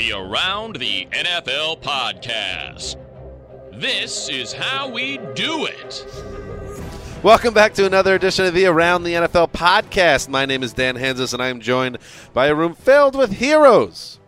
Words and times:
The 0.00 0.12
Around 0.12 0.76
the 0.76 1.06
NFL 1.12 1.82
podcast. 1.82 2.96
This 3.78 4.30
is 4.30 4.50
how 4.50 4.88
we 4.88 5.18
do 5.34 5.66
it. 5.66 6.06
Welcome 7.22 7.52
back 7.52 7.74
to 7.74 7.84
another 7.84 8.14
edition 8.14 8.46
of 8.46 8.54
the 8.54 8.64
Around 8.64 9.02
the 9.02 9.12
NFL 9.12 9.50
podcast. 9.50 10.30
My 10.30 10.46
name 10.46 10.62
is 10.62 10.72
Dan 10.72 10.96
Hanzus, 10.96 11.34
and 11.34 11.42
I 11.42 11.48
am 11.48 11.60
joined 11.60 11.98
by 12.32 12.46
a 12.46 12.54
room 12.54 12.74
filled 12.74 13.14
with 13.14 13.32
heroes 13.32 14.18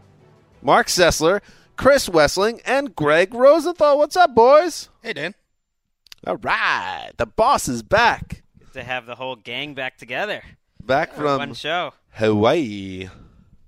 Marc 0.60 0.88
Sessler, 0.88 1.40
Chris 1.76 2.06
Wesseling, 2.06 2.60
and 2.66 2.94
Gregg 2.94 3.32
Rosenthal. 3.32 3.96
What's 3.96 4.14
up, 4.14 4.34
boys? 4.34 4.90
Hey, 5.02 5.14
Dan. 5.14 5.34
All 6.26 6.36
right. 6.36 7.12
The 7.16 7.24
boss 7.24 7.66
is 7.66 7.82
back. 7.82 8.42
Good 8.58 8.74
to 8.74 8.84
have 8.84 9.06
the 9.06 9.14
whole 9.14 9.36
gang 9.36 9.72
back 9.72 9.96
together. 9.96 10.42
Back 10.84 11.14
For 11.14 11.22
from 11.22 11.38
one 11.38 11.54
show. 11.54 11.94
Hawaii. 12.10 13.08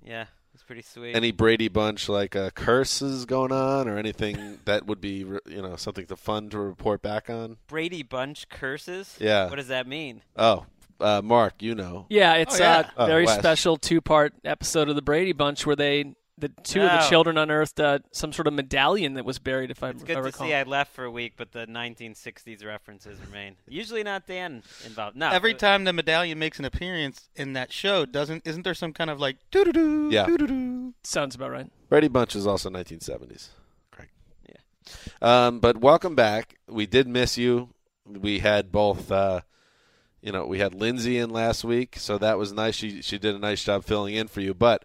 Yeah, 0.05 0.21
it's 0.21 0.34
pretty 0.65 0.81
sweet. 0.81 1.15
Any 1.15 1.31
Brady 1.31 1.67
Bunch 1.67 2.09
like 2.09 2.35
uh, 2.35 2.49
curses 2.51 3.25
going 3.25 3.51
on, 3.51 3.87
or 3.87 3.97
anything 3.97 4.59
that 4.65 4.85
would 4.85 4.99
be 5.01 5.17
you 5.19 5.41
know 5.61 5.75
something 5.75 6.05
to 6.07 6.15
fun 6.15 6.49
to 6.49 6.59
report 6.59 7.01
back 7.01 7.29
on? 7.29 7.57
Brady 7.67 8.03
Bunch 8.03 8.49
curses? 8.49 9.15
Yeah. 9.19 9.49
What 9.49 9.55
does 9.57 9.67
that 9.69 9.87
mean? 9.87 10.21
Oh, 10.35 10.65
uh, 10.99 11.21
Mark, 11.23 11.61
you 11.61 11.75
know. 11.75 12.05
Yeah, 12.09 12.33
it's 12.35 12.55
Oh, 12.59 12.63
yeah. 12.63 12.79
a 12.97 13.03
Oh, 13.03 13.05
very 13.05 13.25
Wes. 13.25 13.37
special 13.37 13.77
two-part 13.77 14.33
episode 14.43 14.89
of 14.89 14.95
the 14.95 15.01
Brady 15.01 15.33
Bunch 15.33 15.65
where 15.65 15.75
they, 15.75 16.15
the 16.37 16.49
two 16.63 16.81
of 16.81 16.91
the 16.91 17.05
Oh. 17.05 17.09
children 17.09 17.37
unearthed 17.37 17.79
uh, 17.79 17.99
some 18.11 18.33
sort 18.33 18.47
of 18.47 18.53
medallion 18.53 19.13
that 19.13 19.23
was 19.23 19.39
buried. 19.39 19.71
If 19.71 19.81
I, 19.83 19.89
It's 19.91 20.01
if 20.01 20.07
good 20.07 20.17
I 20.17 20.21
to 20.21 20.31
see 20.37 20.53
I 20.53 20.63
left 20.63 20.93
for 20.93 21.05
a 21.05 21.11
week, 21.11 21.33
but 21.37 21.51
the 21.53 21.65
1960s 21.65 22.65
references 22.65 23.17
remain. 23.25 23.55
Usually 23.67 24.03
not 24.03 24.27
Dan 24.27 24.61
involved. 24.85 25.15
No. 25.15 25.29
Every 25.29 25.53
time 25.53 25.85
the 25.85 25.93
medallion 25.93 26.37
makes 26.37 26.59
an 26.59 26.65
appearance 26.65 27.29
in 27.35 27.53
that 27.53 27.71
show, 27.71 28.05
doesn't 28.05 28.45
isn't 28.45 28.63
there 28.63 28.73
some 28.73 28.91
kind 28.91 29.09
of 29.09 29.19
like 29.19 29.37
doo 29.51 29.63
doo 29.63 29.71
doo 29.71 30.09
Yeah. 30.11 30.25
doo 30.25 30.37
doo 30.37 30.47
doo? 30.47 30.93
Sounds 31.03 31.35
about 31.35 31.51
right. 31.51 31.67
Brady 31.89 32.09
Bunch 32.09 32.35
is 32.35 32.45
also 32.45 32.69
1970s. 32.69 33.49
Greg. 33.91 34.09
Yeah. 34.49 34.57
Um, 35.21 35.59
but 35.59 35.77
welcome 35.77 36.15
back. 36.15 36.55
We 36.67 36.85
did 36.85 37.07
miss 37.07 37.37
you. 37.37 37.69
We 38.05 38.39
had 38.39 38.71
both. 38.71 39.11
Uh, 39.11 39.41
you 40.21 40.31
know, 40.31 40.45
we 40.47 40.57
had 40.59 40.73
Lindsay 40.73 41.17
in 41.19 41.29
last 41.29 41.63
week, 41.63 41.97
so 41.97 42.17
that 42.17 42.37
was 42.37 42.51
nice. 42.51 42.75
She 42.75 43.01
she 43.01 43.17
did 43.17 43.35
a 43.35 43.39
nice 43.39 43.63
job 43.63 43.83
filling 43.85 44.15
in 44.15 44.27
for 44.27 44.41
you. 44.41 44.53
But 44.55 44.83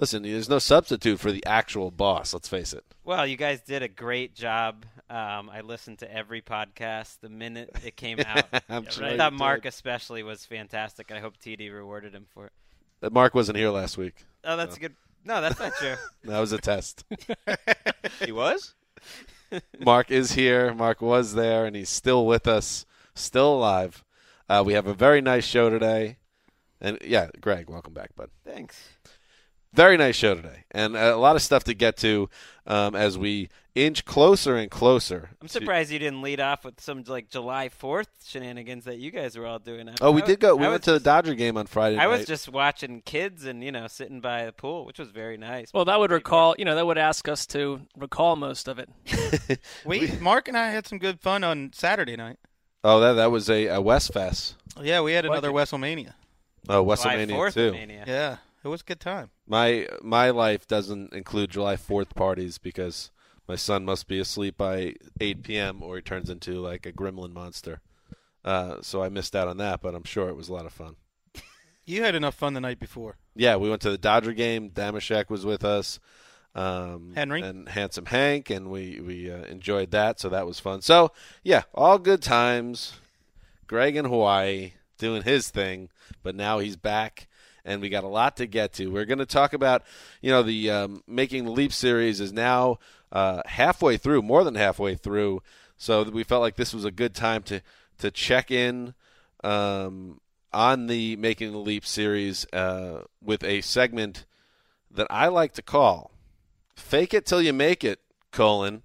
listen, 0.00 0.22
there's 0.22 0.48
no 0.48 0.58
substitute 0.58 1.20
for 1.20 1.30
the 1.30 1.44
actual 1.46 1.90
boss. 1.90 2.32
Let's 2.32 2.48
face 2.48 2.72
it. 2.72 2.84
Well, 3.04 3.26
you 3.26 3.36
guys 3.36 3.60
did 3.60 3.82
a 3.82 3.88
great 3.88 4.34
job. 4.34 4.84
Um, 5.08 5.50
I 5.50 5.60
listened 5.60 5.98
to 5.98 6.12
every 6.12 6.40
podcast 6.40 7.20
the 7.20 7.28
minute 7.28 7.70
it 7.84 7.96
came 7.96 8.18
out. 8.26 8.44
I'm 8.68 8.88
sure 8.88 9.04
I 9.04 9.12
you 9.12 9.16
thought 9.18 9.30
did. 9.30 9.38
Mark 9.38 9.64
especially 9.66 10.22
was 10.22 10.44
fantastic. 10.44 11.12
I 11.12 11.20
hope 11.20 11.36
TD 11.38 11.72
rewarded 11.72 12.14
him 12.14 12.26
for 12.32 12.46
it. 12.46 13.12
Mark 13.12 13.34
wasn't 13.34 13.58
here 13.58 13.70
last 13.70 13.96
week. 13.96 14.24
Oh, 14.44 14.56
that's 14.56 14.76
good. 14.78 14.94
No, 15.24 15.40
that's 15.40 15.58
not 15.58 15.74
true. 15.74 15.96
That 16.24 16.40
was 16.40 16.52
a 16.52 16.58
test. 16.58 17.04
he 18.24 18.32
was? 18.32 18.74
Mark 19.78 20.10
is 20.10 20.32
here. 20.32 20.72
Mark 20.74 21.00
was 21.00 21.34
there, 21.34 21.66
and 21.66 21.74
he's 21.74 21.88
still 21.88 22.26
with 22.26 22.46
us, 22.46 22.86
still 23.14 23.54
alive. 23.54 24.04
Uh, 24.48 24.62
we 24.64 24.74
have 24.74 24.86
a 24.86 24.94
very 24.94 25.20
nice 25.20 25.44
show 25.44 25.70
today, 25.70 26.18
and 26.80 26.98
yeah, 27.02 27.28
Greg, 27.40 27.68
welcome 27.70 27.94
back, 27.94 28.14
bud. 28.16 28.30
Thanks. 28.44 28.82
Very 29.72 29.96
nice 29.96 30.16
show 30.16 30.34
today, 30.34 30.64
and 30.72 30.96
a 30.96 31.16
lot 31.16 31.36
of 31.36 31.42
stuff 31.42 31.62
to 31.64 31.74
get 31.74 31.96
to 31.98 32.28
um, 32.66 32.96
as 32.96 33.16
we 33.16 33.48
inch 33.76 34.04
closer 34.04 34.56
and 34.56 34.68
closer. 34.68 35.30
I'm 35.40 35.46
to- 35.46 35.52
surprised 35.52 35.92
you 35.92 36.00
didn't 36.00 36.22
lead 36.22 36.40
off 36.40 36.64
with 36.64 36.80
some 36.80 37.04
like 37.06 37.28
July 37.30 37.68
4th 37.68 38.08
shenanigans 38.26 38.84
that 38.86 38.98
you 38.98 39.12
guys 39.12 39.38
were 39.38 39.46
all 39.46 39.60
doing. 39.60 39.88
I- 39.88 39.94
Oh, 40.00 40.10
we 40.10 40.22
I 40.22 40.26
did 40.26 40.40
go. 40.40 40.56
We 40.56 40.66
I 40.66 40.70
went 40.70 40.82
to 40.84 40.92
the 40.92 40.98
Dodger 41.00 41.34
game 41.36 41.56
on 41.56 41.66
Friday. 41.66 41.98
I 41.98 42.08
was 42.08 42.26
just 42.26 42.48
watching 42.48 43.00
kids 43.02 43.44
and 43.44 43.62
you 43.62 43.70
know 43.70 43.86
sitting 43.86 44.20
by 44.20 44.44
the 44.46 44.52
pool, 44.52 44.84
which 44.86 44.98
was 44.98 45.10
very 45.10 45.36
nice. 45.36 45.72
Well, 45.72 45.84
that 45.84 46.00
would 46.00 46.10
recall, 46.10 46.56
you 46.58 46.64
know, 46.64 46.74
that 46.74 46.84
would 46.86 46.98
ask 46.98 47.28
us 47.28 47.46
to 47.48 47.82
recall 47.96 48.34
most 48.34 48.66
of 48.66 48.80
it. 48.80 48.88
We 49.84 50.10
Mark 50.20 50.48
and 50.48 50.56
I 50.56 50.70
had 50.70 50.86
some 50.86 50.98
good 50.98 51.20
fun 51.20 51.44
on 51.44 51.70
Saturday 51.74 52.16
night. 52.16 52.38
Oh, 52.82 52.98
that 53.00 53.12
that 53.14 53.30
was 53.30 53.48
a, 53.48 53.66
a 53.66 53.80
West 53.80 54.12
Fest. 54.12 54.56
Yeah, 54.80 55.00
we 55.02 55.12
had 55.12 55.26
another 55.26 55.50
WrestleMania. 55.50 56.14
Oh, 56.68 56.82
July 56.82 57.16
WrestleMania 57.16 57.52
too. 57.54 57.72
Mania. 57.72 58.04
Yeah, 58.06 58.36
it 58.64 58.68
was 58.68 58.80
a 58.82 58.84
good 58.84 59.00
time. 59.00 59.30
My 59.46 59.88
my 60.02 60.30
life 60.30 60.66
doesn't 60.66 61.12
include 61.12 61.50
July 61.50 61.76
Fourth 61.76 62.14
parties 62.14 62.58
because 62.58 63.10
my 63.48 63.56
son 63.56 63.84
must 63.84 64.06
be 64.06 64.18
asleep 64.18 64.56
by 64.56 64.94
eight 65.20 65.42
p.m. 65.42 65.82
or 65.82 65.96
he 65.96 66.02
turns 66.02 66.30
into 66.30 66.60
like 66.60 66.86
a 66.86 66.92
gremlin 66.92 67.32
monster. 67.32 67.80
Uh, 68.44 68.76
so 68.80 69.02
I 69.02 69.08
missed 69.08 69.36
out 69.36 69.48
on 69.48 69.58
that, 69.58 69.82
but 69.82 69.94
I'm 69.94 70.04
sure 70.04 70.28
it 70.28 70.36
was 70.36 70.48
a 70.48 70.52
lot 70.52 70.66
of 70.66 70.72
fun. 70.72 70.96
You 71.84 72.02
had 72.04 72.14
enough 72.14 72.34
fun 72.34 72.54
the 72.54 72.60
night 72.60 72.78
before. 72.78 73.16
Yeah, 73.34 73.56
we 73.56 73.68
went 73.68 73.82
to 73.82 73.90
the 73.90 73.98
Dodger 73.98 74.32
game. 74.32 74.70
Damashek 74.70 75.28
was 75.28 75.44
with 75.44 75.64
us. 75.64 75.98
Um, 76.54 77.12
Henry? 77.14 77.42
and 77.42 77.68
Handsome 77.68 78.06
Hank, 78.06 78.50
and 78.50 78.70
we 78.70 79.00
we 79.00 79.30
uh, 79.30 79.44
enjoyed 79.44 79.90
that, 79.92 80.20
so 80.20 80.28
that 80.28 80.46
was 80.46 80.60
fun. 80.60 80.82
So 80.82 81.12
yeah, 81.42 81.62
all 81.74 81.98
good 81.98 82.22
times. 82.22 82.94
Greg 83.66 83.94
in 83.96 84.04
Hawaii 84.04 84.72
doing 84.98 85.22
his 85.22 85.48
thing, 85.50 85.90
but 86.22 86.34
now 86.34 86.58
he's 86.58 86.76
back, 86.76 87.28
and 87.64 87.80
we 87.80 87.88
got 87.88 88.04
a 88.04 88.08
lot 88.08 88.36
to 88.36 88.46
get 88.46 88.72
to. 88.74 88.88
We're 88.88 89.04
going 89.04 89.18
to 89.18 89.26
talk 89.26 89.52
about, 89.52 89.82
you 90.20 90.30
know, 90.30 90.42
the 90.42 90.70
um, 90.70 91.02
making 91.06 91.44
the 91.44 91.50
leap 91.50 91.72
series 91.72 92.20
is 92.20 92.32
now 92.32 92.78
uh, 93.12 93.42
halfway 93.46 93.96
through, 93.96 94.22
more 94.22 94.44
than 94.44 94.54
halfway 94.54 94.94
through. 94.94 95.42
So 95.76 96.02
we 96.02 96.24
felt 96.24 96.42
like 96.42 96.56
this 96.56 96.74
was 96.74 96.84
a 96.84 96.90
good 96.90 97.14
time 97.14 97.42
to 97.44 97.62
to 97.98 98.10
check 98.10 98.50
in 98.50 98.94
um, 99.44 100.20
on 100.52 100.86
the 100.86 101.16
making 101.16 101.52
the 101.52 101.58
leap 101.58 101.86
series 101.86 102.46
uh, 102.52 103.02
with 103.22 103.44
a 103.44 103.60
segment 103.60 104.24
that 104.90 105.06
I 105.10 105.28
like 105.28 105.52
to 105.54 105.62
call 105.62 106.12
"Fake 106.74 107.14
It 107.14 107.26
Till 107.26 107.42
You 107.42 107.52
Make 107.52 107.84
It." 107.84 108.00
Colon, 108.30 108.82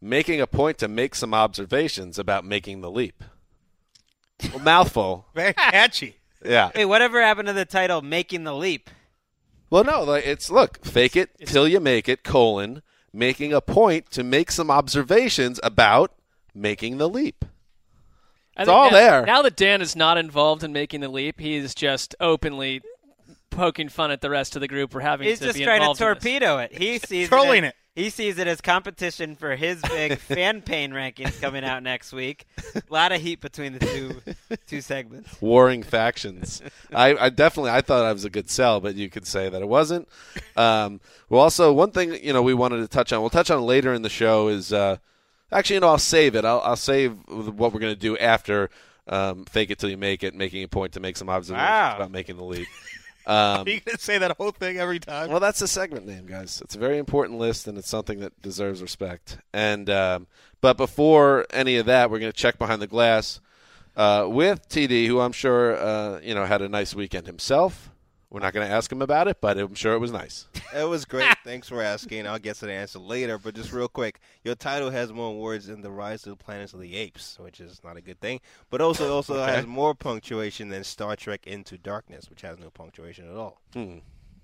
making 0.00 0.40
a 0.40 0.46
point 0.46 0.78
to 0.78 0.88
make 0.88 1.14
some 1.14 1.34
observations 1.34 2.18
about 2.18 2.44
making 2.44 2.80
the 2.80 2.90
leap. 2.90 3.22
Mouthful. 4.62 5.26
Very 5.34 5.52
catchy. 5.54 6.16
Yeah. 6.44 6.70
Wait, 6.74 6.86
whatever 6.86 7.20
happened 7.20 7.48
to 7.48 7.54
the 7.54 7.64
title 7.64 8.02
"Making 8.02 8.44
the 8.44 8.54
Leap"? 8.54 8.90
Well, 9.70 9.84
no, 9.84 10.02
like 10.02 10.26
it's 10.26 10.50
look, 10.50 10.84
fake 10.84 11.16
it 11.16 11.30
till 11.46 11.68
you 11.68 11.78
make 11.78 12.08
it. 12.08 12.24
Colon, 12.24 12.82
making 13.12 13.52
a 13.52 13.60
point 13.60 14.10
to 14.10 14.24
make 14.24 14.50
some 14.50 14.70
observations 14.70 15.60
about 15.62 16.12
making 16.54 16.98
the 16.98 17.08
leap. 17.08 17.44
I 18.56 18.62
It's 18.62 18.68
all 18.68 18.90
now, 18.90 18.96
there. 18.96 19.26
Now 19.26 19.42
that 19.42 19.56
Dan 19.56 19.80
is 19.80 19.94
not 19.94 20.18
involved 20.18 20.64
in 20.64 20.72
making 20.72 21.00
the 21.00 21.08
leap, 21.08 21.38
he 21.38 21.54
is 21.54 21.74
just 21.74 22.16
openly 22.20 22.82
poking 23.50 23.88
fun 23.88 24.10
at 24.10 24.20
the 24.20 24.30
rest 24.30 24.56
of 24.56 24.60
the 24.60 24.68
group 24.68 24.90
for 24.90 25.00
having 25.00 25.28
He's 25.28 25.38
to 25.38 25.46
just 25.46 25.58
be 25.58 25.64
trying 25.64 25.80
to 25.80 25.90
involved 25.90 26.00
in 26.00 26.06
torpedo 26.06 26.58
it. 26.58 26.76
He 26.76 26.98
sees 27.04 27.28
Trolling 27.28 27.64
it, 27.64 27.68
it. 27.68 27.74
He 27.96 28.08
sees 28.08 28.38
it 28.38 28.46
as 28.46 28.60
competition 28.60 29.34
for 29.34 29.56
his 29.56 29.82
big 29.82 30.18
fan 30.18 30.62
pain 30.62 30.92
rankings 30.92 31.40
coming 31.40 31.64
out 31.64 31.82
next 31.82 32.12
week. 32.12 32.46
A 32.74 32.82
lot 32.88 33.10
of 33.12 33.20
heat 33.20 33.40
between 33.40 33.72
the 33.72 33.80
two 33.80 34.56
two 34.68 34.80
segments. 34.80 35.40
warring 35.42 35.82
factions. 35.82 36.62
I, 36.94 37.16
I 37.16 37.28
definitely 37.30 37.72
I 37.72 37.80
thought 37.80 38.04
I 38.04 38.12
was 38.12 38.24
a 38.24 38.30
good 38.30 38.48
sell, 38.48 38.80
but 38.80 38.94
you 38.94 39.10
could 39.10 39.26
say 39.26 39.48
that 39.48 39.60
it 39.60 39.68
wasn't. 39.68 40.08
Um, 40.56 41.00
well, 41.28 41.40
also 41.42 41.72
one 41.72 41.90
thing 41.90 42.14
you 42.24 42.32
know 42.32 42.42
we 42.42 42.54
wanted 42.54 42.78
to 42.78 42.88
touch 42.88 43.12
on. 43.12 43.20
We'll 43.20 43.30
touch 43.30 43.50
on 43.50 43.60
later 43.62 43.92
in 43.92 44.02
the 44.02 44.08
show 44.08 44.48
is 44.48 44.72
uh, 44.72 44.98
actually 45.50 45.74
you 45.74 45.80
know 45.80 45.88
I'll 45.88 45.98
save 45.98 46.36
it. 46.36 46.44
I'll, 46.44 46.60
I'll 46.60 46.76
save 46.76 47.18
what 47.28 47.72
we're 47.72 47.80
going 47.80 47.94
to 47.94 48.00
do 48.00 48.16
after 48.18 48.70
um, 49.08 49.44
fake 49.46 49.70
it 49.70 49.80
till 49.80 49.90
you 49.90 49.96
make 49.96 50.22
it, 50.22 50.34
making 50.36 50.62
a 50.62 50.68
point 50.68 50.92
to 50.92 51.00
make 51.00 51.16
some 51.16 51.28
observations 51.28 51.68
Wow. 51.68 51.96
about 51.96 52.12
making 52.12 52.36
the 52.36 52.44
lead. 52.44 52.66
Um, 53.26 53.66
Are 53.66 53.68
you 53.68 53.80
gonna 53.80 53.98
say 53.98 54.18
that 54.18 54.36
whole 54.36 54.50
thing 54.50 54.78
every 54.78 54.98
time? 54.98 55.30
well, 55.30 55.40
that's 55.40 55.60
a 55.62 55.68
segment 55.68 56.06
name, 56.06 56.26
guys. 56.26 56.60
It's 56.64 56.74
a 56.74 56.78
very 56.78 56.98
important 56.98 57.38
list, 57.38 57.68
and 57.68 57.76
it's 57.78 57.88
something 57.88 58.20
that 58.20 58.40
deserves 58.42 58.80
respect. 58.82 59.38
And 59.52 59.88
um, 59.90 60.26
but 60.60 60.76
before 60.76 61.46
any 61.50 61.76
of 61.76 61.86
that, 61.86 62.10
we're 62.10 62.18
going 62.18 62.32
to 62.32 62.36
check 62.38 62.58
behind 62.58 62.80
the 62.80 62.86
glass 62.86 63.40
uh, 63.96 64.26
with 64.28 64.68
TD, 64.68 65.06
who 65.06 65.20
I'm 65.20 65.32
sure 65.32 65.76
uh, 65.76 66.20
you 66.22 66.34
know 66.34 66.44
had 66.44 66.62
a 66.62 66.68
nice 66.68 66.94
weekend 66.94 67.26
himself. 67.26 67.89
We're 68.30 68.40
not 68.40 68.52
going 68.52 68.66
to 68.68 68.72
ask 68.72 68.90
him 68.92 69.02
about 69.02 69.26
it, 69.26 69.38
but 69.40 69.58
I'm 69.58 69.74
sure 69.74 69.92
it 69.94 69.98
was 69.98 70.12
nice. 70.12 70.46
It 70.72 70.88
was 70.88 71.04
great. 71.04 71.34
Thanks 71.42 71.68
for 71.68 71.82
asking. 71.82 72.28
I'll 72.28 72.38
get 72.38 72.54
to 72.58 72.66
the 72.66 72.72
answer 72.72 73.00
later. 73.00 73.38
But 73.38 73.56
just 73.56 73.72
real 73.72 73.88
quick, 73.88 74.20
your 74.44 74.54
title 74.54 74.90
has 74.90 75.12
more 75.12 75.34
words 75.36 75.66
than 75.66 75.80
the 75.82 75.90
Rise 75.90 76.24
of 76.28 76.38
the 76.38 76.44
Planets 76.44 76.72
of 76.74 76.78
the 76.80 76.94
Apes, 76.96 77.38
which 77.40 77.58
is 77.60 77.80
not 77.82 77.96
a 77.96 78.00
good 78.00 78.20
thing. 78.20 78.40
But 78.70 78.80
also, 78.80 79.04
it 79.06 79.10
also 79.10 79.34
Okay. 79.42 79.52
has 79.56 79.66
more 79.66 79.96
punctuation 79.96 80.68
than 80.68 80.84
Star 80.84 81.16
Trek 81.16 81.44
Into 81.48 81.76
Darkness, 81.76 82.30
which 82.30 82.42
has 82.42 82.56
no 82.60 82.70
punctuation 82.70 83.28
at 83.28 83.36
all. 83.36 83.60
Hmm. 83.72 83.96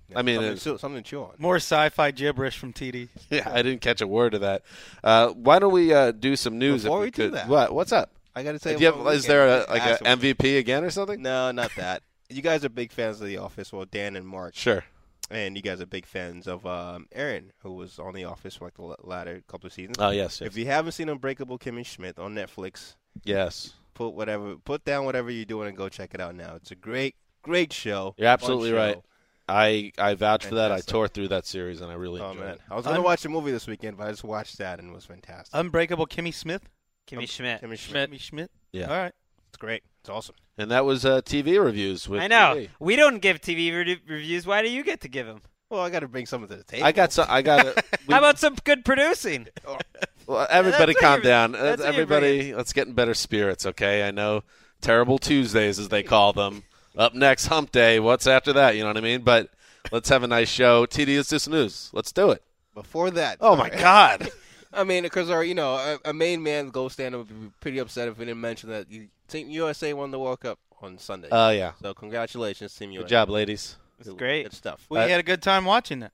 Yeah, 0.09 0.19
I 0.19 0.21
mean, 0.21 0.35
something, 0.35 0.51
it's- 0.51 0.63
to, 0.65 0.77
something 0.79 1.01
to 1.01 1.09
chew 1.09 1.21
on. 1.23 1.35
More 1.37 1.55
sci-fi 1.55 2.11
gibberish 2.11 2.57
from 2.57 2.73
TD. 2.73 3.07
Yeah, 3.29 3.49
I 3.49 3.61
didn't 3.61 3.79
catch 3.79 4.01
a 4.01 4.07
word 4.07 4.33
of 4.33 4.41
that. 4.41 4.63
Uh, 5.01 5.29
why 5.29 5.59
don't 5.59 5.71
we 5.71 5.93
uh, 5.93 6.11
do 6.11 6.35
some 6.35 6.59
news? 6.59 6.83
Before 6.83 6.99
if 6.99 7.03
we 7.05 7.11
do 7.11 7.21
could? 7.29 7.33
that, 7.35 7.47
What? 7.47 7.73
What's 7.73 7.93
up? 7.93 8.11
I 8.35 8.43
got 8.43 8.51
to 8.51 8.59
tell 8.59 8.73
you, 8.73 8.77
Do 8.79 8.83
you 8.83 8.91
have- 8.91 8.99
what 9.03 9.15
is 9.15 9.23
weekend 9.23 9.31
there 9.39 9.47
a, 9.47 9.63
I 9.69 9.73
like 9.73 9.81
asked 9.81 10.01
a 10.01 10.05
MVP 10.05 10.59
again 10.59 10.83
or 10.83 10.89
something? 10.89 11.21
No, 11.21 11.51
not 11.51 11.71
that. 11.77 12.03
You 12.29 12.41
guys 12.41 12.65
are 12.65 12.69
big 12.69 12.91
fans 12.91 13.21
of 13.21 13.27
The 13.27 13.37
Office. 13.37 13.71
Well, 13.71 13.85
Dan 13.85 14.15
and 14.15 14.27
Mark. 14.27 14.55
Sure. 14.55 14.83
And 15.29 15.55
you 15.57 15.61
guys 15.61 15.81
are 15.81 15.85
big 15.85 16.05
fans 16.05 16.47
of 16.47 16.65
um, 16.65 17.07
Erin, 17.11 17.51
who 17.63 17.73
was 17.73 17.99
on 17.99 18.13
The 18.13 18.23
Office 18.25 18.55
for 18.55 18.65
like 18.65 18.75
the 18.75 18.95
latter 19.07 19.41
couple 19.47 19.67
of 19.67 19.73
seasons. 19.73 19.97
Oh, 19.99 20.09
yes, 20.09 20.39
yes. 20.41 20.47
If 20.47 20.57
you 20.57 20.65
haven't 20.65 20.93
seen 20.93 21.09
Unbreakable 21.09 21.59
Kimmy 21.59 21.85
Schmidt 21.85 22.17
on 22.17 22.33
Netflix, 22.35 22.95
Yes. 23.23 23.73
put 23.93 24.09
whatever, 24.13 24.55
put 24.57 24.85
down 24.85 25.05
whatever 25.05 25.29
you're 25.29 25.43
doing 25.45 25.67
and 25.67 25.75
go 25.77 25.89
check 25.89 26.13
it 26.13 26.21
out 26.21 26.35
now. 26.35 26.55
It's 26.55 26.71
a 26.71 26.75
great, 26.75 27.15
great 27.41 27.73
show. 27.73 28.15
You're 28.17 28.27
absolutely 28.29 28.69
show. 28.71 28.77
right. 28.77 29.01
I 29.49 29.91
I 29.97 30.13
vouch 30.15 30.45
for 30.45 30.55
that. 30.55 30.73
I 30.73 30.81
tore 30.81 31.07
through 31.07 31.29
that 31.29 31.45
series 31.45 31.79
and 31.79 31.89
I 31.89 31.95
really 31.95 32.19
Oh 32.19 32.31
enjoyed 32.31 32.43
man, 32.45 32.53
it. 32.55 32.61
I 32.69 32.75
was 32.75 32.83
gonna 32.85 32.97
Un- 32.97 33.03
watch 33.05 33.21
the 33.23 33.29
movie 33.29 33.51
this 33.51 33.65
weekend, 33.65 33.95
but 33.97 34.05
I 34.07 34.11
just 34.11 34.25
watched 34.25 34.57
that 34.57 34.79
and 34.79 34.89
it 34.89 34.93
was 34.93 35.05
fantastic. 35.05 35.49
Unbreakable 35.57 36.05
Kimmy 36.05 36.33
Smith. 36.33 36.67
Kimmy 37.07 37.19
Um, 37.19 37.25
Schmidt. 37.27 37.61
Kimmy 37.61 37.77
Schmidt. 37.79 38.11
Kimmy 38.11 38.19
Schmidt. 38.19 38.51
Yeah. 38.73 38.87
All 38.89 38.97
right. 38.97 39.13
It's 39.47 39.57
great. 39.57 39.83
It's 40.01 40.09
awesome. 40.09 40.35
And 40.57 40.71
that 40.71 40.85
was 40.85 41.05
uh, 41.05 41.21
TV 41.21 41.63
reviews 41.63 42.09
with 42.09 42.21
I 42.21 42.27
know. 42.27 42.55
TV. 42.55 42.69
We 42.79 42.95
don't 42.95 43.19
give 43.19 43.39
TV 43.41 43.71
re- 43.71 44.01
reviews. 44.07 44.47
Why 44.47 44.61
do 44.61 44.69
you 44.69 44.83
get 44.83 45.01
to 45.01 45.07
give 45.07 45.27
them? 45.27 45.41
Well, 45.69 45.81
I 45.81 45.89
got 45.89 45.99
to 45.99 46.07
bring 46.07 46.25
something 46.25 46.49
to 46.49 46.55
the 46.55 46.63
table. 46.63 46.85
I 46.85 46.91
got 46.91 47.11
some. 47.11 47.27
I 47.29 47.41
got. 47.41 47.65
a- 47.65 47.83
we- 48.07 48.13
How 48.13 48.19
about 48.19 48.39
some 48.39 48.55
good 48.63 48.83
producing? 48.85 49.47
well, 50.27 50.47
everybody, 50.49 50.93
calm 50.93 51.21
down. 51.21 51.51
that's 51.51 51.79
what 51.79 51.79
you're 51.79 51.87
everybody, 52.03 52.55
let's 52.55 52.73
get 52.73 52.87
in 52.87 52.93
better 52.93 53.13
spirits, 53.13 53.65
okay? 53.65 54.07
I 54.07 54.11
know 54.11 54.43
terrible 54.81 55.19
Tuesdays, 55.19 55.79
as 55.79 55.89
they 55.89 56.03
call 56.03 56.33
them. 56.33 56.63
Up 56.97 57.13
next, 57.13 57.45
Hump 57.47 57.71
Day. 57.71 57.99
What's 57.99 58.25
after 58.25 58.53
that? 58.53 58.75
You 58.75 58.81
know 58.81 58.87
what 58.87 58.97
I 58.97 59.01
mean? 59.01 59.21
But 59.21 59.49
let's 59.91 60.09
have 60.09 60.23
a 60.23 60.27
nice 60.27 60.49
show. 60.49 60.87
TD, 60.87 61.17
let's 61.17 61.29
do 61.29 61.37
some 61.37 61.53
news. 61.53 61.91
Let's 61.93 62.11
do 62.11 62.31
it. 62.31 62.41
Before 62.73 63.11
that, 63.11 63.37
Oh 63.41 63.55
my. 63.55 63.69
God! 63.69 64.29
I 64.77 64.83
mean, 64.83 65.03
because 65.03 65.29
our, 65.29 65.43
you 65.43 65.55
know, 65.55 65.73
a, 65.75 66.09
a 66.09 66.13
main 66.13 66.41
man, 66.43 66.69
Gold 66.69 66.91
Standard, 66.91 67.17
would 67.17 67.27
be 67.29 67.51
pretty 67.59 67.79
upset 67.79 68.07
if 68.07 68.17
we 68.17 68.25
didn't 68.25 68.41
mention 68.41 68.69
that 68.69 68.89
you, 68.91 69.07
Team 69.27 69.49
USA 69.49 69.93
won 69.93 70.11
the 70.11 70.19
World 70.19 70.39
Cup 70.39 70.59
on 70.81 70.97
Sunday. 70.99 71.27
Oh 71.31 71.49
yeah. 71.49 71.71
so 71.81 71.93
congratulations, 71.93 72.73
Team 72.75 72.91
USA. 72.91 73.03
Good 73.03 73.09
job, 73.09 73.29
ladies. 73.29 73.77
It's 73.99 74.09
great. 74.09 74.43
Good 74.43 74.53
stuff. 74.53 74.85
We 74.89 74.99
Uh, 74.99 75.07
had 75.07 75.19
a 75.19 75.23
good 75.23 75.41
time 75.41 75.65
watching 75.65 75.99
that. 76.01 76.11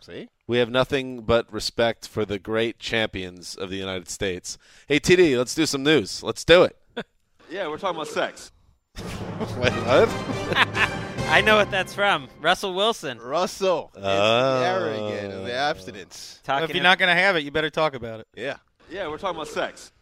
See, 0.00 0.28
We 0.46 0.58
have 0.58 0.70
nothing 0.70 1.22
but 1.22 1.52
respect 1.52 2.06
for 2.06 2.24
the 2.24 2.38
great 2.38 2.78
champions 2.78 3.56
of 3.56 3.68
the 3.68 3.76
United 3.76 4.08
States. 4.08 4.56
Hey, 4.86 5.00
TD, 5.00 5.36
let's 5.36 5.54
do 5.54 5.66
some 5.66 5.82
news. 5.82 6.22
Let's 6.22 6.44
do 6.44 6.62
it. 6.64 6.76
Yeah, 7.50 7.66
we're 7.68 7.78
talking 7.78 7.96
about 7.96 8.08
sex. 8.08 8.52
Wait, 8.98 9.72
what? 9.72 10.88
I 11.30 11.40
know 11.42 11.56
what 11.56 11.70
that's 11.70 11.94
from. 11.94 12.28
Russell 12.40 12.74
Wilson. 12.74 13.18
Russell. 13.18 13.90
It's 13.94 14.04
Oh. 14.04 14.60
the 14.60 14.66
error 14.66 14.90
of 15.34 15.44
the 15.44 15.52
abstinence. 15.54 16.40
Well, 16.46 16.56
Talking 16.56 16.70
if 16.70 16.74
you're 16.74 16.82
not 16.82 16.98
going 16.98 17.14
to 17.14 17.20
have 17.20 17.36
it, 17.36 17.40
you 17.44 17.50
better 17.50 17.70
talk 17.70 17.94
about 17.94 18.20
it. 18.20 18.26
Yeah. 18.34 18.56
Yeah, 18.90 19.08
we're 19.08 19.18
talking 19.18 19.36
about 19.36 19.48
sex. 19.48 19.92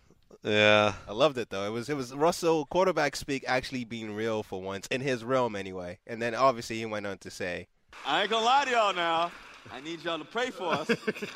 Yeah. 0.42 0.94
I 1.08 1.12
loved 1.12 1.36
it 1.38 1.50
though. 1.50 1.66
It 1.66 1.70
was 1.70 1.88
it 1.88 1.96
was 1.96 2.14
Russell 2.14 2.66
quarterback 2.66 3.16
speak 3.16 3.44
actually 3.48 3.84
being 3.84 4.14
real 4.14 4.44
for 4.44 4.62
once 4.62 4.86
in 4.86 5.00
his 5.00 5.24
realm 5.24 5.56
anyway. 5.56 5.98
And 6.06 6.22
then 6.22 6.34
obviously 6.36 6.78
he 6.78 6.86
went 6.86 7.04
on 7.06 7.18
to 7.18 7.30
say, 7.30 7.66
I 8.06 8.22
ain't 8.22 8.30
gonna 8.30 8.44
lie 8.44 8.64
to 8.64 8.70
y'all 8.70 8.94
now. 8.94 9.32
I 9.72 9.80
need 9.80 10.04
y'all 10.04 10.18
to 10.20 10.24
pray 10.24 10.50
for 10.50 10.72
us. 10.72 10.86
'Cause 10.86 11.28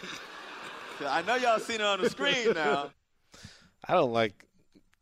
I 1.09 1.23
know 1.23 1.35
y'all 1.35 1.59
seen 1.59 1.77
it 1.77 1.83
on 1.83 2.01
the 2.01 2.09
screen 2.09 2.53
now. 2.55 2.91
I 3.89 3.95
don't 3.95 4.13
like 4.13 4.45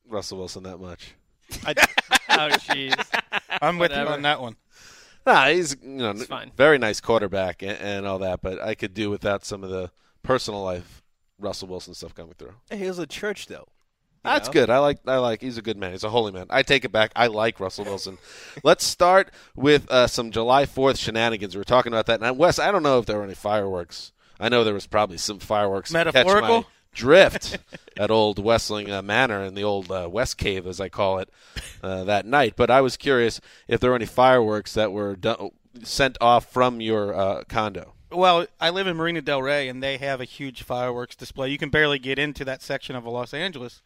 Russell 0.08 0.38
Wilson 0.38 0.62
that 0.62 0.78
much. 0.78 1.14
Oh, 2.30 2.50
jeez. 2.50 2.94
I'm 3.60 3.78
with 3.78 3.90
you 3.90 3.96
Whatever. 3.96 4.12
on 4.14 4.22
that 4.22 4.40
one. 4.40 4.54
Nah, 5.28 5.48
he's 5.48 5.76
you 5.82 5.88
know 5.88 6.10
It's 6.10 6.24
fine. 6.24 6.52
very 6.56 6.78
nice 6.78 7.00
quarterback 7.00 7.62
and, 7.62 7.78
and 7.78 8.06
all 8.06 8.18
that, 8.20 8.40
but 8.40 8.60
I 8.62 8.74
could 8.74 8.94
do 8.94 9.10
without 9.10 9.44
some 9.44 9.62
of 9.62 9.70
the 9.70 9.90
personal 10.22 10.62
life 10.62 11.02
Russell 11.38 11.68
Wilson 11.68 11.94
stuff 11.94 12.14
coming 12.14 12.34
through. 12.38 12.54
"Hey, 12.70 12.78
he 12.78 12.86
was 12.86 12.98
a 12.98 13.06
church 13.06 13.46
though." 13.46 13.68
That's 14.24 14.48
know? 14.48 14.52
good. 14.52 14.70
I 14.70 14.78
like. 14.78 14.98
I 15.06 15.16
like. 15.18 15.40
He's 15.40 15.58
a 15.58 15.62
good 15.62 15.76
man. 15.76 15.92
He's 15.92 16.02
a 16.02 16.10
holy 16.10 16.32
man. 16.32 16.46
I 16.50 16.62
take 16.62 16.84
it 16.84 16.92
back. 16.92 17.12
I 17.14 17.26
like 17.28 17.60
Russell 17.60 17.84
Wilson. 17.84 18.18
Let's 18.64 18.84
start 18.84 19.30
with 19.54 19.90
uh, 19.90 20.06
some 20.06 20.30
July 20.30 20.66
Fourth 20.66 20.98
shenanigans. 20.98 21.54
We 21.54 21.60
were 21.60 21.64
talking 21.64 21.92
about 21.92 22.06
that. 22.06 22.22
And 22.22 22.38
Wes, 22.38 22.58
I 22.58 22.72
don't 22.72 22.82
know 22.82 22.98
if 22.98 23.06
there 23.06 23.18
were 23.18 23.24
any 23.24 23.34
fireworks. 23.34 24.12
I 24.40 24.48
know 24.48 24.64
there 24.64 24.74
was 24.74 24.86
probably 24.86 25.18
some 25.18 25.38
fireworks. 25.38 25.92
Catch 25.92 26.06
my 26.06 26.12
Metaphorical? 26.12 26.66
Drift 26.98 27.58
at 27.96 28.10
old 28.10 28.38
Wesseling 28.38 28.90
uh, 28.90 29.02
Manor 29.02 29.44
in 29.44 29.54
the 29.54 29.62
old 29.62 29.90
uh, 29.90 30.08
West 30.10 30.36
Cave, 30.36 30.66
as 30.66 30.80
I 30.80 30.88
call 30.88 31.18
it, 31.20 31.30
uh, 31.82 32.02
that 32.04 32.26
night. 32.26 32.54
But 32.56 32.70
I 32.70 32.80
was 32.80 32.96
curious 32.96 33.40
if 33.68 33.78
there 33.78 33.90
were 33.90 33.96
any 33.96 34.04
fireworks 34.04 34.74
that 34.74 34.90
were 34.90 35.14
done, 35.14 35.50
sent 35.84 36.18
off 36.20 36.52
from 36.52 36.80
your 36.80 37.14
uh, 37.14 37.44
condo. 37.48 37.94
Well, 38.10 38.46
I 38.60 38.70
live 38.70 38.86
in 38.86 38.96
Marina 38.96 39.22
Del 39.22 39.42
Rey, 39.42 39.68
and 39.68 39.82
they 39.82 39.98
have 39.98 40.20
a 40.20 40.24
huge 40.24 40.62
fireworks 40.62 41.14
display. 41.14 41.50
You 41.50 41.58
can 41.58 41.70
barely 41.70 41.98
get 41.98 42.18
into 42.18 42.44
that 42.46 42.62
section 42.62 42.96
of 42.96 43.04
Los 43.04 43.32
Angeles 43.32 43.80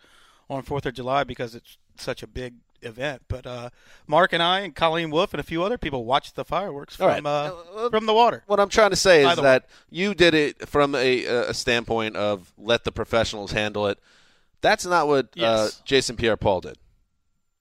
on 0.48 0.62
Fourth 0.62 0.86
of 0.86 0.94
July 0.94 1.24
because 1.24 1.54
it's 1.54 1.76
such 1.96 2.22
a 2.22 2.26
big 2.26 2.54
event. 2.82 3.22
But 3.28 3.46
uh, 3.46 3.70
Mark 4.06 4.32
and 4.32 4.42
I 4.42 4.60
and 4.60 4.74
Colleen 4.74 5.10
Wolfe 5.10 5.34
and 5.34 5.40
a 5.40 5.44
few 5.44 5.62
other 5.62 5.78
people 5.78 6.04
watched 6.04 6.36
the 6.36 6.44
fireworks 6.44 6.96
from 6.96 7.06
right. 7.06 7.26
uh, 7.26 7.90
from 7.90 8.06
the 8.06 8.14
water. 8.14 8.42
What 8.46 8.60
I'm 8.60 8.68
trying 8.68 8.90
to 8.90 8.96
say 8.96 9.24
is 9.24 9.36
the 9.36 9.42
that 9.42 9.66
you 9.90 10.14
did 10.14 10.34
it 10.34 10.68
from 10.68 10.94
a, 10.94 11.24
a 11.24 11.54
standpoint 11.54 12.16
of 12.16 12.52
let 12.58 12.84
the 12.84 12.92
professionals 12.92 13.52
handle 13.52 13.86
it. 13.86 13.98
That's 14.60 14.86
not 14.86 15.08
what 15.08 15.28
uh, 15.40 15.68
Jason 15.84 16.16
Pierre-Paul 16.16 16.60
did. 16.60 16.78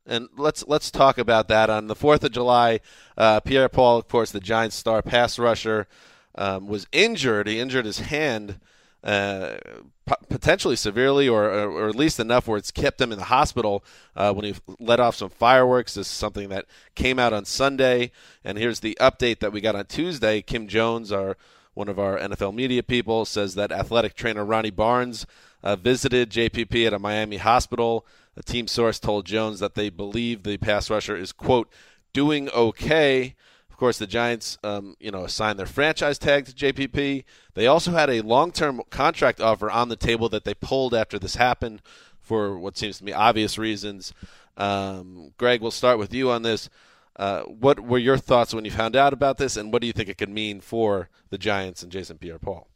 And 0.05 0.29
let's 0.37 0.63
let's 0.67 0.91
talk 0.91 1.17
about 1.17 1.47
that 1.47 1.69
on 1.69 1.87
the 1.87 1.95
Fourth 1.95 2.23
of 2.23 2.31
July. 2.31 2.79
Uh, 3.17 3.39
Pierre-Paul, 3.39 3.97
of 3.97 4.07
course, 4.07 4.31
the 4.31 4.39
Giants' 4.39 4.75
star 4.75 5.01
pass 5.01 5.37
rusher, 5.37 5.87
um, 6.35 6.67
was 6.67 6.87
injured. 6.91 7.47
He 7.47 7.59
injured 7.59 7.85
his 7.85 7.99
hand, 7.99 8.59
uh, 9.03 9.57
p- 10.05 10.25
potentially 10.29 10.75
severely, 10.75 11.27
or, 11.27 11.45
or 11.45 11.71
or 11.71 11.89
at 11.89 11.95
least 11.95 12.19
enough 12.19 12.47
where 12.47 12.57
it's 12.57 12.71
kept 12.71 13.01
him 13.01 13.11
in 13.11 13.17
the 13.17 13.25
hospital 13.25 13.83
uh, 14.15 14.33
when 14.33 14.45
he 14.45 14.55
let 14.79 14.99
off 14.99 15.15
some 15.15 15.29
fireworks. 15.29 15.95
This 15.95 16.07
is 16.07 16.13
something 16.13 16.49
that 16.49 16.65
came 16.95 17.17
out 17.17 17.33
on 17.33 17.45
Sunday, 17.45 18.11
and 18.43 18.57
here's 18.57 18.81
the 18.81 18.97
update 18.99 19.39
that 19.39 19.51
we 19.51 19.61
got 19.61 19.75
on 19.75 19.85
Tuesday. 19.85 20.41
Kim 20.41 20.67
Jones, 20.67 21.11
our 21.11 21.37
one 21.73 21.89
of 21.89 21.97
our 21.97 22.19
NFL 22.19 22.53
media 22.53 22.83
people, 22.83 23.25
says 23.25 23.55
that 23.55 23.71
athletic 23.71 24.15
trainer 24.15 24.45
Ronnie 24.45 24.71
Barnes 24.71 25.25
uh, 25.63 25.75
visited 25.75 26.29
JPP 26.29 26.85
at 26.85 26.93
a 26.93 26.99
Miami 26.99 27.37
hospital. 27.37 28.05
A 28.37 28.43
team 28.43 28.67
source 28.67 28.99
told 28.99 29.25
Jones 29.25 29.59
that 29.59 29.75
they 29.75 29.89
believe 29.89 30.43
the 30.43 30.57
pass 30.57 30.89
rusher 30.89 31.15
is 31.15 31.31
quote 31.31 31.69
doing 32.13 32.49
okay. 32.49 33.35
Course, 33.81 33.97
the 33.97 34.05
Giants, 34.05 34.59
um, 34.63 34.95
you 34.99 35.09
know, 35.09 35.23
assigned 35.23 35.57
their 35.57 35.65
franchise 35.65 36.19
tag 36.19 36.45
to 36.45 36.51
JPP. 36.51 37.23
They 37.55 37.65
also 37.65 37.89
had 37.89 38.11
a 38.11 38.21
long-term 38.21 38.83
contract 38.91 39.41
offer 39.41 39.71
on 39.71 39.89
the 39.89 39.95
table 39.95 40.29
that 40.29 40.45
they 40.45 40.53
pulled 40.53 40.93
after 40.93 41.17
this 41.17 41.37
happened 41.37 41.81
for 42.19 42.59
what 42.59 42.77
seems 42.77 42.99
to 42.99 43.03
be 43.03 43.11
obvious 43.11 43.57
reasons. 43.57 44.13
Um, 44.55 45.33
Greg, 45.39 45.61
we'll 45.63 45.71
start 45.71 45.97
with 45.97 46.13
you 46.13 46.29
on 46.29 46.43
this. 46.43 46.69
Uh, 47.15 47.41
what 47.41 47.79
were 47.79 47.97
your 47.97 48.19
thoughts 48.19 48.53
when 48.53 48.65
you 48.65 48.69
found 48.69 48.95
out 48.95 49.13
about 49.13 49.39
this, 49.39 49.57
and 49.57 49.73
what 49.73 49.81
do 49.81 49.87
you 49.87 49.93
think 49.93 50.09
it 50.09 50.19
could 50.19 50.29
mean 50.29 50.61
for 50.61 51.09
the 51.31 51.39
Giants 51.39 51.81
and 51.81 51.91
Jason 51.91 52.19
Pierre-Paul? 52.19 52.67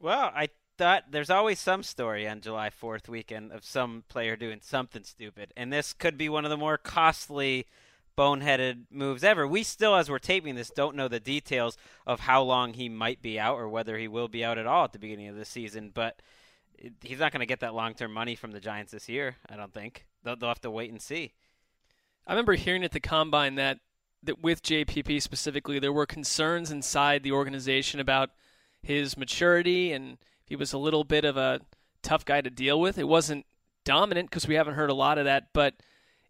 Well, 0.00 0.32
I 0.34 0.48
thought 0.78 1.12
there's 1.12 1.30
always 1.30 1.60
some 1.60 1.84
story 1.84 2.26
on 2.26 2.40
July 2.40 2.70
4th 2.70 3.08
weekend 3.08 3.52
of 3.52 3.64
some 3.64 4.02
player 4.08 4.34
doing 4.34 4.58
something 4.62 5.04
stupid, 5.04 5.52
and 5.56 5.72
this 5.72 5.92
could 5.92 6.18
be 6.18 6.28
one 6.28 6.44
of 6.44 6.50
the 6.50 6.56
more 6.56 6.76
costly 6.76 7.66
boneheaded 8.18 8.86
moves 8.90 9.22
ever. 9.22 9.46
We 9.46 9.62
still, 9.62 9.94
as 9.94 10.10
we're 10.10 10.18
taping 10.18 10.56
this, 10.56 10.70
don't 10.70 10.96
know 10.96 11.06
the 11.06 11.20
details 11.20 11.78
of 12.04 12.20
how 12.20 12.42
long 12.42 12.74
he 12.74 12.88
might 12.88 13.22
be 13.22 13.38
out 13.38 13.54
or 13.54 13.68
whether 13.68 13.96
he 13.96 14.08
will 14.08 14.26
be 14.26 14.44
out 14.44 14.58
at 14.58 14.66
all 14.66 14.84
at 14.84 14.92
the 14.92 14.98
beginning 14.98 15.28
of 15.28 15.36
the 15.36 15.44
season. 15.44 15.92
But 15.94 16.20
he's 17.00 17.20
not 17.20 17.30
going 17.30 17.40
to 17.40 17.46
get 17.46 17.60
that 17.60 17.74
long 17.74 17.94
term 17.94 18.12
money 18.12 18.34
from 18.34 18.50
the 18.50 18.60
Giants 18.60 18.90
this 18.90 19.08
year. 19.08 19.36
I 19.48 19.56
don't 19.56 19.72
think 19.72 20.04
they'll, 20.24 20.34
they'll 20.34 20.48
have 20.48 20.60
to 20.62 20.70
wait 20.70 20.90
and 20.90 21.00
see. 21.00 21.32
I 22.26 22.32
remember 22.32 22.54
hearing 22.54 22.82
at 22.82 22.90
the 22.90 23.00
combine 23.00 23.54
that 23.54 23.78
that 24.24 24.42
with 24.42 24.64
JPP 24.64 25.22
specifically, 25.22 25.78
there 25.78 25.92
were 25.92 26.04
concerns 26.04 26.72
inside 26.72 27.22
the 27.22 27.30
organization 27.30 28.00
about 28.00 28.30
his 28.82 29.16
maturity 29.16 29.92
and 29.92 30.18
he 30.44 30.56
was 30.56 30.72
a 30.72 30.78
little 30.78 31.04
bit 31.04 31.24
of 31.24 31.36
a 31.36 31.60
tough 32.02 32.24
guy 32.24 32.40
to 32.40 32.50
deal 32.50 32.80
with. 32.80 32.98
It 32.98 33.06
wasn't 33.06 33.46
dominant 33.84 34.28
because 34.28 34.48
we 34.48 34.56
haven't 34.56 34.74
heard 34.74 34.90
a 34.90 34.94
lot 34.94 35.18
of 35.18 35.24
that, 35.26 35.48
but 35.52 35.74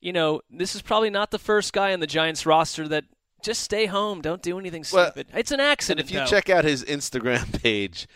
you 0.01 0.13
know, 0.13 0.41
this 0.51 0.75
is 0.75 0.83
probably 0.83 1.11
not 1.11 1.31
the 1.31 1.39
first 1.39 1.73
guy 1.73 1.93
on 1.93 2.01
the 2.01 2.07
Giants 2.07 2.47
roster 2.47 2.87
that 2.89 3.05
just 3.43 3.63
stay 3.63 3.87
home, 3.87 4.21
don't 4.21 4.43
do 4.43 4.59
anything 4.59 4.85
Well, 4.93 5.07
stupid. 5.13 5.29
it's 5.35 5.53
an 5.53 5.61
accident. 5.61 6.05
if 6.07 6.13
you 6.13 6.21
though. 6.21 6.27
check 6.27 6.51
out 6.51 6.65
his 6.65 6.85
Instagram 6.85 7.61
page, 7.63 8.07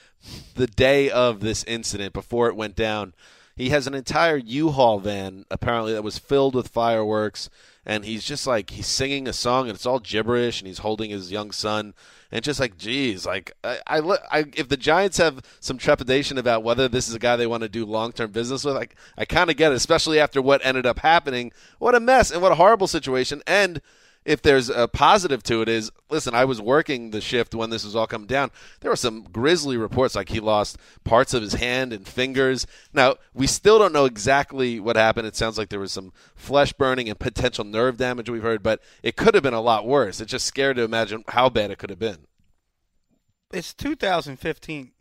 the 0.54 0.66
day 0.66 1.10
of 1.10 1.40
this 1.40 1.62
incident, 1.64 2.12
before 2.12 2.48
it 2.48 2.56
went 2.56 2.74
down, 2.74 3.14
he 3.54 3.68
has 3.68 3.86
an 3.86 3.94
entire 3.94 4.36
U-Haul 4.36 4.98
van 4.98 5.44
apparently 5.50 5.92
that 5.92 6.02
was 6.02 6.18
filled 6.18 6.54
with 6.54 6.68
fireworks, 6.68 7.48
and 7.84 8.04
he's 8.04 8.24
just 8.24 8.46
like 8.46 8.70
he's 8.70 8.86
singing 8.86 9.26
a 9.26 9.32
song 9.32 9.68
and 9.68 9.74
it's 9.74 9.86
all 9.86 9.98
gibberish, 9.98 10.60
and 10.60 10.68
he's 10.68 10.78
holding 10.78 11.10
his 11.10 11.32
young 11.32 11.50
son, 11.50 11.94
and 12.30 12.44
just 12.44 12.60
like, 12.60 12.78
geez, 12.78 13.26
like 13.26 13.52
I, 13.64 13.78
I, 13.86 13.98
I 14.30 14.44
if 14.54 14.68
the 14.68 14.76
Giants 14.76 15.18
have 15.18 15.42
some 15.60 15.78
trepidation 15.78 16.38
about 16.38 16.62
whether 16.62 16.88
this 16.88 17.08
is 17.08 17.14
a 17.14 17.18
guy 17.18 17.36
they 17.36 17.46
want 17.46 17.62
to 17.62 17.68
do 17.68 17.84
long-term 17.84 18.30
business 18.30 18.64
with, 18.64 18.74
like 18.74 18.96
I 19.18 19.24
kind 19.24 19.50
of 19.50 19.56
get 19.56 19.72
it, 19.72 19.76
especially 19.76 20.20
after 20.20 20.40
what 20.40 20.64
ended 20.64 20.86
up 20.86 21.00
happening. 21.00 21.52
What 21.78 21.94
a 21.94 22.00
mess 22.00 22.30
and 22.30 22.40
what 22.40 22.52
a 22.52 22.56
horrible 22.56 22.86
situation, 22.86 23.42
and 23.46 23.80
if 24.24 24.42
there's 24.42 24.68
a 24.68 24.88
positive 24.88 25.42
to 25.42 25.62
it 25.62 25.68
is 25.68 25.90
listen 26.10 26.34
i 26.34 26.44
was 26.44 26.60
working 26.60 27.10
the 27.10 27.20
shift 27.20 27.54
when 27.54 27.70
this 27.70 27.84
was 27.84 27.96
all 27.96 28.06
coming 28.06 28.26
down. 28.26 28.50
There 28.80 28.90
were 28.90 28.96
some 28.96 29.24
grisly 29.24 29.76
reports 29.76 30.14
like 30.14 30.28
he 30.28 30.40
lost 30.40 30.78
parts 31.04 31.34
of 31.34 31.42
his 31.42 31.54
hand 31.54 31.92
and 31.92 32.06
fingers. 32.06 32.66
Now 32.92 33.16
we 33.34 33.46
still 33.46 33.78
don't 33.78 33.92
know 33.92 34.04
exactly 34.04 34.80
what 34.80 34.96
happened. 34.96 35.26
It 35.26 35.36
sounds 35.36 35.58
like 35.58 35.68
there 35.68 35.80
was 35.80 35.92
some 35.92 36.12
flesh 36.34 36.72
burning 36.72 37.08
and 37.08 37.18
potential 37.18 37.64
nerve 37.64 37.96
damage 37.96 38.30
we've 38.30 38.42
heard 38.42 38.62
but 38.62 38.80
it 39.02 39.16
could 39.16 39.34
have 39.34 39.42
been 39.42 39.54
a 39.54 39.60
lot 39.60 39.86
worse. 39.86 40.20
It's 40.20 40.30
just 40.30 40.46
scary 40.46 40.74
to 40.74 40.82
imagine 40.82 41.24
how 41.28 41.48
bad 41.48 41.70
it 41.70 41.78
could 41.78 41.90
have 41.90 41.98
been. 41.98 42.26
It's 43.52 43.74
2015. 43.74 44.91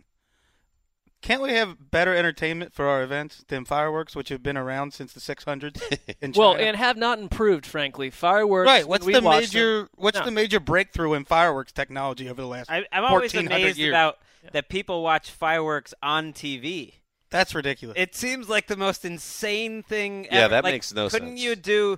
Can't 1.22 1.42
we 1.42 1.52
have 1.54 1.92
better 1.92 2.16
entertainment 2.16 2.74
for 2.74 2.88
our 2.88 3.04
events 3.04 3.44
than 3.48 3.64
fireworks, 3.64 4.16
which 4.16 4.30
have 4.30 4.42
been 4.42 4.58
around 4.58 4.94
since 4.94 5.14
the 5.14 5.20
600s? 5.20 5.80
In 6.22 6.34
well, 6.36 6.56
and 6.56 6.76
have 6.76 6.98
not 6.98 7.20
improved, 7.20 7.66
frankly. 7.66 8.10
Fireworks. 8.10 8.66
right. 8.68 8.88
What's 8.88 9.06
the 9.06 9.22
major? 9.22 9.78
them- 9.82 9.90
What's 9.96 10.18
No. 10.18 10.26
the 10.26 10.32
major 10.32 10.60
breakthrough 10.60 11.14
in 11.14 11.26
fireworks 11.26 11.72
technology 11.72 12.28
over 12.28 12.42
the 12.42 12.48
last? 12.48 12.72
I, 12.72 12.86
I'm 12.92 13.04
always 13.06 13.34
1400 13.34 13.56
amazed 13.64 13.78
years? 13.78 13.92
about 13.92 14.18
that 14.52 14.68
people 14.70 15.04
watch 15.04 15.30
fireworks 15.30 15.94
on 16.02 16.34
TV. 16.34 16.96
That's 17.30 17.54
ridiculous. 17.54 17.96
It 18.00 18.16
seems 18.16 18.50
like 18.50 18.66
the 18.68 18.76
most 18.76 19.06
insane 19.06 19.84
thing. 19.84 20.26
Yeah, 20.26 20.40
ever. 20.46 20.50
that 20.56 20.64
Like, 20.64 20.74
makes 20.74 20.92
no 20.94 21.08
couldn't 21.08 21.30
sense. 21.30 21.42
you 21.42 21.56
do? 21.56 21.98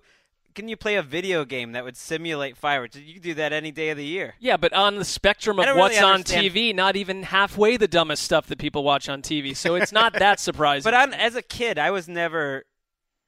Can 0.53 0.67
you 0.67 0.77
play 0.77 0.95
a 0.95 1.03
video 1.03 1.45
game 1.45 1.71
that 1.71 1.83
would 1.83 1.97
simulate 1.97 2.57
fireworks? 2.57 2.95
You 2.95 3.13
could 3.13 3.23
do 3.23 3.33
that 3.35 3.53
any 3.53 3.71
day 3.71 3.89
of 3.89 3.97
the 3.97 4.05
year. 4.05 4.35
Yeah, 4.39 4.57
but 4.57 4.73
on 4.73 4.95
the 4.97 5.05
spectrum 5.05 5.59
of 5.59 5.65
what's 5.75 5.95
really 5.95 6.11
on 6.11 6.23
TV, 6.23 6.73
not 6.75 6.95
even 6.95 7.23
halfway 7.23 7.77
the 7.77 7.87
dumbest 7.87 8.23
stuff 8.23 8.47
that 8.47 8.59
people 8.59 8.83
watch 8.83 9.09
on 9.09 9.21
TV. 9.21 9.55
So 9.55 9.75
it's 9.75 9.91
not 9.91 10.13
that 10.19 10.39
surprising. 10.39 10.83
But 10.83 10.93
on, 10.93 11.13
as 11.13 11.35
a 11.35 11.41
kid, 11.41 11.77
I 11.79 11.91
was 11.91 12.07
never. 12.07 12.65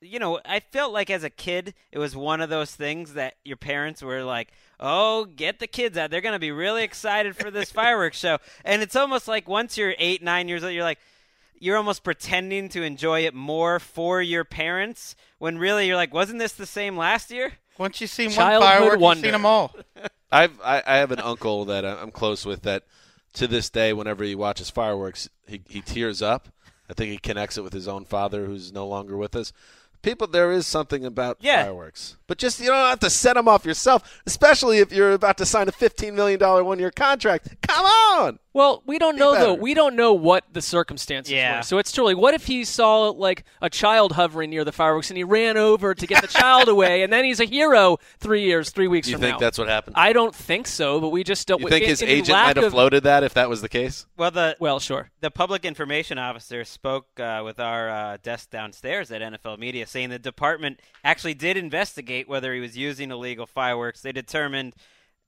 You 0.01 0.20
know, 0.20 0.39
I 0.46 0.60
felt 0.60 0.94
like 0.94 1.10
as 1.10 1.24
a 1.24 1.29
kid, 1.29 1.74
it 1.91 1.98
was 1.98 2.15
one 2.15 2.41
of 2.41 2.50
those 2.50 2.75
things 2.75 3.13
that 3.13 3.36
your 3.44 3.58
parents 3.58 4.03
were 4.03 4.24
like, 4.24 4.51
"Oh, 4.79 5.25
get 5.25 5.60
the 5.60 5.67
kids 5.67 5.98
out! 5.98 6.12
They're 6.12 6.22
going 6.22 6.34
to 6.34 6.39
be 6.39 6.51
really 6.51 6.84
excited 6.84 7.36
for 7.36 7.50
this 7.50 7.72
fireworks 7.72 8.20
show." 8.20 8.38
And 8.63 8.84
it's 8.84 8.96
almost 8.96 9.27
like 9.27 9.48
once 9.48 9.77
you're 9.77 9.96
eight, 9.98 10.22
nine 10.22 10.48
years 10.48 10.63
old, 10.63 10.74
you're 10.74 10.84
like, 10.84 11.00
you're 11.59 11.77
almost 11.77 12.03
pretending 12.03 12.69
to 12.69 12.83
enjoy 12.83 13.21
it 13.25 13.33
more 13.33 13.79
for 13.79 14.21
your 14.21 14.43
parents 14.43 15.15
when 15.38 15.57
really 15.57 15.88
you're 15.88 15.95
like, 15.95 16.13
"Wasn't 16.13 16.39
this 16.39 16.53
the 16.53 16.65
same 16.65 16.97
last 16.97 17.31
year?" 17.31 17.53
Once 17.77 18.00
you've 18.00 18.09
seen 18.09 18.27
one 18.27 18.35
Childhood 18.35 18.69
firework, 18.69 19.00
you've 19.00 19.24
seen 19.24 19.31
them 19.31 19.45
all. 19.45 19.75
I've 20.31 20.59
I, 20.62 20.83
I 20.85 20.97
have 20.97 21.12
an 21.12 21.19
uncle 21.19 21.65
that 21.65 21.85
I'm 21.85 22.12
close 22.12 22.45
with 22.45 22.63
that 22.63 22.83
to 23.33 23.47
this 23.47 23.69
day, 23.69 23.93
whenever 23.93 24.24
he 24.24 24.35
watches 24.35 24.69
fireworks, 24.69 25.29
he 25.47 25.62
he 25.67 25.81
tears 25.81 26.21
up. 26.21 26.50
I 26.89 26.93
think 26.93 27.12
he 27.12 27.17
connects 27.17 27.57
it 27.57 27.63
with 27.63 27.74
his 27.74 27.88
own 27.88 28.05
father, 28.05 28.45
who's 28.45 28.71
no 28.71 28.88
longer 28.88 29.17
with 29.17 29.35
us. 29.35 29.51
People, 30.05 30.27
there 30.27 30.51
is 30.51 30.67
something 30.67 31.03
about 31.03 31.38
Yeah. 31.41 31.63
fireworks, 31.63 32.15
but 32.27 32.38
just 32.38 32.59
you 32.59 32.67
don't 32.67 32.89
have 32.89 33.00
to 33.00 33.09
set 33.09 33.33
them 33.33 33.47
off 33.47 33.65
yourself, 33.65 34.21
especially 34.27 34.77
if 34.77 34.91
you're 34.93 35.13
about 35.13 35.38
to 35.39 35.45
sign 35.45 35.67
a 35.67 35.71
15 35.71 36.15
million 36.15 36.39
dollar 36.39 36.63
one 36.63 36.77
year 36.79 36.91
contract. 36.91 37.50
Come 37.67 37.85
on, 37.85 38.39
Well, 38.53 38.83
we 38.85 38.97
don't 39.00 39.15
Be 39.15 39.19
know 39.19 39.33
though. 39.33 39.53
We 39.55 39.74
don't 39.74 39.95
know 39.97 40.13
what 40.13 40.45
the 40.53 40.62
circumstances 40.62 41.33
Yeah. 41.33 41.57
were. 41.57 41.63
So 41.63 41.77
it's 41.77 41.91
truly. 41.91 42.15
What 42.15 42.33
if 42.35 42.45
he 42.47 42.63
saw 42.63 43.09
like 43.09 43.43
a 43.62 43.69
child 43.69 44.13
hovering 44.13 44.50
near 44.50 44.63
the 44.63 44.71
fireworks 44.71 45.09
and 45.09 45.17
he 45.17 45.25
ran 45.25 45.57
over 45.57 45.93
to 45.93 46.07
get 46.07 46.21
the 46.21 46.27
child 46.29 46.69
away, 46.75 47.01
and 47.03 47.12
then 47.12 47.25
he's 47.25 47.41
a 47.41 47.45
hero 47.45 47.97
three 48.19 48.43
years, 48.43 48.69
three 48.69 48.88
weeks 48.88 49.09
you 49.09 49.15
from 49.15 49.21
think 49.24 49.39
that's 49.39 49.57
what 49.57 49.67
happened? 49.67 49.95
I 49.97 50.13
don't 50.13 50.33
think 50.33 50.67
so, 50.67 51.01
but 51.01 51.09
we 51.09 51.24
just 51.25 51.47
don't. 51.50 51.59
you 51.62 51.67
think 51.67 51.83
in- 51.83 51.89
his 51.89 52.01
agent 52.03 52.29
might 52.29 52.55
have 52.55 52.65
of- 52.65 52.71
floated 52.71 53.03
that 53.03 53.24
if 53.25 53.33
that 53.33 53.50
was 53.50 53.62
the 53.62 53.67
case? 53.69 54.05
Well, 54.15 54.31
the 54.31 54.55
Well, 54.59 54.79
sure. 54.79 55.09
the 55.19 55.31
public 55.31 55.65
information 55.65 56.17
officer 56.17 56.63
spoke 56.63 57.07
uh, 57.19 57.41
with 57.43 57.59
our 57.59 57.89
uh, 57.89 58.17
desk 58.24 58.51
downstairs 58.51 59.12
at 59.12 59.21
NFL 59.21 59.57
Media, 59.57 59.85
saying 59.96 60.10
the 60.10 60.20
department 60.20 60.82
actually 61.06 61.34
did 61.34 61.56
investigate 61.56 62.28
whether 62.28 62.54
he 62.54 62.60
was 62.60 62.75
using 62.78 63.12
illegal 63.12 63.46
fireworks. 63.46 64.02
They 64.02 64.12
determined 64.12 64.74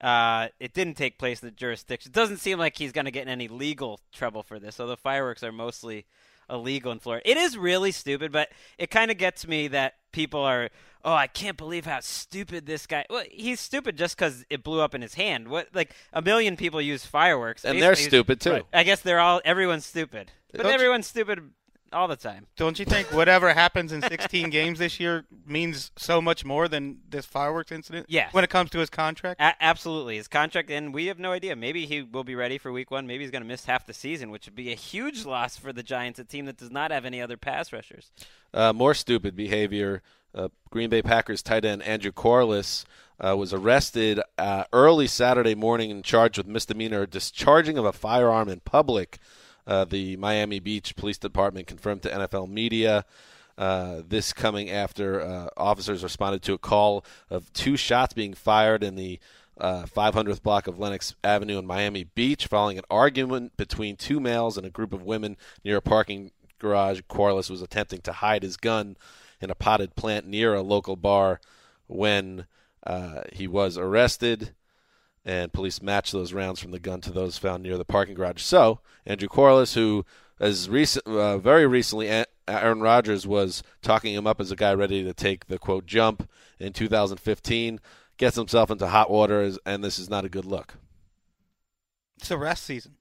uh, 0.02 0.50
it 0.60 0.74
didn't 0.74 0.96
take 0.96 1.18
place 1.18 1.42
in 1.42 1.48
the 1.48 1.52
jurisdiction. 1.56 2.10
It 2.10 2.14
doesn't 2.14 2.38
seem 2.38 2.60
like 2.60 2.78
he's 2.78 2.92
going 2.92 3.06
to 3.06 3.12
get 3.12 3.22
in 3.24 3.30
any 3.30 3.48
legal 3.48 4.02
trouble 4.12 4.44
for 4.44 4.60
this. 4.60 4.76
So 4.76 4.86
the 4.86 4.98
fireworks 4.98 5.42
are 5.42 5.54
mostly 5.54 6.06
illegal 6.50 6.92
in 6.92 7.00
Florida. 7.00 7.30
It 7.30 7.38
is 7.38 7.58
really 7.58 7.94
stupid, 7.94 8.34
but 8.34 8.50
it 8.78 8.90
kind 8.92 9.10
of 9.10 9.18
gets 9.18 9.48
me 9.48 9.70
that 9.70 9.94
people 10.12 10.42
are. 10.42 10.70
Oh, 11.06 11.14
I 11.14 11.28
can't 11.28 11.56
believe 11.56 11.86
how 11.86 12.02
stupid 12.02 12.66
this 12.66 12.86
guy. 12.88 13.06
Well, 13.10 13.24
he's 13.32 13.62
stupid 13.62 13.96
just 13.98 14.18
because 14.18 14.44
it 14.50 14.64
blew 14.64 14.82
up 14.82 14.94
in 14.94 15.02
his 15.02 15.14
hand. 15.14 15.48
What, 15.48 15.70
like 15.74 15.96
a 16.12 16.22
million 16.22 16.58
people 16.58 16.82
use 16.82 17.06
fireworks, 17.06 17.64
And 17.64 17.82
they're 17.82 17.96
stupid 17.96 18.42
too. 18.42 18.52
Right. 18.52 18.66
I 18.74 18.84
guess 18.84 19.00
they're 19.00 19.22
all 19.22 19.40
everyone's 19.46 19.86
stupid, 19.86 20.30
but 20.52 20.64
Don't 20.64 20.72
you- 20.72 20.76
everyone's 20.76 21.08
stupid 21.08 21.52
all 21.94 22.08
the 22.08 22.16
time. 22.16 22.48
Don't 22.56 22.80
you 22.80 22.86
think 22.86 23.12
whatever 23.12 23.54
happens 23.54 23.92
in 23.92 24.02
16 24.02 24.50
games 24.52 24.80
this 24.80 25.00
year 25.00 25.26
means 25.46 25.92
so 25.98 26.22
much 26.22 26.46
more 26.46 26.68
than 26.68 27.00
this 27.10 27.26
fireworks 27.26 27.72
incident? 27.72 28.08
Yes. 28.10 28.34
When 28.34 28.44
it 28.44 28.50
comes 28.50 28.70
to 28.72 28.80
his 28.80 28.90
contract? 28.90 29.40
A- 29.42 29.62
absolutely, 29.62 30.18
his 30.18 30.28
contract, 30.28 30.70
and 30.70 30.94
we 30.94 31.08
have 31.08 31.20
no 31.20 31.32
idea. 31.32 31.56
Maybe 31.56 31.86
he 31.86 32.02
will 32.02 32.24
be 32.24 32.36
ready 32.36 32.58
for 32.58 32.72
Week 32.72 32.92
One. 32.92 33.08
Maybe 33.08 33.24
he's 33.24 33.32
going 33.32 33.44
to 33.44 33.48
miss 33.48 33.66
half 33.66 33.86
the 33.86 33.94
season, 33.94 34.30
which 34.30 34.46
would 34.46 34.56
be 34.56 34.72
a 34.72 34.76
huge 34.76 35.26
loss 35.26 35.58
for 35.58 35.74
the 35.74 35.84
Giants, 35.84 36.20
a 36.20 36.24
team 36.24 36.46
that 36.46 36.58
does 36.58 36.72
not 36.72 36.92
have 36.92 37.06
any 37.06 37.22
other 37.22 37.38
pass 37.38 37.72
rushers. 37.74 38.12
Uh, 38.54 38.74
more 38.74 38.94
stupid 38.94 39.36
behavior. 39.36 40.02
Uh, 40.34 40.50
Green 40.70 40.90
Bay 40.90 41.02
Packers 41.02 41.42
tight 41.42 41.66
end 41.66 41.82
Andrew 41.84 42.12
Quarless 42.12 42.86
uh, 43.20 43.36
was 43.36 43.54
arrested 43.54 44.20
uh, 44.38 44.66
early 44.72 45.08
Saturday 45.08 45.56
morning 45.56 45.90
and 45.92 46.04
charged 46.04 46.38
with 46.38 46.48
misdemeanor 46.48 47.06
discharging 47.06 47.78
of 47.78 47.86
a 47.86 47.92
firearm 47.94 48.50
in 48.50 48.60
public. 48.60 49.18
Uh, 49.68 49.84
the 49.86 50.16
Miami 50.16 50.60
Beach 50.60 50.96
Police 50.96 51.18
Department 51.18 51.68
confirmed 51.68 52.02
to 52.04 52.10
NFL 52.10 52.50
media. 52.50 53.06
Uh, 53.58 54.02
this 54.08 54.34
coming 54.34 54.70
after 54.70 55.22
uh, 55.22 55.50
officers 55.58 56.04
responded 56.04 56.42
to 56.44 56.54
a 56.54 56.58
call 56.58 57.04
of 57.30 57.52
two 57.54 57.76
shots 57.76 58.14
being 58.14 58.34
fired 58.34 58.84
in 58.84 58.96
the 58.96 59.20
uh, 59.60 59.84
500th 59.84 60.42
block 60.42 60.68
of 60.68 60.80
Lenox 60.80 61.16
Avenue 61.24 61.58
in 61.58 61.66
Miami 61.66 62.04
Beach 62.04 62.48
following 62.48 62.78
an 62.78 62.86
argument 62.90 63.58
between 63.58 63.96
two 63.96 64.20
males 64.20 64.58
and 64.58 64.66
a 64.66 64.72
group 64.72 64.94
of 64.94 65.04
women 65.04 65.36
near 65.64 65.78
a 65.78 65.82
parking 65.82 66.32
garage. 66.60 67.02
Quarless 67.08 67.50
was 67.50 67.62
attempting 67.62 68.02
to 68.02 68.14
hide 68.14 68.44
his 68.44 68.58
gun 68.58 68.96
in 69.42 69.50
a 69.50 69.56
potted 69.56 69.96
plant 69.96 70.28
near 70.28 70.54
a 70.54 70.62
local 70.62 70.96
bar 70.96 71.42
when 71.88 72.46
uh, 72.86 73.22
he 73.34 73.48
was 73.48 73.78
arrested 73.78 74.54
and 75.28 75.52
police 75.52 75.82
matched 75.82 76.14
those 76.14 76.32
rounds 76.32 76.62
from 76.62 76.72
the 76.72 76.80
gun 76.80 77.02
to 77.02 77.12
those 77.12 77.38
found 77.38 77.62
near 77.62 77.78
the 77.78 77.84
parking 77.84 78.16
garage. 78.16 78.42
So 78.42 78.80
Andrew 79.06 79.28
Quarless, 79.28 79.74
who 79.74 80.06
as 80.40 80.70
recent, 80.70 81.06
uh, 81.06 81.38
very 81.38 81.68
recently, 81.68 82.08
Aaron 82.48 82.80
Rodgers 82.80 83.28
was 83.28 83.62
talking 83.82 84.16
him 84.16 84.26
up 84.26 84.40
as 84.40 84.52
a 84.52 84.56
guy 84.56 84.74
ready 84.74 85.04
to 85.04 85.14
take 85.14 85.48
the 85.48 85.60
quote 85.60 85.86
jump 85.86 86.30
in 86.60 86.72
2015, 86.72 87.82
gets 88.16 88.38
himself 88.38 88.72
into 88.72 88.88
hot 88.88 89.12
water, 89.12 89.52
and 89.66 89.84
this 89.84 90.00
is 90.00 90.10
not 90.10 90.24
a 90.24 90.30
good 90.30 90.46
look. 90.46 90.76
It's 92.20 92.32
a 92.32 92.38
rest 92.38 92.64
season. 92.64 92.94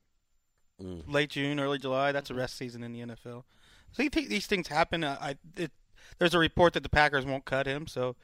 Mm. 0.83 1.05
Late 1.07 1.31
June, 1.31 1.61
early 1.61 1.79
July. 1.79 2.11
That's 2.11 2.31
a 2.31 2.35
rest 2.35 2.57
season 2.57 2.83
in 2.83 2.93
the 2.93 3.01
NFL. 3.01 3.45
So 3.93 4.03
you 4.03 4.11
think 4.11 4.29
these 4.29 4.47
things 4.47 4.67
happen? 4.67 5.05
Uh, 5.05 5.17
I, 5.21 5.37
it, 5.57 5.71
there's 6.19 6.35
a 6.35 6.39
report 6.39 6.73
that 6.73 6.83
the 6.83 6.89
Packers 6.89 7.25
won't 7.25 7.45
cut 7.45 7.67
him, 7.67 7.87
so 7.87 8.17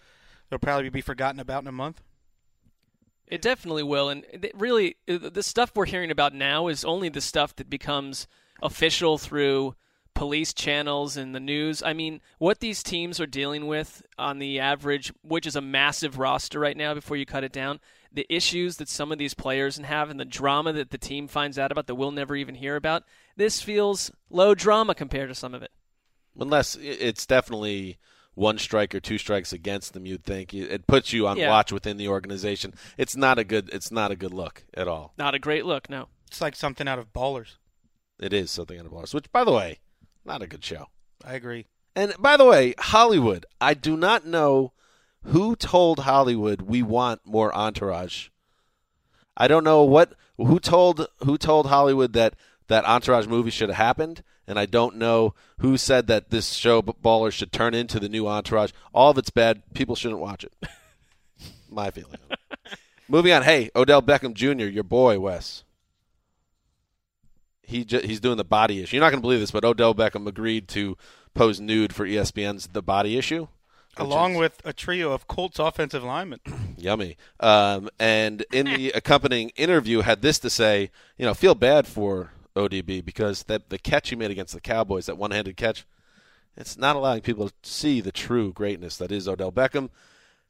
he'll 0.51 0.59
probably 0.59 0.91
be 0.91 1.01
forgotten 1.01 1.39
about 1.39 1.63
in 1.63 1.69
a 1.69 1.73
month. 1.73 2.03
It 3.33 3.41
definitely 3.41 3.83
will, 3.83 4.11
and 4.11 4.27
really, 4.53 4.97
uh, 5.09 5.31
the 5.33 5.43
stuff 5.43 5.73
we're 5.75 5.87
hearing 5.87 6.11
about 6.11 6.35
now 6.35 6.69
is 6.69 6.85
only 6.85 7.09
the 7.09 7.23
stuff 7.23 7.57
that 7.57 7.71
becomes 7.71 8.27
official 8.63 9.17
through 9.17 9.75
police 10.13 10.53
channels 10.53 11.17
and 11.17 11.35
the 11.35 11.41
news. 11.41 11.83
I 11.83 11.95
mean, 11.95 12.21
what 12.37 12.61
these 12.61 12.83
teams 12.83 13.19
are 13.21 13.27
dealing 13.27 13.67
with 13.67 14.03
on 14.19 14.39
the 14.39 14.61
average, 14.61 15.15
which 15.23 15.47
is 15.47 15.57
a 15.57 15.63
massive 15.63 16.19
roster 16.19 16.61
right 16.61 16.77
now 16.77 16.93
before 16.93 17.17
you 17.17 17.25
cut 17.25 17.43
it 17.43 17.53
down, 17.53 17.81
the 18.13 18.27
issues 18.29 18.77
that 18.77 18.91
some 18.91 19.11
of 19.11 19.17
these 19.17 19.33
players 19.33 19.79
have 19.79 20.11
and 20.11 20.21
the 20.21 20.27
drama 20.27 20.75
that 20.75 20.91
the 20.91 20.99
team 20.99 21.27
finds 21.27 21.59
out 21.59 21.73
about 21.73 21.87
that 21.87 21.95
we'll 21.95 22.11
never 22.11 22.37
even 22.37 22.57
hear 22.57 22.77
about, 22.77 23.05
this 23.37 23.63
feels 23.63 24.11
low 24.29 24.55
drama 24.55 24.95
compared 24.95 25.31
to 25.31 25.35
some 25.35 25.55
of 25.55 25.63
it. 25.63 25.71
Unless 26.39 26.77
it's 26.77 27.25
definitely 27.25 27.97
one 28.35 28.59
strike 28.59 28.95
or 28.95 29.01
two 29.01 29.19
strikes 29.19 29.53
against 29.53 29.93
them, 29.93 30.07
you'd 30.07 30.25
think 30.25 30.55
it 30.55 30.87
puts 30.87 31.13
you 31.13 31.27
on 31.27 31.37
Yeah. 31.37 31.51
watch 31.51 31.71
within 31.73 31.97
the 31.99 32.09
organization. 32.09 32.75
It's 32.97 33.17
not 33.17 33.39
a 33.39 33.45
good. 33.45 33.69
It's 33.73 33.91
not 33.91 34.11
a 34.11 34.17
good 34.17 34.33
look 34.33 34.65
at 34.75 34.89
all. 34.89 35.13
Not 35.19 35.35
a 35.35 35.39
great 35.39 35.65
look, 35.67 35.91
no. 35.91 36.09
It's 36.29 36.41
like 36.41 36.57
something 36.57 36.89
out 36.89 36.99
of 36.99 37.13
Ballers. 37.13 37.57
It 38.19 38.33
is 38.33 38.51
something 38.51 38.79
out 38.79 38.87
of 38.87 38.93
bars. 38.93 39.13
Which, 39.13 39.31
by 39.33 39.45
the 39.45 39.53
way, 39.53 39.81
not 40.25 40.43
a 40.43 40.47
good 40.47 40.65
show. 40.65 40.87
I 41.25 41.35
agree. 41.35 41.67
And 41.95 42.15
by 42.19 42.37
the 42.37 42.45
way, 42.45 42.75
Hollywood. 42.79 43.45
I 43.61 43.75
do 43.75 43.97
not 43.97 44.25
know 44.25 44.73
who 45.25 45.55
told 45.57 46.01
Hollywood 46.01 46.63
we 46.63 46.83
want 46.83 47.21
more 47.27 47.55
entourage. 47.55 48.29
I 49.37 49.49
don't 49.49 49.65
know 49.65 49.83
what 49.83 50.15
who 50.37 50.59
told 50.59 51.07
who 51.25 51.37
told 51.37 51.67
Hollywood 51.67 52.13
that 52.15 52.35
that 52.69 52.85
entourage 52.85 53.27
movie 53.27 53.51
should 53.51 53.69
have 53.69 53.77
happened, 53.77 54.23
and 54.47 54.59
I 54.59 54.67
don't 54.67 54.97
know 54.97 55.35
who 55.59 55.77
said 55.77 56.07
that 56.09 56.31
this 56.31 56.53
show 56.53 56.83
Baller 56.83 57.33
should 57.33 57.53
turn 57.53 57.75
into 57.75 58.01
the 58.01 58.09
new 58.09 58.27
entourage. 58.27 58.73
All 58.93 59.11
of 59.11 59.19
it's 59.19 59.31
bad. 59.31 59.63
People 59.75 59.95
shouldn't 59.97 60.21
watch 60.21 60.45
it. 60.45 60.53
My 61.71 61.91
feeling. 61.91 62.17
Moving 63.09 63.33
on. 63.33 63.43
Hey, 63.43 63.71
Odell 63.77 64.03
Beckham 64.03 64.35
Jr., 64.35 64.65
your 64.67 64.85
boy 64.85 65.19
Wes. 65.21 65.65
He 67.63 67.85
ju- 67.85 68.01
he's 68.05 68.21
doing 68.21 68.37
the 68.37 68.45
body 68.45 68.83
issue. 68.83 68.97
You're 68.97 69.05
not 69.05 69.11
going 69.11 69.21
to 69.21 69.23
believe 69.23 69.41
this, 69.41 69.51
but 69.51 69.65
Odell 69.65 69.95
Beckham 69.95 70.27
agreed 70.27 70.69
to 70.69 70.97
pose 71.35 71.61
nude 71.61 71.95
for 71.95 72.07
ESPN's 72.07 72.69
The 72.69 72.83
Body 72.83 73.17
Issue. 73.17 73.47
Along 73.97 74.33
is- 74.33 74.39
with 74.39 74.63
a 74.65 74.73
trio 74.73 75.13
of 75.13 75.27
Colts 75.29 75.59
offensive 75.59 76.03
linemen. 76.03 76.41
Yummy. 76.77 77.17
Um, 77.41 77.89
and 77.99 78.45
in 78.53 78.67
the 78.67 78.91
accompanying 78.95 79.51
interview, 79.51 80.01
had 80.01 80.23
this 80.23 80.39
to 80.41 80.51
say: 80.51 80.91
you 81.17 81.25
know, 81.25 81.35
feel 81.35 81.55
bad 81.55 81.87
for 81.87 82.33
ODB 82.55 83.05
because 83.05 83.45
that 83.45 83.71
the 83.71 83.79
catch 83.79 84.11
he 84.11 84.17
made 84.17 84.31
against 84.31 84.55
the 84.55 84.61
Cowboys, 84.61 85.07
that 85.07 85.19
one-handed 85.19 85.57
catch, 85.57 85.85
it's 86.57 86.77
not 86.77 86.97
allowing 86.97 87.23
people 87.23 87.49
to 87.49 87.55
see 87.63 88.01
the 88.01 88.13
true 88.13 88.53
greatness 88.53 88.97
that 88.97 89.13
is 89.13 89.27
Odell 89.27 89.53
Beckham. 89.53 89.89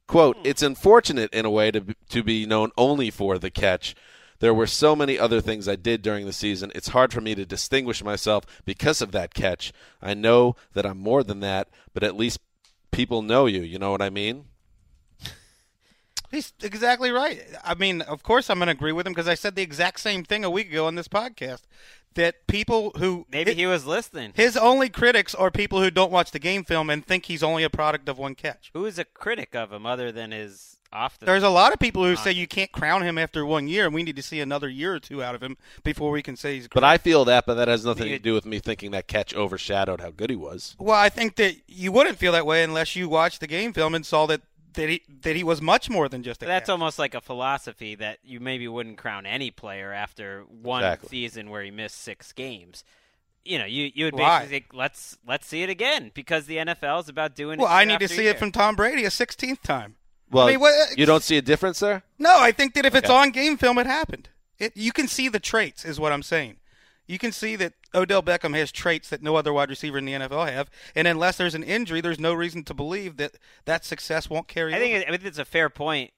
Quote: 0.07 0.37
hmm. 0.39 0.47
It's 0.47 0.63
unfortunate 0.63 1.33
in 1.33 1.45
a 1.45 1.51
way 1.51 1.71
to 1.71 1.81
be- 1.81 1.95
to 2.11 2.23
be 2.23 2.47
known 2.47 2.71
only 2.77 3.11
for 3.11 3.39
the 3.39 3.51
catch. 3.51 3.95
There 4.41 4.53
were 4.53 4.67
so 4.67 4.97
many 4.97 5.17
other 5.17 5.41
things 5.41 5.69
I 5.69 5.77
did 5.77 6.03
during 6.03 6.27
the 6.27 6.33
season. 6.33 6.73
It's 6.75 6.89
hard 6.89 7.13
for 7.13 7.21
me 7.21 7.37
to 7.37 7.47
distinguish 7.47 8.03
myself 8.03 8.45
because 8.65 9.01
of 9.01 9.13
that 9.13 9.35
catch. 9.35 9.73
I 10.03 10.15
know 10.15 10.57
that 10.73 10.85
I'm 10.85 10.99
more 10.99 11.23
than 11.23 11.39
that, 11.41 11.69
but 11.95 12.03
at 12.03 12.17
least 12.17 12.41
people 12.91 13.23
know 13.23 13.47
you. 13.47 13.63
You 13.63 13.79
know 13.79 13.93
what 13.93 14.03
I 14.03 14.11
mean? 14.11 14.47
He's 16.33 16.53
exactly 16.63 17.11
right. 17.13 17.45
I 17.63 17.75
mean, 17.75 18.01
of 18.01 18.23
course, 18.23 18.51
I'm 18.51 18.59
going 18.59 18.67
to 18.67 18.73
agree 18.73 18.91
with 18.91 19.07
him 19.07 19.13
because 19.13 19.29
I 19.29 19.35
said 19.35 19.55
the 19.55 19.63
exact 19.63 20.01
same 20.01 20.25
thing 20.25 20.45
a 20.45 20.51
week 20.51 20.71
ago 20.71 20.87
on 20.87 20.97
this 20.97 21.07
podcast. 21.07 21.61
That 22.15 22.47
people 22.47 22.91
who 22.99 23.27
Maybe 23.31 23.55
he 23.55 23.65
was 23.65 23.87
listening. 23.87 24.33
his 24.35 24.55
only 24.57 24.91
critics 24.91 25.35
are 25.35 25.51
people 25.51 25.81
who 25.81 25.91
don't 25.91 26.13
watch 26.13 26.31
the 26.31 26.39
game 26.39 26.63
film 26.63 26.91
and 26.91 27.07
think 27.07 27.25
he's 27.25 27.43
only 27.43 27.63
a 27.63 27.71
product 27.71 28.07
of 28.09 28.19
one 28.19 28.35
catch. 28.35 28.71
Who 28.75 28.85
is 28.85 28.99
a 28.99 29.05
critic 29.05 29.55
of 29.55 29.73
him 29.73 29.87
other 29.87 30.13
than 30.13 30.31
his 30.31 30.77
off 30.93 31.19
the 31.19 31.25
There's 31.27 31.43
a 31.43 31.49
lot 31.49 31.73
of 31.73 31.79
people 31.79 32.05
who 32.05 32.17
say 32.17 32.33
you 32.33 32.47
can't 32.47 32.71
crown 32.71 33.03
him 33.03 33.17
after 33.17 33.47
one 33.47 33.67
year, 33.67 33.87
and 33.87 33.95
we 33.95 34.03
need 34.03 34.17
to 34.17 34.23
see 34.23 34.41
another 34.41 34.69
year 34.69 34.95
or 34.95 35.01
two 35.01 35.23
out 35.23 35.35
of 35.35 35.43
him 35.43 35.57
before 35.85 36.11
we 36.11 36.23
can 36.23 36.37
say 36.37 36.57
he's 36.57 36.69
great. 36.69 36.83
But 36.83 36.85
I 36.85 36.99
feel 36.99 37.25
that, 37.25 37.47
but 37.47 37.55
that 37.55 37.69
has 37.69 37.85
nothing 37.85 38.09
to 38.09 38.19
do 38.19 38.35
with 38.35 38.45
me 38.45 38.59
thinking 38.59 38.91
that 38.91 39.07
catch 39.09 39.35
overshadowed 39.35 40.03
how 40.03 40.11
good 40.11 40.29
he 40.29 40.37
was. 40.37 40.77
Well, 40.79 40.99
I 40.99 41.09
think 41.09 41.37
that 41.37 41.57
you 41.67 41.93
wouldn't 41.93 42.19
feel 42.19 42.33
that 42.33 42.45
way 42.45 42.63
unless 42.63 42.95
you 42.95 43.09
watched 43.09 43.41
the 43.41 43.47
game 43.47 43.73
film 43.73 43.95
and 43.95 44.05
saw 44.05 44.27
that 44.27 44.43
that 44.75 44.89
he 44.89 45.03
that 45.23 45.37
he 45.37 45.45
was 45.45 45.61
much 45.61 45.89
more 45.91 46.09
than 46.09 46.23
just 46.23 46.43
a 46.43 46.47
That's 46.47 46.63
catch. 46.67 46.71
almost 46.73 46.99
like 46.99 47.15
a 47.15 47.21
philosophy 47.21 47.95
that 47.97 48.19
you 48.25 48.41
maybe 48.41 48.67
wouldn't 48.69 48.99
crown 48.99 49.27
any 49.27 49.51
player 49.51 49.93
after 49.93 50.43
one 50.49 50.83
Exactly. 50.83 51.09
season 51.09 51.51
where 51.51 51.63
he 51.63 51.71
missed 51.71 52.01
six 52.03 52.33
games. 52.33 52.85
You 53.45 53.59
know, 53.59 53.65
you 53.65 53.91
you 53.95 54.05
would 54.05 54.17
basically 54.17 54.49
think, 54.49 54.67
let's 54.73 55.19
let's 55.27 55.47
see 55.47 55.63
it 55.63 55.69
again 55.71 56.11
because 56.15 56.47
the 56.47 56.57
NFL 56.59 57.03
is 57.03 57.09
about 57.09 57.35
doing. 57.35 57.59
Well, 57.59 57.69
it 57.69 57.73
I 57.73 57.85
need 57.85 58.01
to 58.01 58.09
see 58.09 58.23
year. 58.23 58.31
it 58.33 58.39
from 58.39 58.53
Tom 58.53 58.77
Brady 58.77 59.05
a 59.05 59.09
16th 59.11 59.63
time. 59.63 59.97
Well, 60.31 60.47
I 60.47 60.53
mean, 60.53 60.61
what- 60.61 60.97
you 60.97 61.05
don't 61.07 61.23
see 61.23 61.37
a 61.37 61.43
difference 61.43 61.81
there? 61.81 62.05
No, 62.19 62.39
I 62.41 62.53
think 62.53 62.75
that 62.75 62.87
if 62.87 62.95
it's 62.95 63.11
on 63.11 63.31
game 63.31 63.57
film, 63.59 63.79
it 63.79 63.87
happened. 63.87 64.29
It, 64.59 64.77
you 64.77 64.93
can 64.93 65.09
see 65.09 65.29
the 65.29 65.41
traits, 65.41 65.85
is 65.85 65.99
what 65.99 66.13
I'm 66.13 66.23
saying. 66.23 66.57
You 67.07 67.19
can 67.19 67.33
see 67.33 67.57
that 67.57 67.75
Odell 67.95 68.23
Beckham 68.23 68.57
has 68.57 68.73
traits 68.73 69.09
that 69.11 69.23
no 69.23 69.37
other 69.37 69.53
wide 69.53 69.71
receiver 69.71 69.99
in 69.99 70.05
the 70.05 70.13
NFL 70.13 70.51
have, 70.53 70.71
and 70.95 71.09
unless 71.09 71.37
there's 71.37 71.55
an 71.55 71.63
injury, 71.63 72.01
there's 72.01 72.21
no 72.21 72.33
reason 72.33 72.65
to 72.65 72.75
believe 72.75 73.17
that 73.17 73.33
that 73.65 73.85
success 73.85 74.31
won't 74.31 74.49
carry. 74.49 74.75
I 74.75 74.79
think 74.79 74.95
over. 74.95 75.03
it, 75.03 75.09
I 75.09 75.11
think 75.11 75.25
it's 75.25 75.39
a 75.39 75.45
fair 75.45 75.69
point 75.69 76.13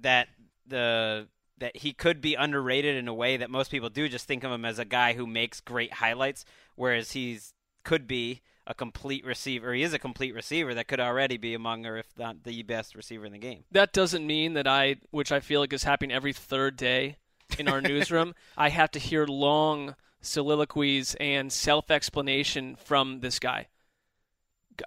that 0.00 0.28
the 0.66 1.28
that 1.58 1.76
he 1.76 1.92
could 1.92 2.20
be 2.20 2.34
underrated 2.34 2.96
in 2.96 3.06
a 3.06 3.14
way 3.14 3.36
that 3.36 3.48
most 3.50 3.70
people 3.70 3.88
do 3.88 4.08
just 4.08 4.26
think 4.26 4.42
of 4.42 4.50
him 4.50 4.64
as 4.64 4.78
a 4.78 4.84
guy 4.84 5.12
who 5.12 5.26
makes 5.26 5.60
great 5.60 5.94
highlights, 5.94 6.44
whereas 6.74 7.12
he's 7.12 7.54
could 7.84 8.08
be 8.08 8.40
a 8.66 8.74
complete 8.74 9.24
receiver. 9.24 9.74
He 9.74 9.82
is 9.82 9.92
a 9.92 9.98
complete 9.98 10.34
receiver 10.34 10.74
that 10.74 10.88
could 10.88 11.00
already 11.00 11.36
be 11.36 11.54
among, 11.54 11.86
or 11.86 11.98
if 11.98 12.06
not 12.18 12.44
the 12.44 12.62
best 12.62 12.94
receiver 12.94 13.26
in 13.26 13.32
the 13.32 13.38
game. 13.38 13.64
That 13.70 13.92
doesn't 13.92 14.26
mean 14.26 14.54
that 14.54 14.66
I, 14.66 14.96
which 15.10 15.30
I 15.30 15.40
feel 15.40 15.60
like 15.60 15.72
is 15.72 15.84
happening 15.84 16.14
every 16.14 16.32
third 16.32 16.76
day 16.76 17.16
in 17.58 17.68
our 17.68 17.80
newsroom, 17.82 18.34
I 18.56 18.70
have 18.70 18.90
to 18.92 18.98
hear 18.98 19.26
long 19.26 19.94
soliloquies 20.24 21.14
and 21.20 21.52
self 21.52 21.90
explanation 21.90 22.76
from 22.76 23.20
this 23.20 23.38
guy. 23.38 23.68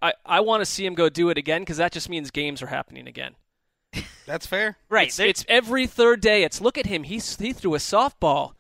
I, 0.02 0.14
I 0.26 0.40
want 0.42 0.62
to 0.62 0.66
see 0.66 0.86
him 0.86 0.96
go 0.96 1.08
do 1.08 1.30
it 1.30 1.38
again 1.38 1.62
because 1.62 1.78
that 1.78 1.92
just 1.94 2.10
means 2.10 2.30
games 2.32 2.62
are 2.62 2.68
happening 2.68 3.08
again. 3.08 3.36
That's 4.26 4.46
fair. 4.46 4.78
Right. 4.90 5.08
It's, 5.08 5.20
it's 5.20 5.46
every 5.48 5.88
third 5.88 6.20
day. 6.20 6.44
It's 6.44 6.60
look 6.60 6.78
at 6.78 6.86
him. 6.86 7.04
He 7.04 7.16
he 7.40 7.54
threw 7.54 7.74
a 7.74 7.78
softball. 7.78 8.52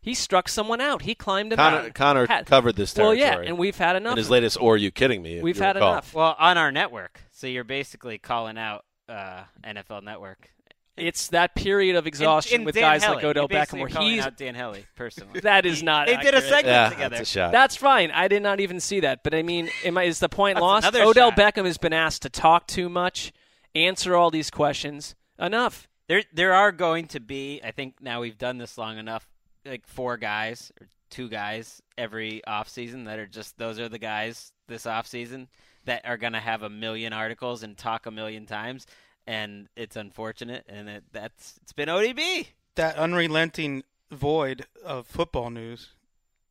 He 0.00 0.14
struck 0.14 0.48
someone 0.48 0.80
out. 0.80 1.02
He 1.02 1.16
climbed 1.16 1.52
a 1.52 1.56
Connor, 1.56 1.74
mountain. 1.76 1.92
Connor 1.94 2.26
Had- 2.28 2.46
covered 2.46 2.76
this 2.76 2.94
territory. 2.94 3.16
Well, 3.16 3.24
territory. 3.26 3.46
yeah, 3.46 3.50
and 3.50 3.58
we've 3.58 3.76
had 3.76 3.96
enough. 3.96 4.12
in 4.12 4.18
his 4.18 4.30
latest 4.30 4.56
"Or 4.60 4.74
Are 4.74 4.76
You 4.76 4.92
Kidding 4.92 5.22
Me?" 5.22 5.42
We've 5.42 5.58
had 5.58 5.74
recall. 5.74 5.92
enough. 5.94 6.14
well 6.14 6.36
on 6.38 6.56
our 6.56 6.70
network, 6.70 7.20
so 7.32 7.48
you're 7.48 7.64
basically 7.64 8.18
calling 8.18 8.56
out 8.56 8.84
uh, 9.08 9.42
NFL 9.64 10.04
Network. 10.04 10.48
It's 10.96 11.28
that 11.28 11.54
period 11.54 11.94
of 11.96 12.06
exhaustion 12.06 12.54
And- 12.54 12.60
and 12.60 12.66
with 12.66 12.74
Dan 12.76 12.82
guys 12.82 13.04
Hellie. 13.04 13.16
like 13.16 13.24
Odell 13.26 13.42
You're 13.42 13.48
Beckham 13.48 13.60
basically 13.60 13.80
where 13.80 14.02
he's 14.10 14.24
out 14.24 14.36
Dan 14.36 14.54
Hellie 14.54 14.86
personally. 14.96 15.40
that 15.42 15.66
is 15.66 15.82
not. 15.82 16.06
They 16.06 16.16
did 16.16 16.34
a 16.34 16.40
segment 16.40 16.66
Yeah, 16.68 16.88
together. 16.88 17.16
that's 17.16 17.28
a 17.28 17.32
shot. 17.32 17.52
That's 17.52 17.76
fine. 17.76 18.10
I 18.10 18.28
did 18.28 18.42
not 18.42 18.60
even 18.60 18.80
see 18.80 19.00
that. 19.00 19.22
But 19.22 19.34
I 19.34 19.42
mean, 19.42 19.68
am 19.84 19.98
I, 19.98 20.04
is 20.04 20.20
the 20.20 20.28
point 20.30 20.58
lost? 20.58 20.84
another 20.84 21.02
Odell 21.02 21.30
shot. 21.32 21.38
Beckham 21.38 21.66
has 21.66 21.76
been 21.78 21.92
asked 21.92 22.22
to 22.22 22.30
talk 22.30 22.66
too 22.66 22.88
much, 22.88 23.32
answer 23.74 24.14
all 24.16 24.30
these 24.30 24.50
questions. 24.50 25.14
Enough. 25.38 25.86
There, 26.08 26.22
there 26.32 26.54
are 26.54 26.72
going 26.72 27.08
to 27.08 27.20
be. 27.20 27.60
I 27.62 27.72
think 27.72 27.96
now 28.00 28.20
we've 28.22 28.38
done 28.38 28.56
this 28.58 28.78
long 28.78 28.96
enough. 28.98 29.28
Like 29.66 29.86
four 29.86 30.16
guys 30.16 30.72
or 30.80 30.86
two 31.10 31.28
guys 31.28 31.82
every 31.98 32.44
off 32.46 32.68
season 32.68 33.04
that 33.04 33.18
are 33.18 33.26
just 33.26 33.58
those 33.58 33.78
are 33.80 33.88
the 33.88 33.98
guys 33.98 34.52
this 34.68 34.86
off 34.86 35.06
season 35.06 35.48
that 35.84 36.02
are 36.04 36.16
going 36.16 36.32
to 36.32 36.40
have 36.40 36.62
a 36.62 36.70
million 36.70 37.12
articles 37.12 37.62
and 37.62 37.76
talk 37.76 38.06
a 38.06 38.10
million 38.10 38.46
times, 38.46 38.86
and 39.26 39.68
it's 39.76 39.96
unfortunate. 39.96 40.64
And 40.68 40.88
it, 40.88 41.04
that's 41.12 41.58
it's 41.62 41.72
been 41.72 41.88
ODB. 41.88 42.48
That 42.76 42.96
unrelenting 42.96 43.82
void 44.10 44.66
of 44.84 45.06
football 45.06 45.50
news 45.50 45.90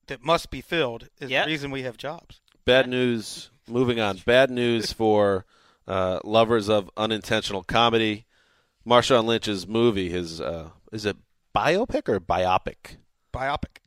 that 0.08 0.24
must 0.24 0.50
be 0.52 0.62
filled 0.62 1.08
is 1.20 1.30
Yeah. 1.30 1.46
the 1.46 1.52
reason 1.52 1.72
we 1.72 1.84
have 1.84 1.98
jobs. 1.98 2.42
Bad 2.66 2.88
news. 2.90 3.50
Moving 3.68 4.00
on. 4.00 4.18
Bad 4.26 4.50
news 4.50 4.92
for 4.94 5.46
uh, 5.88 6.20
lovers 6.24 6.70
of 6.70 6.90
unintentional 6.98 7.64
comedy. 7.64 8.26
Marshawn 8.88 9.26
Lynch's 9.26 9.68
movie, 9.68 10.10
his 10.10 10.40
uh, 10.40 10.70
is 10.92 11.06
it 11.06 11.18
biopic 11.56 12.08
or 12.08 12.20
biopic? 12.20 12.98
Biopic. 13.34 13.78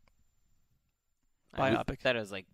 Biopic. 1.56 1.98
thought 2.00 2.16
it 2.16 2.20
was 2.20 2.32
like, 2.32 2.46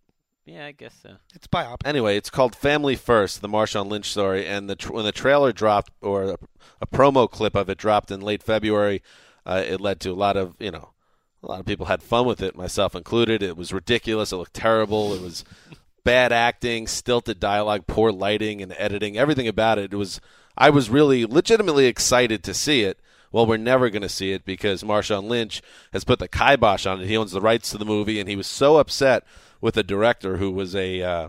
yeah, 0.46 0.66
I 0.66 0.72
guess 0.72 0.94
so. 1.02 1.16
It's 1.34 1.46
biopic. 1.46 1.86
Anyway, 1.86 2.16
it's 2.16 2.30
called 2.30 2.54
Family 2.54 2.96
First, 2.96 3.40
the 3.40 3.48
Marshawn 3.48 3.88
Lynch 3.88 4.10
story. 4.10 4.46
And 4.46 4.68
the 4.68 4.76
tr- 4.76 4.92
when 4.92 5.04
the 5.04 5.12
trailer 5.12 5.52
dropped, 5.52 5.92
or 6.02 6.24
a, 6.24 6.38
a 6.82 6.86
promo 6.86 7.30
clip 7.30 7.54
of 7.54 7.70
it 7.70 7.78
dropped 7.78 8.10
in 8.10 8.20
late 8.20 8.42
February, 8.42 9.02
uh, 9.46 9.62
it 9.66 9.80
led 9.80 10.00
to 10.00 10.10
a 10.10 10.14
lot 10.14 10.36
of 10.36 10.54
you 10.58 10.70
know, 10.70 10.90
a 11.42 11.46
lot 11.46 11.60
of 11.60 11.66
people 11.66 11.86
had 11.86 12.02
fun 12.02 12.26
with 12.26 12.42
it, 12.42 12.56
myself 12.56 12.94
included. 12.94 13.42
It 13.42 13.56
was 13.56 13.72
ridiculous. 13.72 14.32
It 14.32 14.36
looked 14.36 14.54
terrible. 14.54 15.14
It 15.14 15.22
was 15.22 15.44
bad 16.04 16.30
acting, 16.30 16.86
stilted 16.86 17.40
dialogue, 17.40 17.86
poor 17.86 18.12
lighting 18.12 18.60
and 18.60 18.74
editing. 18.76 19.16
Everything 19.16 19.48
about 19.48 19.78
it. 19.78 19.92
It 19.92 19.96
was. 19.96 20.20
I 20.56 20.70
was 20.70 20.88
really 20.88 21.24
legitimately 21.24 21.86
excited 21.86 22.44
to 22.44 22.54
see 22.54 22.82
it. 22.82 23.00
Well, 23.32 23.46
we're 23.46 23.56
never 23.56 23.90
going 23.90 24.02
to 24.02 24.08
see 24.08 24.30
it 24.30 24.44
because 24.44 24.84
Marshawn 24.84 25.24
Lynch 25.24 25.60
has 25.92 26.04
put 26.04 26.20
the 26.20 26.28
kibosh 26.28 26.86
on 26.86 27.00
it. 27.00 27.08
He 27.08 27.16
owns 27.16 27.32
the 27.32 27.40
rights 27.40 27.70
to 27.70 27.78
the 27.78 27.84
movie, 27.84 28.20
and 28.20 28.28
he 28.28 28.36
was 28.36 28.46
so 28.46 28.76
upset 28.76 29.24
with 29.64 29.78
a 29.78 29.82
director, 29.82 30.36
who 30.36 30.50
was 30.50 30.76
a 30.76 31.00
uh, 31.00 31.28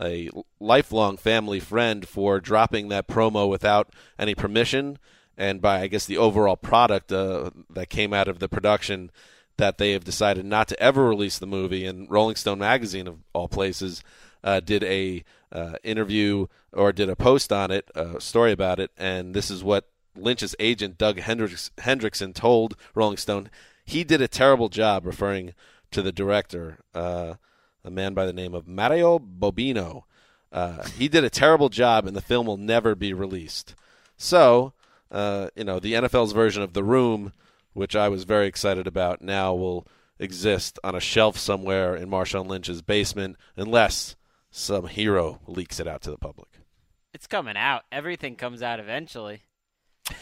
a 0.00 0.28
lifelong 0.58 1.16
family 1.16 1.60
friend, 1.60 2.08
for 2.08 2.40
dropping 2.40 2.88
that 2.88 3.06
promo 3.06 3.48
without 3.48 3.94
any 4.18 4.34
permission, 4.34 4.98
and 5.38 5.62
by 5.62 5.82
I 5.82 5.86
guess 5.86 6.04
the 6.04 6.18
overall 6.18 6.56
product 6.56 7.12
uh, 7.12 7.50
that 7.70 7.88
came 7.88 8.12
out 8.12 8.26
of 8.26 8.40
the 8.40 8.48
production 8.48 9.12
that 9.56 9.78
they 9.78 9.92
have 9.92 10.02
decided 10.02 10.44
not 10.44 10.66
to 10.66 10.82
ever 10.82 11.08
release 11.08 11.38
the 11.38 11.46
movie. 11.46 11.86
And 11.86 12.10
Rolling 12.10 12.34
Stone 12.34 12.58
magazine, 12.58 13.06
of 13.06 13.18
all 13.32 13.46
places, 13.46 14.02
uh, 14.42 14.58
did 14.58 14.82
a 14.82 15.22
uh, 15.52 15.74
interview 15.84 16.48
or 16.72 16.90
did 16.90 17.08
a 17.08 17.14
post 17.14 17.52
on 17.52 17.70
it, 17.70 17.88
a 17.94 18.20
story 18.20 18.50
about 18.50 18.80
it, 18.80 18.90
and 18.96 19.32
this 19.32 19.48
is 19.48 19.62
what 19.62 19.88
Lynch's 20.16 20.56
agent 20.58 20.98
Doug 20.98 21.20
Hendricks, 21.20 21.70
Hendrickson 21.78 22.34
told 22.34 22.74
Rolling 22.96 23.16
Stone. 23.16 23.48
He 23.84 24.02
did 24.02 24.20
a 24.20 24.26
terrible 24.26 24.70
job 24.70 25.06
referring 25.06 25.54
to 25.92 26.02
the 26.02 26.10
director, 26.10 26.80
uh, 26.96 27.34
a 27.84 27.90
man 27.90 28.14
by 28.14 28.26
the 28.26 28.32
name 28.32 28.54
of 28.54 28.66
Mario 28.66 29.18
Bobino. 29.18 30.02
Uh, 30.52 30.84
he 30.98 31.08
did 31.08 31.24
a 31.24 31.30
terrible 31.30 31.68
job, 31.68 32.06
and 32.06 32.16
the 32.16 32.20
film 32.20 32.46
will 32.46 32.56
never 32.56 32.94
be 32.94 33.12
released. 33.12 33.74
So, 34.16 34.72
uh, 35.10 35.48
you 35.54 35.64
know, 35.64 35.78
the 35.78 35.94
NFL's 35.94 36.32
version 36.32 36.62
of 36.62 36.72
The 36.72 36.84
Room, 36.84 37.32
which 37.72 37.94
I 37.94 38.08
was 38.08 38.24
very 38.24 38.46
excited 38.46 38.86
about, 38.86 39.22
now 39.22 39.54
will 39.54 39.86
exist 40.18 40.78
on 40.84 40.94
a 40.94 41.00
shelf 41.00 41.38
somewhere 41.38 41.96
in 41.96 42.10
Marshawn 42.10 42.46
Lynch's 42.46 42.82
basement, 42.82 43.36
unless 43.56 44.16
some 44.50 44.86
hero 44.86 45.40
leaks 45.46 45.80
it 45.80 45.86
out 45.86 46.02
to 46.02 46.10
the 46.10 46.18
public. 46.18 46.48
It's 47.14 47.26
coming 47.26 47.56
out. 47.56 47.84
Everything 47.90 48.36
comes 48.36 48.62
out 48.62 48.80
eventually. 48.80 49.42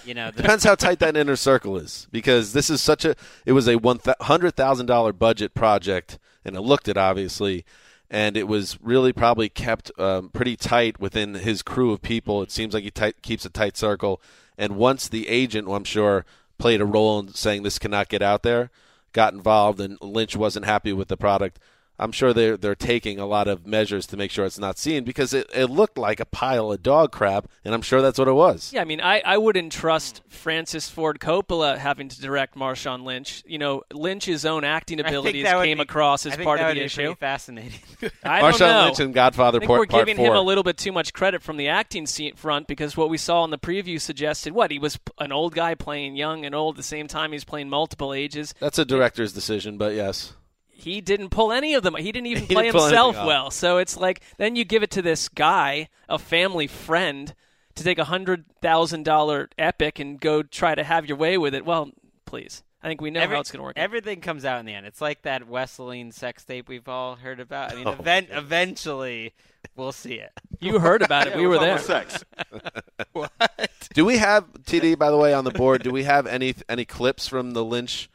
You 0.05 0.15
know, 0.15 0.31
the, 0.31 0.43
Depends 0.43 0.65
how 0.65 0.75
tight 0.75 0.99
that 0.99 1.17
inner 1.17 1.37
circle 1.37 1.77
is, 1.77 2.07
because 2.13 2.53
this 2.53 2.69
is 2.69 2.81
such 2.81 3.05
a. 3.05 3.15
It 3.47 3.53
was 3.53 3.69
a 3.69 3.77
one 3.77 4.01
hundred 4.21 4.55
thousand 4.55 4.87
dollar 4.87 5.13
budget 5.13 5.55
project, 5.55 6.19
and 6.45 6.57
it 6.57 6.61
looked 6.61 6.89
it 6.89 6.97
obviously, 6.97 7.65
and 8.11 8.37
it 8.37 8.49
was 8.49 8.79
really 8.83 9.13
probably 9.13 9.49
kept 9.49 9.91
um, 9.99 10.31
pretty 10.31 10.57
tight 10.57 10.99
within 10.99 11.35
his 11.35 11.63
crew 11.63 11.93
of 11.93 12.03
people. 12.03 12.43
It 12.43 12.51
seems 12.51 12.75
like 12.75 12.85
he 12.85 12.91
tight, 12.91 13.23
keeps 13.23 13.45
a 13.45 13.51
tight 13.51 13.77
circle, 13.77 14.21
and 14.57 14.77
once 14.77 15.09
the 15.09 15.29
agent, 15.29 15.69
I'm 15.69 15.85
sure, 15.85 16.25
played 16.59 16.81
a 16.81 16.87
role 16.87 17.19
in 17.21 17.29
saying 17.35 17.63
this 17.63 17.79
cannot 17.79 18.09
get 18.09 18.23
out 18.23 18.43
there, 18.43 18.71
got 19.13 19.33
involved, 19.33 19.81
and 19.81 20.01
Lynch 20.01 20.37
wasn't 20.37 20.67
happy 20.67 20.93
with 20.93 21.09
the 21.09 21.17
product. 21.17 21.59
I'm 21.99 22.13
sure 22.13 22.33
they're 22.33 22.57
they're 22.57 22.75
taking 22.75 23.19
a 23.19 23.27
lot 23.27 23.49
of 23.49 23.67
measures 23.67 24.07
to 24.09 24.17
make 24.17 24.31
sure 24.31 24.45
it's 24.45 24.59
not 24.59 24.79
seen 24.79 25.05
because 25.05 25.35
it, 25.35 25.49
it 25.55 25.67
looked 25.67 25.99
like 25.99 26.21
a 26.21 26.25
pile 26.25 26.71
of 26.71 26.83
dog 26.83 27.13
crap, 27.13 27.49
and 27.65 27.75
I'm 27.75 27.83
sure 27.83 28.01
that's 28.01 28.19
what 28.19 28.29
it 28.29 28.33
was. 28.33 28.73
Yeah, 28.73 28.83
I 28.83 28.85
mean, 28.85 29.01
I, 29.01 29.21
I 29.25 29.37
wouldn't 29.39 29.73
trust 29.73 30.23
Francis 30.29 30.89
Ford 30.89 31.19
Coppola 31.19 31.77
having 31.77 32.09
to 32.09 32.21
direct 32.21 32.55
Marshawn 32.55 33.03
Lynch. 33.05 33.43
You 33.47 33.59
know, 33.59 33.83
Lynch's 33.93 34.45
own 34.45 34.65
acting 34.65 35.01
abilities 35.07 35.45
came 35.47 35.79
be- 35.79 35.83
across 35.83 36.25
as 36.27 36.37
part 36.37 36.59
that 36.59 36.65
of 36.65 36.69
would 36.71 36.77
the 36.77 36.81
be 36.81 36.85
issue. 36.87 37.03
pretty 37.03 37.15
fascinating. 37.17 37.81
I 38.25 38.41
don't 38.41 38.53
Marshawn 38.53 38.61
know. 38.61 38.85
Lynch 38.85 39.01
and 39.01 39.15
Godfather 39.15 39.59
I 39.59 39.61
think 39.61 39.69
Part- 39.69 39.81
we're 39.81 39.87
Part 39.87 40.07
giving 40.07 40.17
Four. 40.17 40.27
him 40.35 40.37
a 40.37 40.43
little 40.43 40.63
bit 40.65 40.77
too 40.77 40.93
much 40.93 41.13
credit 41.13 41.43
from 41.43 41.57
the 41.57 41.69
acting 41.69 42.07
scene 42.07 42.35
front 42.37 42.67
because 42.69 42.97
what 42.97 43.11
we 43.11 43.19
saw 43.19 43.45
in 43.45 43.51
the 43.51 43.59
preview 43.59 44.01
suggested 44.01 44.53
what 44.53 44.71
he 44.71 44.79
was 44.79 44.99
an 45.19 45.33
old 45.33 45.55
guy 45.55 45.75
playing 45.75 46.15
young 46.17 46.45
and 46.45 46.55
old 46.55 46.75
at 46.75 46.77
the 46.77 46.83
same 46.83 47.09
time. 47.09 47.33
He's 47.33 47.45
playing 47.45 47.69
multiple 47.69 48.13
ages. 48.13 48.55
That's 48.61 48.79
a 48.79 48.85
director's 48.85 49.33
decision, 49.33 49.79
but 49.79 49.95
yes. 49.95 50.33
He 50.81 51.01
didn't 51.01 51.31
pull 51.31 51.51
any 51.53 51.75
of 51.75 51.83
them. 51.83 51.97
He 51.97 52.13
didn't 52.13 52.29
even 52.29 52.45
He 52.47 52.55
play 52.55 52.65
didn't 52.71 52.81
himself 52.81 53.17
well. 53.17 53.51
So 53.51 53.79
it's 53.79 53.97
like 53.97 54.21
then 54.37 54.55
you 54.57 54.65
give 54.65 54.83
it 54.85 54.93
to 54.93 55.03
this 55.03 55.29
guy, 55.29 55.89
a 56.09 56.19
family 56.19 56.69
friend, 56.69 57.35
to 57.75 57.83
take 57.85 57.99
a 57.99 58.05
hundred 58.05 58.45
thousand 58.63 59.05
dollar 59.05 59.51
epic 59.59 59.99
and 59.99 60.21
go 60.21 60.43
try 60.43 60.75
to 60.77 60.85
have 60.85 61.07
your 61.07 61.17
way 61.19 61.37
with 61.37 61.55
it. 61.55 61.65
Well, 61.65 61.91
please. 62.27 62.63
I 62.81 62.87
think 62.87 63.01
we 63.01 63.11
know 63.11 63.19
Every- 63.21 63.35
how 63.35 63.41
it's 63.41 63.51
going 63.51 63.59
to 63.59 63.65
work. 63.65 63.77
out. 63.77 63.83
Everything 63.83 64.21
comes 64.21 64.45
out 64.45 64.61
in 64.61 64.67
the 64.67 64.73
end. 64.73 64.87
It's 64.87 65.01
like 65.01 65.23
that 65.23 65.49
Wesleyan 65.49 66.13
sex 66.13 66.45
tape 66.45 66.69
we've 66.69 66.89
all 66.89 67.17
heard 67.17 67.41
about. 67.41 67.73
I 67.73 67.75
mean, 67.75 67.89
Oh, 67.89 67.93
event, 67.93 68.29
eventually, 68.31 69.35
we'll 69.75 69.91
see 69.91 70.15
it. 70.15 70.31
You 70.61 70.79
heard 70.79 71.03
about 71.03 71.27
it. 71.27 71.31
Yeah, 71.31 71.37
we 71.41 71.43
we're 71.49 71.55
were 71.55 71.59
there. 71.59 71.73
about 71.75 71.85
sex. 71.85 72.25
Do 73.95 74.05
we 74.05 74.19
have 74.19 74.45
TD 74.63 74.97
by 74.97 75.11
the 75.11 75.17
way 75.17 75.35
on 75.35 75.43
the 75.45 75.51
board? 75.51 75.83
Do 75.83 75.91
we 75.91 76.05
have 76.05 76.27
any 76.29 76.55
any 76.69 76.85
clips 76.85 77.27
from 77.27 77.51
the 77.53 77.65
Lynch? 77.65 78.09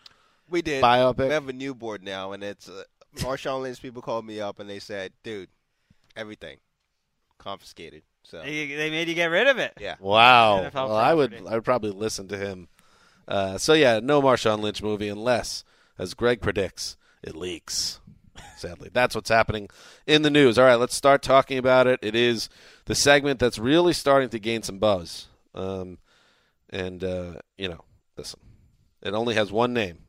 We 0.54 0.62
did. 0.62 0.84
Biopic? 0.84 1.28
We 1.28 1.34
have 1.34 1.50
a 1.50 1.54
new 1.54 1.74
board 1.74 2.04
now, 2.04 2.32
and 2.32 2.44
it's 2.44 2.70
uh, 2.70 2.84
Marshawn 3.18 3.64
Lynch. 3.64 3.82
People 3.82 4.04
called 4.04 4.24
me 4.24 4.40
up 4.40 4.60
and 4.60 4.70
they 4.70 4.78
said, 4.78 5.12
"Dude, 5.24 5.50
everything 6.16 6.58
confiscated." 7.40 8.04
So 8.24 8.42
They, 8.42 8.68
they 8.68 8.90
made 8.90 9.10
you 9.10 9.16
get 9.16 9.26
rid 9.32 9.48
of 9.48 9.58
it. 9.58 9.74
yeah, 9.82 9.96
Wow. 10.00 10.62
NFL 10.64 10.74
Well, 10.74 10.96
I 10.96 11.14
would. 11.14 11.34
I 11.48 11.56
would 11.56 11.66
probably 11.66 11.90
listen 11.90 12.28
to 12.30 12.38
him. 12.38 12.68
Uh, 13.28 13.58
so 13.58 13.74
yeah, 13.74 14.00
no 14.00 14.22
Marshawn 14.22 14.60
Lynch 14.60 14.82
movie 14.84 15.10
unless, 15.10 15.64
as 15.98 16.14
Greg 16.14 16.40
predicts, 16.40 16.98
it 17.24 17.36
leaks. 17.36 18.00
Sadly, 18.56 18.90
that's 18.94 19.16
what's 19.16 19.30
happening 19.30 19.70
in 20.06 20.22
the 20.22 20.30
news. 20.30 20.58
All 20.60 20.66
right, 20.66 20.76
let's 20.76 20.96
start 20.96 21.22
talking 21.24 21.58
about 21.58 21.88
it. 21.88 22.00
It 22.04 22.16
is 22.16 22.48
the 22.86 22.96
segment 22.96 23.40
that's 23.40 23.58
really 23.58 23.94
starting 23.94 24.30
to 24.30 24.40
gain 24.40 24.62
some 24.62 24.78
buzz. 24.78 25.28
Um, 25.56 25.98
and 26.70 27.04
uh, 27.04 27.34
you 27.58 27.68
know, 27.70 27.84
listen, 28.18 28.40
it 29.02 29.14
only 29.14 29.36
has 29.36 29.52
one 29.52 29.74
name, 29.74 30.03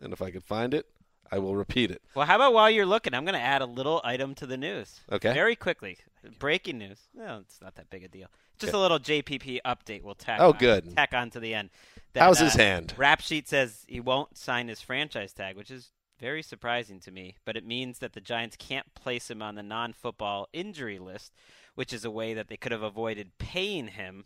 and 0.00 0.12
if 0.12 0.20
I 0.22 0.30
could 0.30 0.44
find 0.44 0.74
it, 0.74 0.86
I 1.30 1.38
will 1.38 1.54
repeat 1.56 1.90
it. 1.90 2.02
Well, 2.14 2.26
how 2.26 2.36
about 2.36 2.52
while 2.52 2.70
you're 2.70 2.86
looking, 2.86 3.14
I'm 3.14 3.24
going 3.24 3.34
to 3.34 3.40
add 3.40 3.62
a 3.62 3.66
little 3.66 4.00
item 4.02 4.34
to 4.36 4.46
the 4.46 4.56
news. 4.56 5.00
Okay. 5.12 5.32
Very 5.32 5.54
quickly. 5.54 5.98
Breaking 6.38 6.78
news. 6.78 6.98
No, 7.14 7.38
it's 7.40 7.60
not 7.62 7.76
that 7.76 7.88
big 7.88 8.02
a 8.04 8.08
deal. 8.08 8.28
Just 8.58 8.70
Okay. 8.74 8.78
a 8.78 8.80
little 8.80 8.98
JPP 8.98 9.60
update. 9.64 10.02
We'll 10.02 10.14
tack. 10.16 10.40
Oh, 10.40 10.52
on, 10.52 10.58
good. 10.58 10.94
Tack 10.96 11.14
on 11.14 11.30
to 11.30 11.40
the 11.40 11.54
end. 11.54 11.70
That, 12.12 12.20
How's 12.24 12.40
his 12.40 12.56
uh, 12.56 12.58
hand? 12.58 12.94
Rap 12.96 13.20
sheet 13.20 13.48
says 13.48 13.84
he 13.88 14.00
won't 14.00 14.36
sign 14.36 14.68
his 14.68 14.80
franchise 14.80 15.32
tag, 15.32 15.56
which 15.56 15.70
is 15.70 15.90
very 16.18 16.42
surprising 16.42 16.98
to 17.00 17.10
me. 17.10 17.36
But 17.44 17.56
it 17.56 17.64
means 17.64 18.00
that 18.00 18.12
the 18.12 18.20
Giants 18.20 18.56
can't 18.58 18.92
place 18.94 19.30
him 19.30 19.40
on 19.40 19.54
the 19.54 19.62
non-football 19.62 20.48
injury 20.52 20.98
list, 20.98 21.32
which 21.76 21.92
is 21.92 22.04
a 22.04 22.10
way 22.10 22.34
that 22.34 22.48
they 22.48 22.56
could 22.56 22.72
have 22.72 22.82
avoided 22.82 23.38
paying 23.38 23.86
him. 23.88 24.24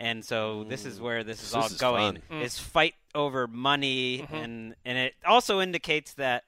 And 0.00 0.24
so 0.24 0.64
this 0.64 0.84
is 0.84 1.00
where 1.00 1.22
this 1.22 1.38
is 1.42 1.50
This 1.50 1.54
all 1.54 1.66
is 1.66 1.74
going. 1.74 2.14
fun. 2.28 2.40
Mm. 2.40 2.42
Is 2.44 2.58
fight 2.58 2.94
over 3.16 3.48
money, 3.48 4.18
Mhm. 4.30 4.32
and 4.44 4.76
and 4.84 4.98
it 4.98 5.14
also 5.26 5.60
indicates 5.60 6.14
that 6.14 6.44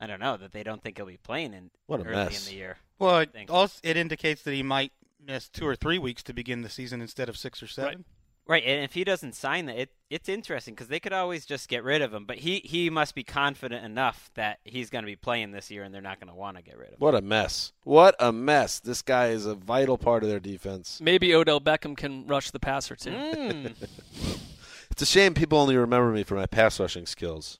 I 0.00 0.06
don't 0.06 0.20
know 0.20 0.36
that 0.36 0.52
they 0.52 0.62
don't 0.64 0.82
think 0.82 0.98
he'll 0.98 1.06
be 1.06 1.16
playing 1.16 1.54
in 1.54 1.70
What 1.86 2.00
a 2.00 2.04
early 2.04 2.16
mess. 2.16 2.46
in 2.46 2.52
the 2.52 2.58
year. 2.58 2.76
Well, 2.98 3.20
it, 3.20 3.32
Thanks. 3.32 3.50
also, 3.50 3.80
it 3.82 3.96
indicates 3.96 4.42
that 4.42 4.52
he 4.52 4.62
might 4.62 4.92
miss 5.24 5.48
two 5.48 5.66
or 5.66 5.74
three 5.76 5.98
weeks 5.98 6.22
to 6.24 6.34
begin 6.34 6.60
the 6.62 6.68
season 6.68 7.00
instead 7.00 7.28
of 7.30 7.36
six 7.38 7.62
or 7.62 7.66
seven. 7.68 8.04
Right, 8.46 8.62
and 8.62 8.84
if 8.84 8.92
he 8.92 9.04
doesn't 9.04 9.34
sign 9.34 9.64
that, 9.66 9.78
it 9.78 9.90
it's 10.10 10.28
interesting 10.28 10.74
because 10.74 10.88
they 10.88 11.00
could 11.00 11.14
always 11.14 11.46
just 11.46 11.66
get 11.66 11.82
rid 11.82 12.02
of 12.02 12.12
him. 12.12 12.26
But 12.26 12.38
he 12.40 12.58
he 12.58 12.90
must 12.90 13.14
be 13.14 13.24
confident 13.24 13.82
enough 13.86 14.30
that 14.34 14.58
he's 14.64 14.90
going 14.90 15.02
to 15.02 15.06
be 15.06 15.16
playing 15.16 15.52
this 15.52 15.70
year, 15.70 15.82
and 15.82 15.94
they're 15.94 16.02
not 16.02 16.20
going 16.20 16.28
to 16.28 16.34
want 16.34 16.58
to 16.58 16.62
get 16.62 16.76
rid 16.76 16.88
of 16.88 16.94
him. 16.94 16.98
What 16.98 17.14
a 17.14 17.22
mess! 17.22 17.72
What 17.84 18.14
a 18.18 18.32
mess! 18.32 18.80
This 18.80 19.00
guy 19.00 19.28
is 19.28 19.46
a 19.46 19.54
vital 19.54 19.96
part 19.96 20.22
of 20.24 20.28
their 20.28 20.40
defense. 20.40 21.00
Maybe 21.00 21.34
Odell 21.34 21.60
Beckham 21.60 21.96
can 21.96 22.26
rush 22.26 22.50
the 22.50 22.60
passer 22.60 22.96
too. 22.96 23.12
Mm. 23.12 23.74
It's 24.94 25.02
a 25.02 25.06
shame 25.06 25.34
people 25.34 25.58
only 25.58 25.76
remember 25.76 26.12
me 26.12 26.22
for 26.22 26.36
my 26.36 26.46
pass 26.46 26.78
rushing 26.78 27.04
skills. 27.04 27.58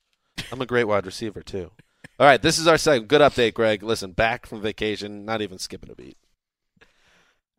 I'm 0.53 0.61
a 0.61 0.67
great 0.67 0.85
wide 0.85 1.05
receiver 1.05 1.43
too. 1.43 1.73
All 2.21 2.29
right, 2.29 2.41
this 2.41 2.61
is 2.61 2.69
our 2.69 2.79
second 2.79 3.09
good 3.09 3.21
update, 3.21 3.55
Greg. 3.55 3.83
Listen, 3.83 4.13
back 4.13 4.47
from 4.47 4.63
vacation, 4.63 5.25
not 5.25 5.43
even 5.43 5.59
skipping 5.59 5.91
a 5.91 5.97
beat. 5.97 6.17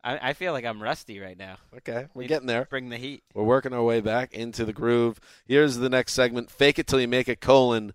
I, 0.02 0.30
I 0.30 0.32
feel 0.32 0.54
like 0.54 0.64
I'm 0.64 0.82
rusty 0.82 1.20
right 1.20 1.36
now. 1.36 1.58
Okay, 1.76 2.06
we're 2.14 2.22
Need 2.22 2.28
getting 2.28 2.46
there. 2.46 2.66
Bring 2.70 2.88
the 2.88 2.96
heat. 2.96 3.22
We're 3.34 3.44
working 3.44 3.74
our 3.74 3.82
way 3.82 4.00
back 4.00 4.32
into 4.32 4.64
the 4.64 4.72
groove. 4.72 5.20
Here's 5.44 5.76
the 5.76 5.90
next 5.90 6.14
segment: 6.14 6.50
fake 6.50 6.78
it 6.78 6.86
till 6.86 6.98
you 6.98 7.06
make 7.08 7.28
it. 7.28 7.42
Colon, 7.42 7.92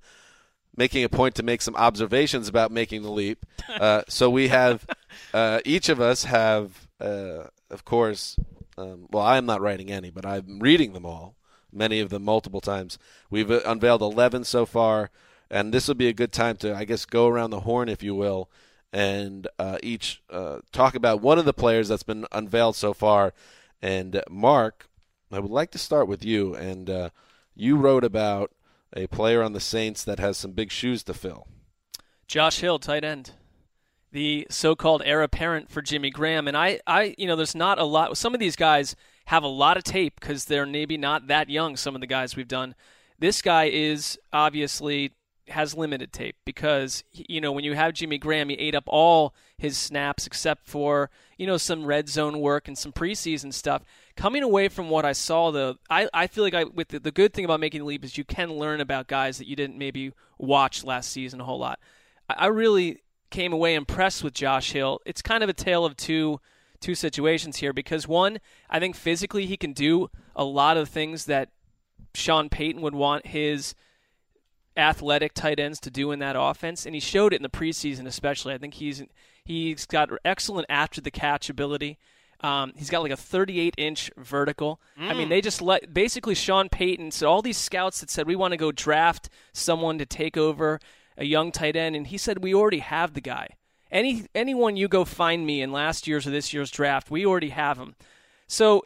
making 0.77 1.03
a 1.03 1.09
point 1.09 1.33
to 1.33 1.43
make 1.43 1.63
some 1.63 1.75
observations 1.75 2.47
about 2.47 2.71
making 2.71 3.01
the 3.01 3.11
leap. 3.11 3.43
Uh, 3.67 4.03
so 4.07 4.29
we 4.29 4.49
have 4.49 4.85
uh, 5.33 5.61
each 5.65 5.89
of 5.89 5.99
us 5.99 6.25
have, 6.25 6.87
uh, 6.99 7.45
of 7.71 7.83
course. 7.85 8.37
Um, 8.77 9.07
well, 9.09 9.25
I'm 9.25 9.47
not 9.47 9.61
writing 9.61 9.89
any, 9.91 10.11
but 10.11 10.27
I'm 10.27 10.59
reading 10.59 10.93
them 10.93 11.07
all. 11.07 11.35
Many 11.71 11.99
of 11.99 12.09
them 12.09 12.23
multiple 12.23 12.61
times. 12.61 12.97
We've 13.29 13.49
uh, 13.49 13.61
unveiled 13.65 14.01
11 14.01 14.43
so 14.45 14.65
far, 14.65 15.09
and 15.49 15.73
this 15.73 15.87
will 15.87 15.95
be 15.95 16.07
a 16.07 16.13
good 16.13 16.31
time 16.31 16.57
to, 16.57 16.75
I 16.75 16.85
guess, 16.85 17.05
go 17.05 17.27
around 17.27 17.51
the 17.51 17.61
horn, 17.61 17.89
if 17.89 18.03
you 18.03 18.15
will, 18.15 18.49
and 18.93 19.47
uh, 19.57 19.77
each 19.81 20.21
uh, 20.29 20.59
talk 20.71 20.95
about 20.95 21.21
one 21.21 21.39
of 21.39 21.45
the 21.45 21.53
players 21.53 21.87
that's 21.87 22.03
been 22.03 22.25
unveiled 22.31 22.75
so 22.75 22.93
far. 22.93 23.33
And 23.81 24.17
uh, 24.17 24.21
Mark, 24.29 24.89
I 25.31 25.39
would 25.39 25.51
like 25.51 25.71
to 25.71 25.77
start 25.77 26.07
with 26.07 26.25
you. 26.25 26.53
And 26.55 26.89
uh, 26.89 27.09
you 27.55 27.77
wrote 27.77 28.03
about 28.03 28.51
a 28.93 29.07
player 29.07 29.41
on 29.41 29.53
the 29.53 29.59
Saints 29.59 30.03
that 30.03 30.19
has 30.19 30.37
some 30.37 30.51
big 30.51 30.71
shoes 30.71 31.03
to 31.03 31.13
fill. 31.13 31.47
Josh 32.27 32.59
Hill, 32.59 32.79
tight 32.79 33.03
end. 33.03 33.31
The 34.11 34.45
so-called 34.49 35.01
heir 35.05 35.21
apparent 35.21 35.71
for 35.71 35.81
Jimmy 35.81 36.09
Graham, 36.09 36.47
and 36.47 36.57
I, 36.57 36.81
I, 36.85 37.15
you 37.17 37.27
know, 37.27 37.37
there's 37.37 37.55
not 37.55 37.79
a 37.79 37.85
lot. 37.85 38.17
Some 38.17 38.33
of 38.33 38.41
these 38.41 38.57
guys 38.57 38.93
have 39.25 39.43
a 39.43 39.47
lot 39.47 39.77
of 39.77 39.83
tape 39.83 40.19
because 40.19 40.45
they're 40.45 40.65
maybe 40.65 40.97
not 40.97 41.27
that 41.27 41.49
young. 41.49 41.75
Some 41.77 41.95
of 41.95 42.01
the 42.01 42.07
guys 42.07 42.35
we've 42.35 42.47
done. 42.47 42.75
This 43.19 43.41
guy 43.41 43.65
is 43.65 44.17
obviously 44.33 45.13
has 45.47 45.75
limited 45.75 46.13
tape 46.13 46.35
because 46.45 47.03
you 47.11 47.41
know 47.41 47.51
when 47.51 47.63
you 47.63 47.73
have 47.73 47.93
Jimmy 47.93 48.17
Graham, 48.17 48.49
he 48.49 48.55
ate 48.55 48.75
up 48.75 48.85
all 48.87 49.35
his 49.57 49.77
snaps 49.77 50.25
except 50.25 50.67
for 50.67 51.09
you 51.37 51.45
know 51.45 51.57
some 51.57 51.85
red 51.85 52.09
zone 52.09 52.39
work 52.39 52.67
and 52.67 52.77
some 52.77 52.91
preseason 52.91 53.53
stuff. 53.53 53.83
Coming 54.15 54.43
away 54.43 54.67
from 54.67 54.89
what 54.89 55.05
I 55.05 55.13
saw, 55.13 55.51
though, 55.51 55.75
I, 55.89 56.09
I 56.13 56.27
feel 56.27 56.43
like 56.43 56.53
I 56.53 56.63
with 56.63 56.89
the, 56.89 56.99
the 56.99 57.11
good 57.11 57.33
thing 57.33 57.45
about 57.45 57.59
making 57.59 57.81
the 57.81 57.85
leap 57.85 58.03
is 58.03 58.17
you 58.17 58.23
can 58.23 58.53
learn 58.53 58.81
about 58.81 59.07
guys 59.07 59.37
that 59.37 59.47
you 59.47 59.55
didn't 59.55 59.77
maybe 59.77 60.13
watch 60.37 60.83
last 60.83 61.11
season 61.11 61.41
a 61.41 61.45
whole 61.45 61.59
lot. 61.59 61.79
I, 62.29 62.33
I 62.37 62.47
really 62.47 63.03
came 63.29 63.53
away 63.53 63.75
impressed 63.75 64.23
with 64.23 64.33
Josh 64.33 64.71
Hill. 64.71 64.99
It's 65.05 65.21
kind 65.21 65.43
of 65.43 65.49
a 65.49 65.53
tale 65.53 65.85
of 65.85 65.95
two 65.95 66.39
two 66.81 66.95
situations 66.95 67.57
here 67.57 67.73
because 67.73 68.07
one, 68.07 68.39
I 68.69 68.79
think 68.79 68.95
physically 68.95 69.45
he 69.45 69.57
can 69.57 69.73
do 69.73 70.09
a 70.35 70.43
lot 70.43 70.77
of 70.77 70.89
things 70.89 71.25
that 71.25 71.49
Sean 72.13 72.49
Payton 72.49 72.81
would 72.81 72.95
want 72.95 73.27
his 73.27 73.73
athletic 74.75 75.33
tight 75.33 75.59
ends 75.59 75.79
to 75.81 75.91
do 75.91 76.11
in 76.11 76.19
that 76.19 76.35
offense, 76.37 76.85
and 76.85 76.95
he 76.95 77.01
showed 77.01 77.33
it 77.33 77.37
in 77.37 77.43
the 77.43 77.49
preseason, 77.49 78.05
especially. 78.07 78.53
I 78.53 78.57
think 78.57 78.75
he's 78.75 79.03
he's 79.45 79.85
got 79.85 80.09
excellent 80.25 80.65
after 80.69 81.01
the 81.01 81.11
catch 81.11 81.49
ability. 81.49 81.97
Um, 82.41 82.73
he's 82.75 82.89
got 82.89 83.03
like 83.03 83.11
a 83.11 83.17
38 83.17 83.75
inch 83.77 84.09
vertical. 84.17 84.81
I 84.97 85.13
mean, 85.13 85.29
they 85.29 85.41
just 85.41 85.61
let 85.61 85.93
basically 85.93 86.33
Sean 86.33 86.69
Payton. 86.69 87.11
So 87.11 87.29
all 87.29 87.43
these 87.43 87.57
scouts 87.57 87.99
that 88.01 88.09
said 88.09 88.25
we 88.25 88.35
want 88.35 88.51
to 88.53 88.57
go 88.57 88.71
draft 88.71 89.29
someone 89.53 89.99
to 89.99 90.05
take 90.07 90.37
over 90.37 90.79
a 91.17 91.25
young 91.25 91.51
tight 91.51 91.75
end, 91.75 91.95
and 91.95 92.07
he 92.07 92.17
said 92.17 92.43
we 92.43 92.53
already 92.55 92.79
have 92.79 93.13
the 93.13 93.21
guy. 93.21 93.49
Any 93.91 94.25
anyone 94.33 94.77
you 94.77 94.87
go 94.87 95.05
find 95.05 95.45
me 95.45 95.61
in 95.61 95.71
last 95.71 96.07
year's 96.07 96.25
or 96.25 96.31
this 96.31 96.53
year's 96.53 96.71
draft, 96.71 97.11
we 97.11 97.25
already 97.25 97.49
have 97.49 97.77
him. 97.77 97.95
So, 98.47 98.85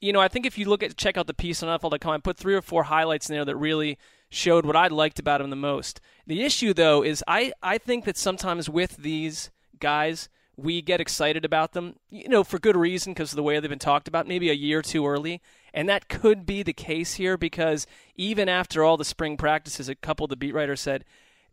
you 0.00 0.12
know, 0.12 0.20
I 0.20 0.28
think 0.28 0.46
if 0.46 0.58
you 0.58 0.66
look 0.66 0.82
at 0.82 0.96
check 0.96 1.16
out 1.16 1.26
the 1.26 1.34
piece 1.34 1.62
on 1.62 1.78
NFL.com, 1.78 2.12
I 2.12 2.18
put 2.18 2.36
three 2.36 2.54
or 2.54 2.62
four 2.62 2.84
highlights 2.84 3.28
in 3.30 3.36
there 3.36 3.44
that 3.44 3.56
really 3.56 3.98
showed 4.28 4.66
what 4.66 4.76
I 4.76 4.88
liked 4.88 5.18
about 5.18 5.40
him 5.40 5.50
the 5.50 5.56
most. 5.56 6.00
The 6.26 6.42
issue 6.42 6.74
though 6.74 7.02
is 7.02 7.24
I 7.26 7.52
I 7.62 7.78
think 7.78 8.04
that 8.04 8.16
sometimes 8.16 8.68
with 8.68 8.98
these 8.98 9.50
guys 9.80 10.28
we 10.56 10.82
get 10.82 11.00
excited 11.00 11.44
about 11.44 11.72
them, 11.72 11.96
you 12.10 12.28
know, 12.28 12.44
for 12.44 12.58
good 12.58 12.76
reason 12.76 13.12
because 13.12 13.32
of 13.32 13.36
the 13.36 13.42
way 13.42 13.58
they've 13.58 13.70
been 13.70 13.78
talked 13.78 14.06
about, 14.06 14.28
maybe 14.28 14.50
a 14.50 14.54
year 14.54 14.82
too 14.82 15.06
early. 15.06 15.40
And 15.72 15.88
that 15.88 16.08
could 16.08 16.44
be 16.44 16.62
the 16.62 16.74
case 16.74 17.14
here 17.14 17.38
because 17.38 17.86
even 18.16 18.48
after 18.48 18.84
all 18.84 18.96
the 18.96 19.04
spring 19.04 19.36
practices, 19.36 19.88
a 19.88 19.94
couple 19.94 20.24
of 20.24 20.30
the 20.30 20.36
beat 20.36 20.52
writers 20.52 20.80
said 20.80 21.04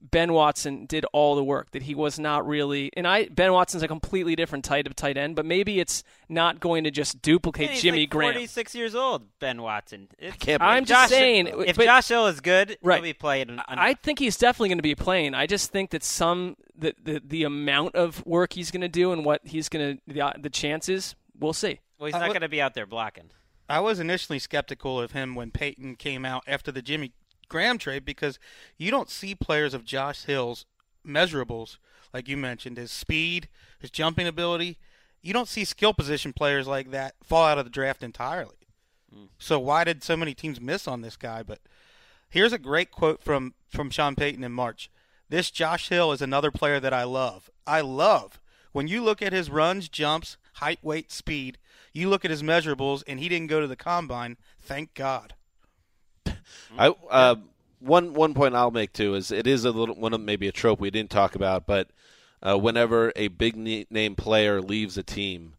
Ben 0.01 0.31
Watson 0.33 0.85
did 0.85 1.05
all 1.13 1.35
the 1.35 1.43
work, 1.43 1.71
that 1.71 1.83
he 1.83 1.93
was 1.95 2.17
not 2.19 2.47
really. 2.47 2.89
And 2.95 3.07
I 3.07 3.25
Ben 3.25 3.51
Watson's 3.51 3.83
a 3.83 3.87
completely 3.87 4.35
different 4.35 4.63
type 4.65 4.85
of 4.87 4.95
tight 4.95 5.17
end, 5.17 5.35
but 5.35 5.45
maybe 5.45 5.79
it's 5.79 6.03
not 6.29 6.59
going 6.59 6.83
to 6.85 6.91
just 6.91 7.21
duplicate 7.21 7.71
And 7.71 7.79
Jimmy 7.79 7.99
like 8.01 8.09
Graham. 8.09 8.33
46 8.33 8.75
years 8.75 8.95
old, 8.95 9.23
Ben 9.39 9.61
Watson. 9.61 10.07
It's, 10.17 10.35
can't 10.37 10.61
I'm 10.61 10.85
just 10.85 11.09
Josh- 11.11 11.17
saying, 11.17 11.47
if 11.67 11.75
but- 11.75 11.85
Josh 11.85 12.07
Hill 12.07 12.27
is 12.27 12.39
good, 12.41 12.77
Right. 12.81 12.95
he'll 12.95 13.03
be 13.03 13.13
playing. 13.13 13.49
an- 13.49 13.61
I 13.67 13.93
think 13.93 14.19
he's 14.19 14.37
definitely 14.37 14.69
going 14.69 14.77
to 14.79 14.83
be 14.83 14.95
playing. 14.95 15.33
I 15.33 15.45
just 15.47 15.71
think 15.71 15.89
that 15.91 16.03
some 16.03 16.55
the 16.77 16.93
the, 17.03 17.21
the 17.25 17.43
amount 17.43 17.95
of 17.95 18.25
work 18.25 18.53
he's 18.53 18.71
going 18.71 18.81
to 18.81 18.87
do 18.89 19.11
and 19.11 19.25
what 19.25 19.41
he's 19.45 19.67
going 19.69 19.97
to 19.97 20.01
the, 20.13 20.21
uh, 20.21 20.33
the 20.39 20.49
chances, 20.49 21.15
we'll 21.37 21.53
see. 21.53 21.79
well, 21.99 22.05
he's 22.07 22.13
not 22.13 22.21
would- 22.23 22.33
going 22.33 22.41
to 22.41 22.49
be 22.49 22.61
out 22.61 22.73
there 22.73 22.85
blocking. 22.85 23.31
I 23.71 23.81
was 23.81 23.99
initially 23.99 24.39
skeptical 24.39 24.99
of 24.99 25.11
him 25.11 25.35
when 25.35 25.51
Payton 25.51 25.97
came 25.97 26.25
out 26.25 26.43
after 26.47 26.71
the 26.71 26.81
Jimmy 26.81 27.11
Graham 27.49 27.77
trade 27.77 28.05
because 28.05 28.39
you 28.77 28.91
don't 28.91 29.09
see 29.09 29.35
players 29.35 29.73
of 29.73 29.83
Josh 29.83 30.23
Hill's 30.23 30.65
measurables, 31.05 31.77
like 32.13 32.27
you 32.27 32.37
mentioned, 32.37 32.77
his 32.77 32.91
speed, 32.91 33.49
his 33.79 33.91
jumping 33.91 34.27
ability. 34.27 34.77
You 35.21 35.33
don't 35.33 35.47
see 35.47 35.65
skill 35.65 35.93
position 35.93 36.31
players 36.31 36.67
like 36.67 36.91
that 36.91 37.15
fall 37.23 37.45
out 37.45 37.57
of 37.57 37.65
the 37.65 37.71
draft 37.71 38.03
entirely. 38.03 38.55
Hmm. 39.13 39.25
So 39.37 39.59
why 39.59 39.83
did 39.83 40.03
so 40.03 40.15
many 40.15 40.33
teams 40.33 40.61
miss 40.61 40.87
on 40.87 41.01
this 41.01 41.17
guy? 41.17 41.43
But 41.43 41.59
here's 42.29 42.53
a 42.53 42.59
great 42.59 42.91
quote 42.91 43.21
from 43.23 43.53
from 43.69 43.89
Sean 43.89 44.15
Payton 44.15 44.43
in 44.43 44.51
March. 44.51 44.89
This 45.27 45.51
Josh 45.51 45.89
Hill 45.89 46.11
is 46.11 46.21
another 46.21 46.51
player 46.51 46.79
that 46.79 46.93
I 46.93 47.03
love. 47.03 47.49
I 47.67 47.81
love 47.81 48.39
when 48.71 48.87
you 48.87 49.03
look 49.03 49.21
at 49.21 49.33
his 49.33 49.49
runs, 49.49 49.89
jumps, 49.89 50.37
height, 50.53 50.79
weight, 50.81 51.11
speed. 51.11 51.57
You 51.93 52.09
look 52.09 52.23
at 52.23 52.31
his 52.31 52.43
measurables, 52.43 53.03
and 53.07 53.19
he 53.19 53.29
didn't 53.29 53.47
go 53.47 53.59
to 53.59 53.67
the 53.67 53.75
combine. 53.75 54.37
Thank 54.61 54.93
God. 54.93 55.33
I 56.77 56.93
uh, 57.09 57.35
one 57.79 58.13
one 58.13 58.33
point 58.33 58.55
I'll 58.55 58.71
make 58.71 58.93
too 58.93 59.15
is 59.15 59.31
it 59.31 59.47
is 59.47 59.65
a 59.65 59.71
little 59.71 59.95
one 59.95 60.13
of 60.13 60.21
maybe 60.21 60.47
a 60.47 60.51
trope 60.51 60.79
we 60.79 60.91
didn't 60.91 61.09
talk 61.09 61.35
about, 61.35 61.65
but 61.65 61.89
uh, 62.41 62.57
whenever 62.57 63.11
a 63.15 63.27
big 63.27 63.55
name 63.57 64.15
player 64.15 64.61
leaves 64.61 64.97
a 64.97 65.03
team, 65.03 65.53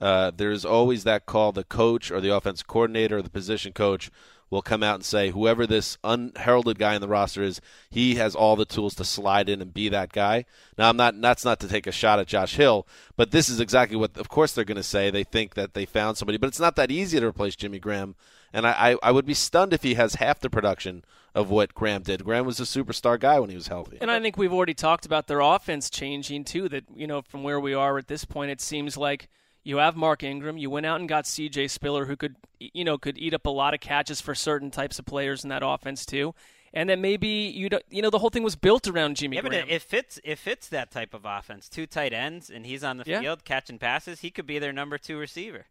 uh, 0.00 0.30
there's 0.36 0.64
always 0.64 1.04
that 1.04 1.26
call. 1.26 1.52
The 1.52 1.64
coach 1.64 2.10
or 2.10 2.20
the 2.20 2.34
offense 2.34 2.62
coordinator 2.62 3.18
or 3.18 3.22
the 3.22 3.30
position 3.30 3.72
coach 3.72 4.10
will 4.48 4.62
come 4.62 4.82
out 4.82 4.94
and 4.94 5.04
say, 5.04 5.30
whoever 5.30 5.66
this 5.66 5.98
unheralded 6.04 6.78
guy 6.78 6.94
in 6.94 7.00
the 7.00 7.08
roster 7.08 7.42
is, 7.42 7.60
he 7.90 8.14
has 8.14 8.34
all 8.34 8.54
the 8.54 8.64
tools 8.64 8.94
to 8.94 9.04
slide 9.04 9.48
in 9.48 9.60
and 9.60 9.74
be 9.74 9.88
that 9.88 10.12
guy. 10.12 10.44
Now, 10.78 10.88
I'm 10.88 10.96
not. 10.96 11.20
That's 11.20 11.44
not 11.44 11.58
to 11.60 11.68
take 11.68 11.86
a 11.86 11.92
shot 11.92 12.20
at 12.20 12.28
Josh 12.28 12.54
Hill, 12.54 12.86
but 13.16 13.32
this 13.32 13.48
is 13.48 13.58
exactly 13.60 13.96
what, 13.96 14.16
of 14.16 14.28
course, 14.28 14.52
they're 14.52 14.64
going 14.64 14.76
to 14.76 14.82
say. 14.82 15.10
They 15.10 15.24
think 15.24 15.54
that 15.54 15.74
they 15.74 15.84
found 15.84 16.16
somebody, 16.16 16.38
but 16.38 16.48
it's 16.48 16.60
not 16.60 16.76
that 16.76 16.90
easy 16.90 17.18
to 17.18 17.26
replace 17.26 17.56
Jimmy 17.56 17.78
Graham. 17.78 18.14
And 18.52 18.66
I, 18.66 18.92
I, 18.92 18.96
I 19.02 19.10
would 19.10 19.26
be 19.26 19.34
stunned 19.34 19.72
if 19.72 19.82
he 19.82 19.94
has 19.94 20.14
half 20.16 20.40
the 20.40 20.48
production 20.50 21.04
of 21.34 21.50
what 21.50 21.74
Graham 21.74 22.02
did. 22.02 22.24
Graham 22.24 22.46
was 22.46 22.58
a 22.60 22.62
superstar 22.62 23.18
guy 23.20 23.38
when 23.40 23.50
he 23.50 23.56
was 23.56 23.68
healthy. 23.68 23.98
And 24.00 24.10
I 24.10 24.20
think 24.20 24.36
we've 24.38 24.52
already 24.52 24.72
talked 24.74 25.04
about 25.04 25.26
their 25.26 25.40
offense 25.40 25.90
changing 25.90 26.44
too. 26.44 26.68
That 26.68 26.84
you 26.94 27.06
know, 27.06 27.22
from 27.22 27.42
where 27.42 27.60
we 27.60 27.74
are 27.74 27.98
at 27.98 28.08
this 28.08 28.24
point, 28.24 28.50
it 28.50 28.60
seems 28.60 28.96
like 28.96 29.28
you 29.62 29.76
have 29.78 29.96
Mark 29.96 30.22
Ingram. 30.22 30.56
You 30.56 30.70
went 30.70 30.86
out 30.86 31.00
and 31.00 31.08
got 31.08 31.26
C.J. 31.26 31.68
Spiller, 31.68 32.06
who 32.06 32.16
could 32.16 32.36
you 32.58 32.84
know 32.84 32.96
could 32.96 33.18
eat 33.18 33.34
up 33.34 33.44
a 33.46 33.50
lot 33.50 33.74
of 33.74 33.80
catches 33.80 34.20
for 34.20 34.34
certain 34.34 34.70
types 34.70 34.98
of 34.98 35.04
players 35.04 35.42
in 35.44 35.50
that 35.50 35.62
offense 35.64 36.06
too. 36.06 36.34
And 36.72 36.90
then 36.90 37.00
maybe 37.00 37.28
you 37.28 37.70
don't, 37.70 37.82
you 37.90 38.02
know 38.02 38.10
the 38.10 38.18
whole 38.18 38.28
thing 38.28 38.42
was 38.42 38.56
built 38.56 38.86
around 38.86 39.16
Jimmy 39.16 39.36
Yeah, 39.36 39.42
but 39.42 39.50
Graham. 39.50 39.68
it, 39.68 39.72
it 39.76 39.82
fits. 39.82 40.18
It 40.24 40.36
fits 40.38 40.68
that 40.68 40.90
type 40.90 41.14
of 41.14 41.22
offense. 41.24 41.68
Two 41.68 41.86
tight 41.86 42.12
ends, 42.12 42.50
and 42.50 42.66
he's 42.66 42.84
on 42.84 42.96
the 42.98 43.04
Yeah. 43.06 43.20
field 43.20 43.44
catching 43.44 43.78
passes. 43.78 44.20
He 44.20 44.30
could 44.30 44.46
be 44.46 44.58
their 44.58 44.72
number 44.72 44.96
two 44.98 45.16
receiver. 45.18 45.66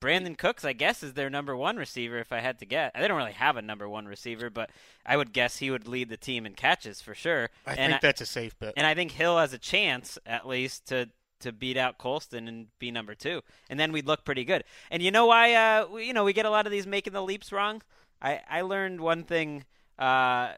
Brandin 0.00 0.36
Cooks, 0.36 0.64
I 0.64 0.72
guess, 0.72 1.02
is 1.02 1.12
their 1.12 1.30
number 1.30 1.56
one 1.56 1.76
receiver. 1.76 2.18
If 2.18 2.32
I 2.32 2.40
had 2.40 2.58
to 2.60 2.66
guess, 2.66 2.92
they 2.94 3.06
don't 3.06 3.16
really 3.16 3.32
have 3.32 3.56
a 3.56 3.62
number 3.62 3.88
one 3.88 4.06
receiver, 4.06 4.50
but 4.50 4.70
I 5.04 5.16
would 5.16 5.32
guess 5.32 5.58
he 5.58 5.70
would 5.70 5.86
lead 5.86 6.08
the 6.08 6.16
team 6.16 6.46
in 6.46 6.54
catches 6.54 7.00
for 7.00 7.14
sure. 7.14 7.50
I 7.66 7.74
and 7.74 7.92
think 7.92 8.02
that's 8.02 8.20
a 8.20 8.26
safe 8.26 8.58
bet. 8.58 8.74
And 8.76 8.86
I 8.86 8.94
think 8.94 9.12
Hill 9.12 9.38
has 9.38 9.52
a 9.52 9.58
chance, 9.58 10.18
at 10.26 10.46
least, 10.46 10.88
to 10.88 11.10
to 11.40 11.52
beat 11.52 11.76
out 11.78 11.96
Colston 11.96 12.48
and 12.48 12.66
be 12.78 12.90
number 12.90 13.14
two, 13.14 13.40
and 13.70 13.80
then 13.80 13.92
we'd 13.92 14.06
look 14.06 14.24
pretty 14.24 14.44
good. 14.44 14.64
And 14.90 15.02
you 15.02 15.10
know 15.10 15.26
why? 15.26 15.54
Uh, 15.54 15.86
we, 15.90 16.06
you 16.06 16.12
know, 16.12 16.24
we 16.24 16.32
get 16.32 16.44
a 16.44 16.50
lot 16.50 16.66
of 16.66 16.72
these 16.72 16.86
making 16.86 17.12
the 17.12 17.22
leaps 17.22 17.52
wrong. 17.52 17.82
I 18.20 18.40
I 18.48 18.60
learned 18.62 19.00
one 19.00 19.24
thing, 19.24 19.64
uh, 19.98 20.52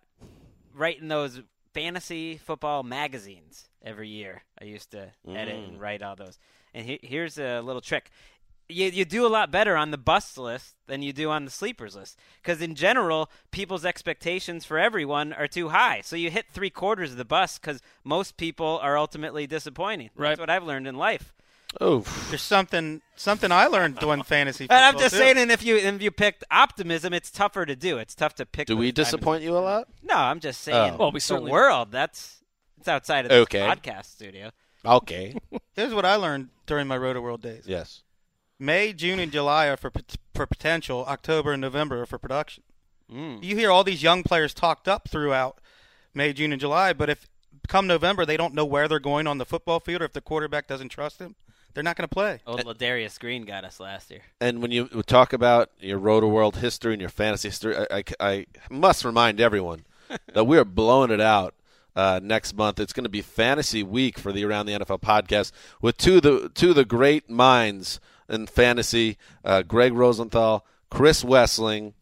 writing 0.74 1.08
those 1.08 1.40
fantasy 1.72 2.36
football 2.36 2.82
magazines 2.82 3.68
every 3.84 4.08
year. 4.08 4.42
I 4.60 4.64
used 4.64 4.90
to 4.92 5.10
edit 5.26 5.54
and 5.54 5.80
write 5.80 6.02
all 6.02 6.16
those. 6.16 6.38
And 6.74 6.86
he, 6.86 6.98
here's 7.02 7.38
a 7.38 7.60
little 7.60 7.82
trick. 7.82 8.10
You, 8.72 8.88
you 8.88 9.04
do 9.04 9.26
a 9.26 9.28
lot 9.28 9.50
better 9.50 9.76
on 9.76 9.90
the 9.90 9.98
bust 9.98 10.36
list 10.38 10.74
than 10.86 11.02
you 11.02 11.12
do 11.12 11.30
on 11.30 11.44
the 11.44 11.50
sleepers 11.50 11.94
list. 11.96 12.18
Because 12.42 12.60
in 12.60 12.74
general, 12.74 13.30
people's 13.50 13.84
expectations 13.84 14.64
for 14.64 14.78
everyone 14.78 15.32
are 15.32 15.48
too 15.48 15.68
high. 15.70 16.00
So 16.02 16.16
you 16.16 16.30
hit 16.30 16.46
three 16.50 16.70
quarters 16.70 17.12
of 17.12 17.16
the 17.18 17.24
bust 17.24 17.60
because 17.60 17.80
most 18.04 18.36
people 18.36 18.78
are 18.82 18.96
ultimately 18.98 19.46
disappointing. 19.46 20.10
Right. 20.16 20.30
That's 20.30 20.40
what 20.40 20.50
I've 20.50 20.64
learned 20.64 20.86
in 20.86 20.96
life. 20.96 21.32
Oh, 21.80 22.00
There's 22.28 22.42
something 22.42 23.00
something 23.16 23.50
I 23.50 23.66
learned 23.66 23.98
doing 23.98 24.22
fantasy. 24.24 24.66
And 24.68 24.84
I'm 24.84 24.98
just 24.98 25.14
too. 25.14 25.20
saying, 25.20 25.38
and 25.38 25.50
if 25.50 25.64
you 25.64 25.76
if 25.78 26.02
you 26.02 26.10
picked 26.10 26.44
optimism, 26.50 27.14
it's 27.14 27.30
tougher 27.30 27.64
to 27.64 27.74
do. 27.74 27.96
It's 27.96 28.14
tough 28.14 28.34
to 28.34 28.44
pick. 28.44 28.66
do 28.66 28.76
we 28.76 28.88
the 28.88 28.92
time 28.92 29.04
disappoint 29.04 29.42
you 29.42 29.56
a 29.56 29.60
lot? 29.60 29.88
No, 30.02 30.16
I'm 30.16 30.40
just 30.40 30.60
saying. 30.60 30.94
Oh. 30.94 30.96
Well, 30.98 31.12
we 31.12 31.16
the 31.16 31.20
certainly- 31.22 31.50
world. 31.50 31.90
That's 31.90 32.42
it's 32.78 32.88
outside 32.88 33.24
of 33.24 33.30
this 33.30 33.38
Okay. 33.44 33.60
podcast 33.60 34.04
studio. 34.04 34.50
Okay. 34.84 35.34
Here's 35.74 35.94
what 35.94 36.04
I 36.04 36.16
learned 36.16 36.48
during 36.66 36.86
my 36.88 36.98
Rotoworld 36.98 37.40
days. 37.40 37.64
yes. 37.66 38.02
May, 38.62 38.92
June, 38.92 39.18
and 39.18 39.32
July 39.32 39.66
are 39.66 39.76
for 39.76 39.90
for 40.34 40.46
potential. 40.46 41.04
October 41.06 41.52
and 41.52 41.60
November 41.60 42.02
are 42.02 42.06
for 42.06 42.16
production. 42.16 42.62
Mm. 43.12 43.42
You 43.42 43.56
hear 43.56 43.72
all 43.72 43.82
these 43.82 44.04
young 44.04 44.22
players 44.22 44.54
talked 44.54 44.86
up 44.86 45.08
throughout 45.08 45.58
May, 46.14 46.32
June, 46.32 46.52
and 46.52 46.60
July, 46.60 46.92
but 46.92 47.10
if 47.10 47.28
come 47.66 47.88
November 47.88 48.24
they 48.24 48.36
don't 48.36 48.54
know 48.54 48.64
where 48.64 48.86
they're 48.86 49.00
going 49.00 49.26
on 49.26 49.38
the 49.38 49.44
football 49.44 49.80
field, 49.80 50.00
or 50.00 50.04
if 50.04 50.12
the 50.12 50.20
quarterback 50.20 50.68
doesn't 50.68 50.90
trust 50.90 51.18
them, 51.18 51.34
they're 51.74 51.82
not 51.82 51.96
going 51.96 52.08
to 52.08 52.14
play. 52.14 52.38
Old 52.46 52.64
Ladarius 52.64 53.18
Green 53.18 53.44
got 53.44 53.64
us 53.64 53.80
last 53.80 54.12
year. 54.12 54.22
And 54.40 54.62
when 54.62 54.70
you 54.70 54.86
talk 55.06 55.32
about 55.32 55.70
your 55.80 55.98
Rotoworld 55.98 56.56
history 56.56 56.92
and 56.92 57.00
your 57.00 57.10
fantasy 57.10 57.48
history, 57.48 57.76
I, 57.76 57.86
I, 57.90 58.04
I 58.20 58.46
must 58.70 59.04
remind 59.04 59.40
everyone 59.40 59.86
that 60.34 60.44
we're 60.44 60.64
blowing 60.64 61.10
it 61.10 61.20
out 61.20 61.54
uh, 61.96 62.20
next 62.22 62.54
month. 62.54 62.78
It's 62.78 62.92
going 62.92 63.04
to 63.04 63.10
be 63.10 63.22
Fantasy 63.22 63.82
Week 63.82 64.20
for 64.20 64.32
the 64.32 64.44
Around 64.44 64.66
the 64.66 64.72
NFL 64.74 65.00
podcast 65.00 65.50
with 65.80 65.96
two 65.96 66.16
of 66.16 66.22
the 66.22 66.50
two 66.54 66.70
of 66.70 66.76
the 66.76 66.84
great 66.84 67.28
minds 67.28 67.98
in 68.28 68.46
fantasy: 68.46 69.18
uh, 69.44 69.62
Gregg 69.62 69.92
Rosenthal, 69.92 70.64
Chris 70.90 71.22
Wesseling. 71.24 71.94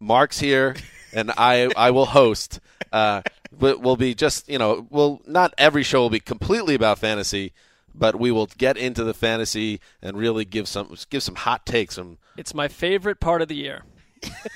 Mark's 0.00 0.40
here, 0.40 0.76
and 1.12 1.30
I 1.36 1.70
I 1.76 1.90
will 1.90 2.06
host. 2.06 2.60
Uh, 2.92 3.22
but 3.52 3.80
we'll 3.80 3.96
be 3.96 4.14
just 4.14 4.48
you 4.48 4.58
know, 4.58 4.86
well, 4.90 5.20
not 5.26 5.54
every 5.58 5.82
show 5.82 6.00
will 6.00 6.10
be 6.10 6.20
completely 6.20 6.74
about 6.74 6.98
fantasy, 6.98 7.52
but 7.94 8.18
we 8.18 8.30
will 8.30 8.46
get 8.46 8.76
into 8.76 9.04
the 9.04 9.14
fantasy 9.14 9.80
and 10.02 10.16
really 10.16 10.44
give 10.44 10.68
some 10.68 10.94
give 11.10 11.22
some 11.22 11.36
hot 11.36 11.64
takes. 11.64 11.94
Some 11.94 12.18
It's 12.36 12.54
my 12.54 12.68
favorite 12.68 13.20
part 13.20 13.42
of 13.42 13.48
the 13.48 13.56
year 13.56 13.82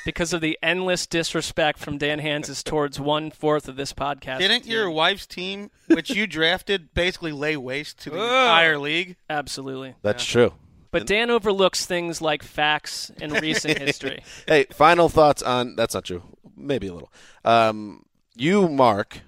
because 0.04 0.32
of 0.32 0.40
the 0.40 0.58
endless 0.62 1.06
disrespect 1.06 1.78
from 1.78 1.98
Dan 1.98 2.20
Hanzus 2.20 2.62
towards 2.62 2.98
one 2.98 3.30
fourth 3.30 3.68
of 3.68 3.76
this 3.76 3.92
podcast. 3.92 4.38
Didn't 4.38 4.62
team. 4.62 4.72
your 4.72 4.90
wife's 4.90 5.26
team, 5.26 5.70
which 5.86 6.10
you 6.10 6.26
drafted, 6.26 6.94
basically 6.94 7.32
lay 7.32 7.56
waste 7.56 7.98
to 8.00 8.10
the 8.10 8.16
entire 8.16 8.78
league? 8.78 9.16
Absolutely. 9.28 9.94
that's 10.02 10.24
true. 10.24 10.52
But 10.90 11.06
Dan 11.06 11.30
overlooks 11.30 11.84
things 11.84 12.22
like 12.22 12.42
facts 12.42 13.12
and 13.20 13.32
recent 13.42 13.78
history. 13.78 14.22
Hey, 14.46 14.66
final 14.70 15.08
thoughts 15.08 15.42
on 15.42 15.76
that's 15.76 15.94
not 15.94 16.04
true. 16.04 16.22
Maybe 16.56 16.86
a 16.86 16.92
little. 16.94 17.12
Um, 17.44 18.04
you, 18.34 18.68
Mark, 18.68 19.20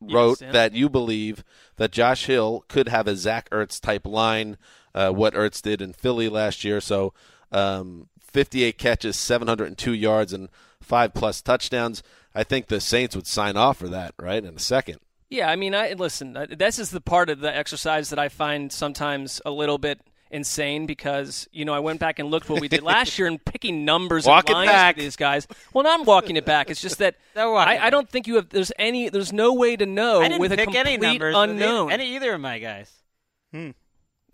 wrote 0.00 0.40
Yes, 0.40 0.52
that 0.52 0.72
you 0.72 0.88
believe 0.88 1.42
that 1.76 1.92
Josh 1.92 2.26
Hill 2.26 2.64
could 2.68 2.88
have 2.88 3.06
a 3.06 3.16
Zach 3.16 3.48
Ertz 3.50 3.80
type 3.80 4.06
line, 4.06 4.56
uh, 4.94 5.10
what 5.10 5.34
Ertz 5.34 5.62
did 5.62 5.80
in 5.80 5.92
Philly 5.92 6.28
last 6.28 6.64
year. 6.64 6.80
So, 6.80 7.12
um, 7.52 8.08
58 8.32 8.78
catches, 8.78 9.16
702 9.16 9.92
yards, 9.92 10.32
and 10.32 10.48
five 10.80 11.14
plus 11.14 11.42
touchdowns. 11.42 12.02
I 12.34 12.44
think 12.44 12.66
the 12.66 12.80
Saints 12.80 13.16
would 13.16 13.26
sign 13.26 13.56
off 13.56 13.78
for 13.78 13.88
that, 13.88 14.14
right, 14.18 14.44
in 14.44 14.56
a 14.56 14.58
second. 14.60 14.98
Yeah, 15.28 15.50
I 15.50 15.56
mean, 15.56 15.74
I 15.74 15.92
listen. 15.94 16.36
uh, 16.36 16.46
This 16.56 16.78
is 16.78 16.90
the 16.90 17.00
part 17.00 17.30
of 17.30 17.40
the 17.40 17.54
exercise 17.54 18.10
that 18.10 18.18
I 18.18 18.28
find 18.28 18.70
sometimes 18.72 19.40
a 19.44 19.50
little 19.50 19.78
bit 19.78 20.00
insane 20.30 20.86
because 20.86 21.48
you 21.52 21.64
know 21.64 21.72
I 21.72 21.78
went 21.78 22.00
back 22.00 22.18
and 22.18 22.30
looked 22.30 22.48
what 22.50 22.60
we 22.60 22.68
did 22.68 22.82
last 22.94 23.18
year 23.18 23.26
and 23.28 23.42
picking 23.44 23.84
numbers 23.84 24.26
Walk 24.26 24.48
and 24.48 24.54
lines 24.54 24.70
back. 24.70 24.96
for 24.96 25.00
these 25.00 25.16
guys. 25.16 25.46
Well, 25.72 25.84
now 25.84 25.94
I'm 25.94 26.04
walking 26.04 26.36
it 26.36 26.44
back. 26.44 26.68
It's 26.70 26.80
just 26.80 26.98
that 26.98 27.16
Don't 27.34 27.52
walk 27.52 27.66
it 27.68 27.70
I, 27.80 27.86
I 27.86 27.90
don't 27.90 28.08
think 28.08 28.26
you 28.26 28.36
have. 28.36 28.48
There's 28.50 28.72
any. 28.78 29.08
There's 29.08 29.32
no 29.32 29.54
way 29.54 29.76
to 29.76 29.86
know 29.86 30.20
I 30.20 30.28
didn't 30.28 30.40
with 30.40 30.52
a 30.52 30.56
pick 30.56 30.64
complete 30.66 30.80
any 30.86 30.96
numbers 30.98 31.34
with 31.34 31.50
unknown. 31.50 31.90
Any 31.90 32.14
either 32.16 32.34
of 32.34 32.40
my 32.40 32.58
guys. 32.58 32.90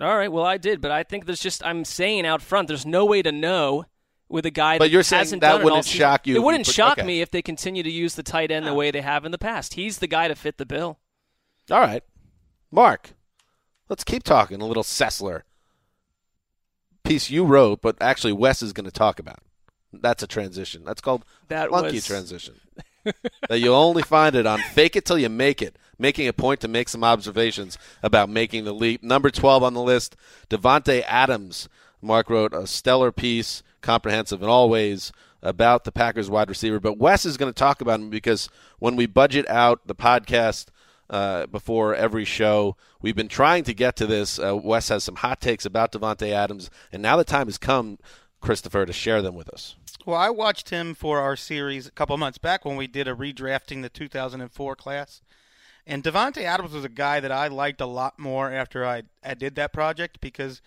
All 0.03 0.17
right, 0.17 0.31
well 0.33 0.45
I 0.45 0.57
did, 0.59 0.81
but 0.81 0.91
I 0.91 1.03
think 1.03 1.27
there's 1.27 1.41
just 1.41 1.65
I'm 1.65 1.85
saying 1.85 2.27
out 2.27 2.43
front. 2.43 2.69
There's 2.69 2.85
no 2.87 3.05
way 3.05 3.23
to 3.23 3.33
know 3.33 3.85
with 4.29 4.47
a 4.47 4.51
guy. 4.51 4.79
But 4.79 4.85
that 4.85 4.91
you're 4.91 5.03
saying 5.03 5.29
that 5.31 5.41
done 5.41 5.51
it 5.51 5.59
all 5.59 5.65
wouldn't 5.65 5.85
shock 5.87 6.27
you 6.27 6.37
It 6.37 6.43
wouldn't 6.43 6.65
put- 6.67 6.75
shock 6.75 6.99
okay. 6.99 7.07
me 7.07 7.21
if 7.21 7.31
they 7.31 7.43
continue 7.43 7.83
to 7.83 7.91
use 7.91 8.15
the 8.15 8.23
tight 8.23 8.51
end 8.51 8.67
the 8.67 8.75
way 8.75 8.91
they 8.91 9.03
have 9.03 9.25
in 9.25 9.31
the 9.33 9.39
past. 9.39 9.75
He's 9.75 9.99
the 9.99 10.07
guy 10.07 10.29
to 10.29 10.35
fit 10.35 10.59
the 10.59 10.67
bill. 10.67 10.99
All 11.71 11.81
right, 11.81 12.03
Marc, 12.71 13.11
let's 13.89 14.03
keep 14.05 14.23
talking 14.25 14.61
a 14.61 14.67
little 14.67 14.83
Sessler 14.83 15.43
piece 17.05 17.31
you 17.31 17.45
wrote, 17.45 17.83
but 17.83 17.97
actually 18.01 18.33
Wes 18.33 18.63
is 18.63 18.73
going 18.73 18.85
to 18.87 18.91
talk 18.91 19.19
about. 19.19 19.39
That's 19.93 20.23
a 20.23 20.27
transition. 20.27 20.85
That's 20.85 21.01
called 21.01 21.25
That 21.49 21.69
flunky 21.69 21.97
was- 21.97 22.07
transition. 22.07 22.55
that 23.49 23.59
you 23.59 23.75
only 23.75 24.03
find 24.03 24.35
it 24.37 24.47
on 24.47 24.61
Fake 24.61 24.95
It 24.97 25.05
Till 25.05 25.19
You 25.19 25.29
Make 25.29 25.61
It, 25.61 25.77
making 25.99 26.29
a 26.29 26.33
point 26.33 26.61
to 26.61 26.69
make 26.69 26.89
some 26.89 27.05
observations 27.05 27.79
about 28.03 28.29
making 28.29 28.65
the 28.65 28.73
leap. 28.75 29.03
Number 29.03 29.31
12 29.31 29.63
on 29.63 29.75
the 29.75 29.83
list, 29.83 30.17
Davante 30.49 31.05
Adams. 31.07 31.69
Marc 32.01 32.29
wrote 32.29 32.53
a 32.53 32.67
stellar 32.67 33.13
piece, 33.13 33.63
comprehensive 33.81 34.43
in 34.43 34.49
all 34.49 34.69
ways, 34.69 35.13
about 35.43 35.85
the 35.85 35.93
Packers 35.93 36.31
wide 36.31 36.49
receiver. 36.49 36.81
But 36.81 36.99
Wes 36.99 37.25
is 37.25 37.37
going 37.37 37.53
to 37.53 37.59
talk 37.59 37.81
about 37.81 38.01
him 38.01 38.11
because 38.11 38.49
when 38.79 38.97
we 38.97 39.07
budget 39.07 39.49
out 39.49 39.87
the 39.87 39.95
podcast 39.95 40.67
uh, 41.11 41.47
before 41.47 41.95
every 41.95 42.25
show, 42.25 42.77
we've 43.01 43.17
been 43.17 43.29
trying 43.29 43.65
to 43.65 43.75
get 43.75 43.97
to 43.97 44.07
this. 44.07 44.39
Uh, 44.39 44.57
Wes 44.57 44.89
has 44.89 45.05
some 45.05 45.17
hot 45.17 45.41
takes 45.41 45.65
about 45.65 45.93
Davante 45.93 46.31
Adams, 46.31 46.71
and 46.93 47.03
now 47.03 47.17
the 47.17 47.25
time 47.25 47.47
has 47.47 47.59
come, 47.59 47.99
Christopher, 48.41 48.87
to 48.87 48.93
share 48.93 49.23
them 49.23 49.35
with 49.35 49.49
us. 49.49 49.77
Well, 50.05 50.17
I 50.17 50.31
watched 50.31 50.71
him 50.71 50.95
for 50.95 51.21
our 51.21 51.37
series 51.37 51.87
a 51.87 51.93
couple 51.93 52.17
months 52.17 52.39
back 52.39 52.65
when 52.65 52.77
we 52.77 52.89
did 52.89 53.07
a 53.07 53.15
redrafting 53.15 53.83
the 53.83 53.89
2004 53.89 54.75
class. 54.75 55.23
And 55.87 56.05
Davante 56.05 56.43
Adams 56.43 56.73
was 56.73 56.85
a 56.85 56.89
guy 56.89 57.21
that 57.21 57.33
I 57.33 57.49
liked 57.49 57.81
a 57.81 57.87
lot 57.87 58.19
more 58.19 58.53
after 58.53 58.87
I, 58.87 59.03
I 59.25 59.35
did 59.35 59.57
that 59.57 59.73
project 59.73 60.21
because 60.21 60.63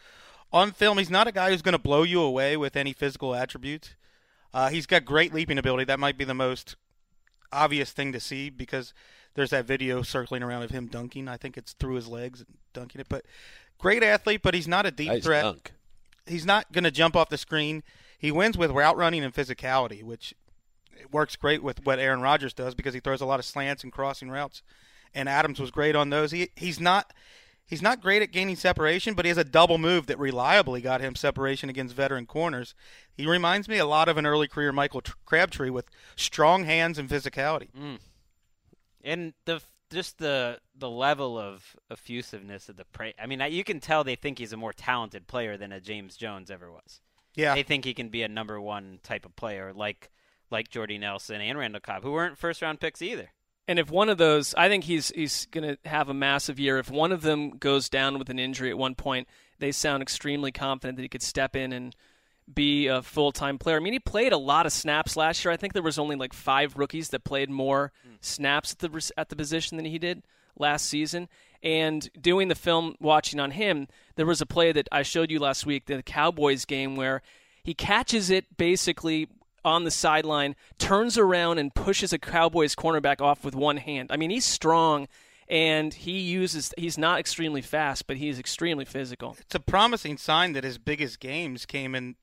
on 0.51 0.71
film, 0.71 0.97
he's 0.97 1.09
not 1.09 1.27
a 1.27 1.31
guy 1.31 1.49
who's 1.51 1.61
going 1.61 1.73
to 1.73 1.79
blow 1.79 2.03
you 2.03 2.21
away 2.21 2.57
with 2.57 2.75
any 2.75 2.93
physical 2.93 3.33
attributes. 3.33 3.95
Uh, 4.53 4.69
he's 4.69 4.85
got 4.85 5.05
great 5.05 5.33
leaping 5.33 5.57
ability. 5.57 5.85
That 5.85 5.99
might 5.99 6.17
be 6.17 6.25
the 6.25 6.33
most 6.33 6.75
obvious 7.51 7.91
thing 7.91 8.11
to 8.11 8.19
see 8.19 8.49
because 8.49 8.93
there's 9.35 9.49
that 9.51 9.65
video 9.65 10.01
circling 10.01 10.43
around 10.43 10.63
of 10.63 10.71
him 10.71 10.87
dunking. 10.87 11.27
I 11.27 11.37
think 11.37 11.57
it's 11.57 11.73
through 11.73 11.95
his 11.95 12.07
legs 12.07 12.39
and 12.41 12.57
dunking 12.73 13.01
it. 13.01 13.07
But 13.09 13.25
great 13.77 14.03
athlete, 14.03 14.41
but 14.43 14.53
he's 14.53 14.67
not 14.67 14.85
a 14.85 14.91
deep 14.91 15.09
Nice 15.09 15.23
threat 15.23 15.43
dunk. 15.43 15.71
he's 16.25 16.45
not 16.45 16.71
going 16.71 16.83
to 16.85 16.91
jump 16.91 17.15
off 17.15 17.29
the 17.29 17.37
screen. 17.37 17.83
He 18.17 18.31
wins 18.31 18.57
with 18.57 18.71
route 18.71 18.97
running 18.97 19.23
and 19.23 19.33
physicality, 19.33 20.03
which 20.03 20.33
works 21.11 21.35
great 21.35 21.61
with 21.61 21.85
what 21.85 21.99
Aaron 21.99 22.21
Rodgers 22.21 22.53
does 22.53 22.75
because 22.75 22.93
he 22.93 22.99
throws 22.99 23.21
a 23.21 23.25
lot 23.25 23.39
of 23.39 23.45
slants 23.45 23.83
and 23.83 23.91
crossing 23.91 24.29
routes. 24.29 24.61
And 25.15 25.27
Adams 25.27 25.59
was 25.59 25.71
great 25.71 25.95
on 25.95 26.11
those. 26.11 26.31
He 26.31 26.49
he's 26.55 26.79
not 26.79 27.11
he's 27.65 27.81
not 27.81 28.01
great 28.01 28.21
at 28.21 28.31
gaining 28.31 28.55
separation, 28.55 29.13
but 29.13 29.25
he 29.25 29.29
has 29.29 29.37
a 29.37 29.43
double 29.43 29.77
move 29.77 30.07
that 30.07 30.19
reliably 30.19 30.81
got 30.81 31.01
him 31.01 31.15
separation 31.15 31.69
against 31.69 31.95
veteran 31.95 32.25
corners. 32.25 32.75
He 33.13 33.25
reminds 33.25 33.67
me 33.67 33.77
a 33.77 33.85
lot 33.85 34.09
of 34.09 34.17
an 34.17 34.25
early 34.25 34.47
career 34.47 34.71
Michael 34.71 35.01
Tr- 35.01 35.13
Crabtree 35.25 35.69
with 35.69 35.89
strong 36.15 36.65
hands 36.65 36.99
and 36.99 37.09
physicality. 37.09 37.69
Mm. 37.71 37.99
and 39.03 39.33
the 39.45 39.61
just 39.91 40.17
the 40.17 40.59
the 40.77 40.89
level 40.89 41.37
of 41.37 41.75
effusiveness 41.89 42.69
of 42.69 42.77
the 42.77 42.85
pra 42.85 43.13
I 43.21 43.25
mean, 43.25 43.41
you 43.49 43.63
can 43.63 43.79
tell 43.79 44.03
they 44.03 44.15
think 44.15 44.39
he's 44.39 44.53
a 44.53 44.57
more 44.57 44.73
talented 44.73 45.27
player 45.27 45.57
than 45.57 45.71
a 45.71 45.79
James 45.79 46.17
Jones 46.17 46.51
ever 46.51 46.71
was. 46.71 47.01
Yeah. 47.35 47.53
They 47.55 47.63
think 47.63 47.85
he 47.85 47.93
can 47.93 48.09
be 48.09 48.23
a 48.23 48.27
number 48.27 48.59
one 48.59 48.99
type 49.03 49.25
of 49.25 49.35
player, 49.35 49.73
like 49.73 50.09
like 50.51 50.69
Jordy 50.69 50.97
Nelson 50.97 51.41
and 51.41 51.57
Randall 51.57 51.81
Cobb, 51.81 52.03
who 52.03 52.11
weren't 52.11 52.37
first 52.37 52.61
round 52.61 52.79
picks 52.79 53.01
either. 53.01 53.31
And 53.67 53.79
if 53.79 53.89
one 53.89 54.09
of 54.09 54.17
those, 54.17 54.53
I 54.55 54.69
think 54.69 54.83
he's 54.83 55.09
he's 55.09 55.47
going 55.47 55.75
to 55.75 55.89
have 55.89 56.09
a 56.09 56.13
massive 56.13 56.59
year. 56.59 56.77
If 56.77 56.91
one 56.91 57.11
of 57.11 57.21
them 57.21 57.57
goes 57.57 57.89
down 57.89 58.19
with 58.19 58.29
an 58.29 58.37
injury 58.37 58.69
at 58.69 58.77
one 58.77 58.95
point, 58.95 59.27
they 59.59 59.71
sound 59.71 60.03
extremely 60.03 60.51
confident 60.51 60.97
that 60.97 61.03
he 61.03 61.09
could 61.09 61.23
step 61.23 61.55
in 61.55 61.73
and 61.73 61.95
be 62.53 62.87
a 62.87 63.01
full 63.01 63.31
time 63.31 63.57
player. 63.57 63.77
I 63.77 63.79
mean, 63.79 63.93
he 63.93 63.99
played 63.99 64.33
a 64.33 64.37
lot 64.37 64.65
of 64.65 64.71
snaps 64.71 65.17
last 65.17 65.43
year. 65.43 65.51
I 65.51 65.57
think 65.57 65.73
there 65.73 65.81
was 65.81 65.97
only 65.97 66.15
like 66.15 66.33
five 66.33 66.77
rookies 66.77 67.09
that 67.09 67.23
played 67.23 67.49
more 67.49 67.91
hmm. 68.03 68.15
snaps 68.21 68.73
at 68.73 68.79
the 68.79 69.11
at 69.17 69.29
the 69.29 69.35
position 69.35 69.77
than 69.77 69.85
he 69.85 69.97
did 69.97 70.23
last 70.57 70.85
season. 70.85 71.27
And 71.63 72.07
doing 72.19 72.47
the 72.47 72.55
film 72.55 72.95
watching 72.99 73.39
on 73.39 73.51
him, 73.51 73.87
there 74.15 74.25
was 74.27 74.41
a 74.41 74.45
play 74.45 74.71
that 74.71 74.87
I 74.91 75.01
showed 75.01 75.31
you 75.31 75.39
last 75.39 75.65
week, 75.65 75.85
the 75.85 76.03
Cowboys 76.03 76.65
game, 76.65 76.95
where 76.95 77.23
he 77.63 77.73
catches 77.73 78.29
it 78.29 78.57
basically 78.57 79.27
on 79.65 79.83
the 79.83 79.91
sideline, 79.91 80.55
turns 80.77 81.17
around 81.17 81.57
and 81.57 81.73
pushes 81.73 82.13
a 82.13 82.19
Cowboys 82.19 82.75
cornerback 82.75 83.19
off 83.19 83.43
with 83.43 83.55
one 83.55 83.77
hand. 83.77 84.11
I 84.11 84.17
mean, 84.17 84.29
he's 84.29 84.45
strong 84.45 85.07
and 85.47 85.93
he 85.93 86.19
uses 86.19 86.73
he's 86.77 86.97
not 86.97 87.19
extremely 87.19 87.61
fast, 87.61 88.07
but 88.07 88.17
he's 88.17 88.39
extremely 88.39 88.85
physical. 88.85 89.35
It's 89.39 89.55
a 89.55 89.59
promising 89.59 90.17
sign 90.17 90.53
that 90.53 90.63
his 90.63 90.77
biggest 90.77 91.19
games 91.19 91.65
came 91.65 91.93
in 91.95 92.15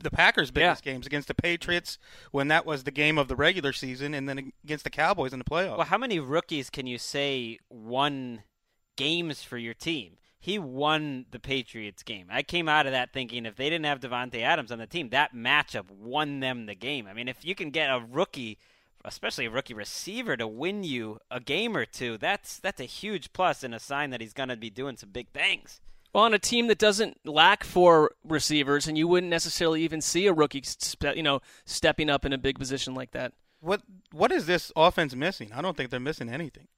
the 0.00 0.10
Packers' 0.10 0.50
biggest 0.50 0.84
games 0.84 1.06
against 1.06 1.28
the 1.28 1.34
Patriots 1.34 1.98
when 2.30 2.48
that 2.48 2.66
was 2.66 2.84
the 2.84 2.90
game 2.90 3.18
of 3.18 3.28
the 3.28 3.36
regular 3.36 3.72
season, 3.72 4.14
and 4.14 4.28
then 4.28 4.52
against 4.64 4.84
the 4.84 4.90
Cowboys 4.90 5.32
in 5.32 5.38
the 5.38 5.44
playoffs. 5.44 5.78
Well, 5.78 5.86
how 5.86 5.98
many 5.98 6.20
rookies 6.20 6.70
can 6.70 6.86
you 6.86 6.98
say 6.98 7.58
won 7.70 8.42
games 8.96 9.42
for 9.42 9.58
your 9.58 9.74
team? 9.74 10.18
He 10.40 10.58
won 10.58 11.26
the 11.30 11.40
Patriots 11.40 12.02
game. 12.02 12.28
I 12.30 12.42
came 12.42 12.68
out 12.68 12.86
of 12.86 12.92
that 12.92 13.12
thinking 13.12 13.44
if 13.44 13.56
they 13.56 13.68
didn't 13.68 13.86
have 13.86 14.00
Davante 14.00 14.40
Adams 14.40 14.70
on 14.70 14.78
the 14.78 14.86
team, 14.86 15.08
that 15.10 15.34
matchup 15.34 15.90
won 15.90 16.40
them 16.40 16.66
the 16.66 16.76
game. 16.76 17.06
I 17.08 17.12
mean, 17.12 17.28
if 17.28 17.44
you 17.44 17.54
can 17.54 17.70
get 17.70 17.90
a 17.90 18.00
rookie, 18.00 18.58
especially 19.04 19.46
a 19.46 19.50
rookie 19.50 19.74
receiver, 19.74 20.36
to 20.36 20.46
win 20.46 20.84
you 20.84 21.18
a 21.30 21.40
game 21.40 21.76
or 21.76 21.84
two, 21.84 22.18
that's 22.18 22.58
that's 22.58 22.80
a 22.80 22.84
huge 22.84 23.32
plus 23.32 23.64
and 23.64 23.74
a 23.74 23.80
sign 23.80 24.10
that 24.10 24.20
he's 24.20 24.32
going 24.32 24.48
to 24.48 24.56
be 24.56 24.70
doing 24.70 24.96
some 24.96 25.10
big 25.10 25.28
things. 25.30 25.80
Well, 26.12 26.24
on 26.24 26.34
a 26.34 26.38
team 26.38 26.68
that 26.68 26.78
doesn't 26.78 27.26
lack 27.26 27.64
for 27.64 28.12
receivers, 28.24 28.86
and 28.86 28.96
you 28.96 29.06
wouldn't 29.08 29.30
necessarily 29.30 29.82
even 29.82 30.00
see 30.00 30.26
a 30.26 30.32
rookie, 30.32 30.62
spe- 30.64 31.16
you 31.16 31.22
know, 31.22 31.40
stepping 31.66 32.08
up 32.08 32.24
in 32.24 32.32
a 32.32 32.38
big 32.38 32.58
position 32.58 32.94
like 32.94 33.10
that. 33.10 33.32
What 33.60 33.82
what 34.12 34.30
is 34.30 34.46
this 34.46 34.70
offense 34.76 35.14
missing? 35.16 35.50
I 35.52 35.62
don't 35.62 35.76
think 35.76 35.90
they're 35.90 36.00
missing 36.00 36.30
anything. 36.30 36.68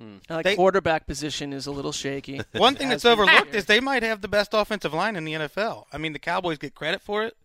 Hmm. 0.00 0.16
Like 0.28 0.44
They- 0.44 0.56
quarterback 0.56 1.06
position 1.06 1.52
is 1.52 1.66
a 1.66 1.70
little 1.72 1.92
shaky. 1.92 2.40
One 2.52 2.74
thing 2.74 2.88
that's 2.88 3.04
overlooked 3.04 3.54
is 3.54 3.66
they 3.66 3.80
might 3.80 4.02
have 4.02 4.20
the 4.20 4.28
best 4.28 4.50
offensive 4.52 4.92
line 4.92 5.16
in 5.16 5.24
the 5.24 5.32
NFL. 5.32 5.84
I 5.92 5.98
mean, 5.98 6.12
the 6.12 6.18
Cowboys 6.18 6.58
get 6.58 6.74
credit 6.74 7.00
for 7.02 7.24
it. 7.24 7.36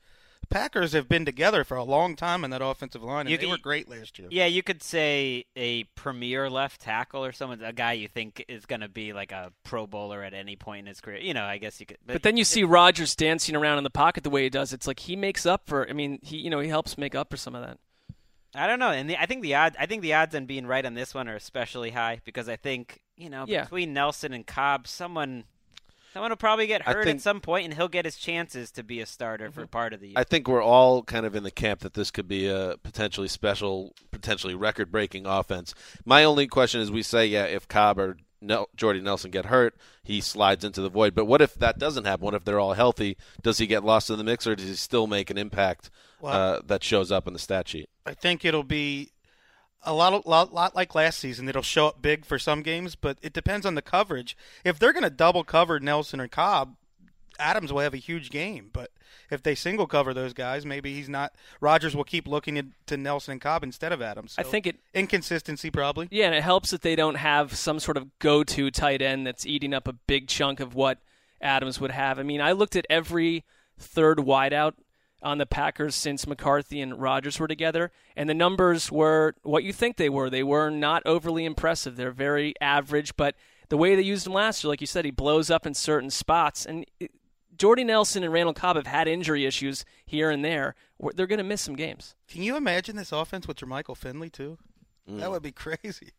Packers 0.49 0.91
have 0.91 1.07
been 1.07 1.23
together 1.23 1.63
for 1.63 1.77
a 1.77 1.83
long 1.83 2.17
time 2.17 2.43
in 2.43 2.51
that 2.51 2.61
offensive 2.61 3.01
line, 3.01 3.21
and 3.21 3.29
You 3.29 3.37
they 3.37 3.45
were 3.45 3.57
great 3.57 3.87
last 3.87 4.19
year. 4.19 4.27
Yeah, 4.29 4.47
you 4.47 4.61
could 4.61 4.83
say 4.83 5.45
a 5.55 5.85
premier 5.95 6.49
left 6.49 6.81
tackle 6.81 7.23
or 7.23 7.31
someone, 7.31 7.63
a 7.63 7.71
guy 7.71 7.93
you 7.93 8.09
think 8.09 8.43
is 8.49 8.65
going 8.65 8.81
to 8.81 8.89
be 8.89 9.13
like 9.13 9.31
a 9.31 9.53
Pro 9.63 9.87
Bowler 9.87 10.21
at 10.23 10.33
any 10.33 10.57
point 10.57 10.79
in 10.81 10.85
his 10.87 10.99
career. 10.99 11.19
You 11.19 11.33
know, 11.33 11.45
I 11.45 11.57
guess 11.57 11.79
you 11.79 11.85
could. 11.85 11.99
But 12.05 12.23
then 12.23 12.35
you 12.35 12.43
see 12.43 12.65
Rodgers 12.65 13.15
dancing 13.15 13.55
around 13.55 13.77
in 13.77 13.85
the 13.85 13.89
pocket 13.89 14.25
the 14.25 14.29
way 14.29 14.43
he 14.43 14.49
does. 14.49 14.73
It's 14.73 14.87
like 14.87 14.99
he 14.99 15.15
makes 15.15 15.45
up 15.45 15.67
for. 15.67 15.89
I 15.89 15.93
mean, 15.93 16.19
he 16.21 16.35
you 16.39 16.49
know 16.49 16.59
he 16.59 16.67
helps 16.67 16.97
make 16.97 17.15
up 17.15 17.29
for 17.29 17.37
some 17.37 17.55
of 17.55 17.61
that. 17.65 17.77
I 18.53 18.67
don't 18.67 18.79
know, 18.79 18.91
and 18.91 19.09
the, 19.09 19.17
I 19.17 19.25
think 19.25 19.43
the 19.43 19.55
odds. 19.55 19.75
I 19.79 19.85
think 19.85 20.01
the 20.01 20.13
odds 20.13 20.35
on 20.35 20.45
being 20.45 20.67
right 20.67 20.85
on 20.85 20.93
this 20.93 21.13
one 21.13 21.29
are 21.29 21.35
especially 21.35 21.91
high 21.91 22.19
because 22.25 22.49
I 22.49 22.57
think 22.57 23.01
you 23.15 23.29
know 23.29 23.45
Yeah. 23.47 23.63
between 23.63 23.93
Nelson 23.93 24.33
and 24.33 24.45
Cobb, 24.45 24.87
someone, 24.87 25.45
someone 26.13 26.31
will 26.31 26.37
probably 26.37 26.67
get 26.67 26.81
hurt 26.81 27.05
think- 27.05 27.17
at 27.17 27.21
some 27.21 27.39
point, 27.39 27.65
and 27.65 27.73
he'll 27.73 27.87
get 27.87 28.03
his 28.03 28.17
chances 28.17 28.69
to 28.71 28.83
be 28.83 28.99
a 28.99 29.05
starter 29.05 29.51
for 29.51 29.61
mm-hmm. 29.61 29.69
part 29.69 29.93
of 29.93 30.01
the 30.01 30.07
year. 30.09 30.15
I 30.17 30.25
think 30.25 30.47
we're 30.49 30.63
all 30.63 31.03
kind 31.03 31.25
of 31.25 31.33
in 31.35 31.43
the 31.43 31.51
camp 31.51 31.79
that 31.81 31.93
this 31.93 32.11
could 32.11 32.27
be 32.27 32.47
a 32.47 32.75
potentially 32.83 33.29
special, 33.29 33.93
potentially 34.11 34.53
record-breaking 34.55 35.25
offense. 35.25 35.73
My 36.03 36.25
only 36.25 36.47
question 36.47 36.81
is, 36.81 36.91
we 36.91 37.03
say, 37.03 37.25
yeah, 37.27 37.45
if 37.45 37.69
Cobb 37.69 37.99
or 37.99 38.17
Nel- 38.41 38.69
Jordy 38.75 39.01
Nelson 39.01 39.31
get 39.31 39.45
hurt, 39.45 39.75
he 40.03 40.19
slides 40.21 40.63
into 40.63 40.81
the 40.81 40.89
void. 40.89 41.13
But 41.15 41.25
what 41.25 41.41
if 41.41 41.53
that 41.55 41.77
doesn't 41.77 42.05
happen? 42.05 42.25
What 42.25 42.33
if 42.33 42.43
they're 42.43 42.59
all 42.59 42.73
healthy? 42.73 43.17
Does 43.41 43.57
he 43.59 43.67
get 43.67 43.83
lost 43.83 44.09
in 44.09 44.17
the 44.17 44.23
mix, 44.23 44.47
or 44.47 44.55
does 44.55 44.67
he 44.67 44.75
still 44.75 45.07
make 45.07 45.29
an 45.29 45.37
impact 45.37 45.89
Well- 46.19 46.33
uh, 46.33 46.61
that 46.65 46.83
shows 46.83 47.11
up 47.11 47.27
in 47.27 47.33
the 47.33 47.39
stat 47.39 47.67
sheet? 47.67 47.89
I 48.05 48.13
think 48.13 48.43
it'll 48.43 48.63
be 48.63 49.11
a 49.83 49.93
lot, 49.93 50.13
of, 50.13 50.25
lot, 50.25 50.53
lot 50.53 50.75
like 50.75 50.93
last 50.95 51.19
season. 51.19 51.47
It'll 51.49 51.61
show 51.61 51.87
up 51.87 52.01
big 52.01 52.25
for 52.25 52.37
some 52.37 52.61
games, 52.61 52.95
but 52.95 53.17
it 53.21 53.33
depends 53.33 53.65
on 53.65 53.75
the 53.75 53.81
coverage. 53.81 54.37
If 54.63 54.77
they're 54.79 54.93
going 54.93 55.03
to 55.03 55.09
double 55.09 55.43
cover 55.43 55.79
Nelson 55.79 56.19
or 56.19 56.27
Cobb, 56.27 56.75
Adams 57.41 57.73
will 57.73 57.81
have 57.81 57.93
a 57.93 57.97
huge 57.97 58.29
game. 58.29 58.69
But 58.71 58.91
if 59.29 59.43
they 59.43 59.55
single 59.55 59.87
cover 59.87 60.13
those 60.13 60.33
guys, 60.33 60.65
maybe 60.65 60.93
he's 60.93 61.09
not. 61.09 61.33
Rodgers 61.59 61.95
will 61.95 62.03
keep 62.03 62.27
looking 62.27 62.73
to 62.85 62.97
Nelson 62.97 63.33
and 63.33 63.41
Cobb 63.41 63.63
instead 63.63 63.91
of 63.91 64.01
Adams. 64.01 64.35
I 64.37 64.43
think 64.43 64.67
it 64.67 64.77
inconsistency 64.93 65.71
probably. 65.71 66.07
Yeah, 66.11 66.27
and 66.27 66.35
it 66.35 66.43
helps 66.43 66.71
that 66.71 66.81
they 66.81 66.95
don't 66.95 67.15
have 67.15 67.55
some 67.55 67.79
sort 67.79 67.97
of 67.97 68.17
go-to 68.19 68.71
tight 68.71 69.01
end 69.01 69.25
that's 69.25 69.45
eating 69.45 69.73
up 69.73 69.87
a 69.87 69.93
big 69.93 70.27
chunk 70.27 70.59
of 70.59 70.75
what 70.75 70.99
Adams 71.41 71.81
would 71.81 71.91
have. 71.91 72.19
I 72.19 72.23
mean, 72.23 72.41
I 72.41 72.51
looked 72.51 72.75
at 72.75 72.85
every 72.89 73.43
third 73.77 74.19
wideout 74.19 74.73
on 75.23 75.37
the 75.37 75.45
Packers 75.45 75.95
since 75.95 76.25
McCarthy 76.25 76.81
and 76.81 76.99
Rodgers 76.99 77.39
were 77.39 77.47
together, 77.47 77.91
and 78.15 78.29
the 78.29 78.33
numbers 78.33 78.91
were 78.91 79.35
what 79.43 79.63
you 79.63 79.71
think 79.73 79.97
they 79.97 80.09
were. 80.09 80.29
They 80.29 80.43
were 80.43 80.69
not 80.69 81.03
overly 81.05 81.45
impressive. 81.45 81.95
They're 81.95 82.11
very 82.11 82.53
average, 82.59 83.15
but 83.15 83.35
the 83.69 83.77
way 83.77 83.95
they 83.95 84.01
used 84.01 84.27
him 84.27 84.33
last 84.33 84.63
year, 84.63 84.69
like 84.69 84.81
you 84.81 84.87
said, 84.87 85.05
he 85.05 85.11
blows 85.11 85.49
up 85.49 85.65
in 85.65 85.73
certain 85.73 86.09
spots. 86.09 86.65
And 86.65 86.85
Jordy 87.61 87.83
Nelson 87.83 88.23
and 88.23 88.33
Randall 88.33 88.55
Cobb 88.55 88.75
have 88.75 88.87
had 88.87 89.07
injury 89.07 89.45
issues 89.45 89.85
here 90.03 90.31
and 90.31 90.43
there. 90.43 90.73
They're 91.13 91.27
going 91.27 91.37
to 91.37 91.43
miss 91.43 91.61
some 91.61 91.75
games. 91.75 92.15
Can 92.27 92.41
you 92.41 92.57
imagine 92.57 92.95
this 92.95 93.11
offense 93.11 93.47
with 93.47 93.57
Jermichael 93.57 93.95
Finley 93.95 94.31
too? 94.31 94.57
That 95.07 95.29
would 95.29 95.43
be 95.43 95.51
crazy. 95.51 96.09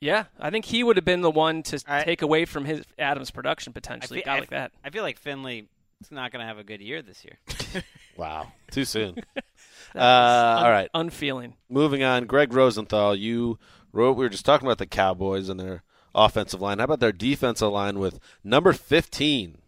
Yeah, 0.00 0.26
I 0.38 0.50
think 0.50 0.66
he 0.66 0.84
would 0.84 0.96
have 0.96 1.04
been 1.04 1.22
the 1.22 1.32
one 1.32 1.64
to 1.64 1.82
I- 1.88 2.04
take 2.04 2.22
away 2.22 2.44
from 2.44 2.64
his 2.64 2.84
Adams' 2.96 3.32
production 3.32 3.72
potentially. 3.72 4.20
fe- 4.20 4.22
a 4.22 4.26
guy 4.26 4.36
I 4.36 4.38
like 4.38 4.50
that. 4.50 4.70
I 4.84 4.90
feel 4.90 5.02
like 5.02 5.18
Finley 5.18 5.66
is 6.00 6.12
not 6.12 6.30
going 6.30 6.42
to 6.42 6.46
have 6.46 6.58
a 6.58 6.62
good 6.64 6.80
year 6.80 7.02
this 7.02 7.24
year. 7.24 7.38
Wow, 8.16 8.52
too 8.70 8.84
soon. 8.84 9.16
uh, 9.96 9.98
all 9.98 10.70
right, 10.70 10.88
Unfeeling. 10.94 11.54
moving 11.68 12.04
on. 12.04 12.26
Gregg 12.26 12.52
Rosenthal, 12.52 13.16
you 13.16 13.58
wrote. 13.92 14.16
We 14.16 14.24
were 14.24 14.28
just 14.28 14.44
talking 14.44 14.66
about 14.66 14.78
the 14.78 14.86
Cowboys 14.86 15.48
and 15.48 15.58
their 15.58 15.82
offensive 16.14 16.60
line. 16.60 16.78
How 16.78 16.84
about 16.86 16.98
their 17.00 17.12
defensive 17.12 17.70
line 17.72 17.98
with 18.00 18.18
number 18.44 18.72
fifteen 18.72 19.58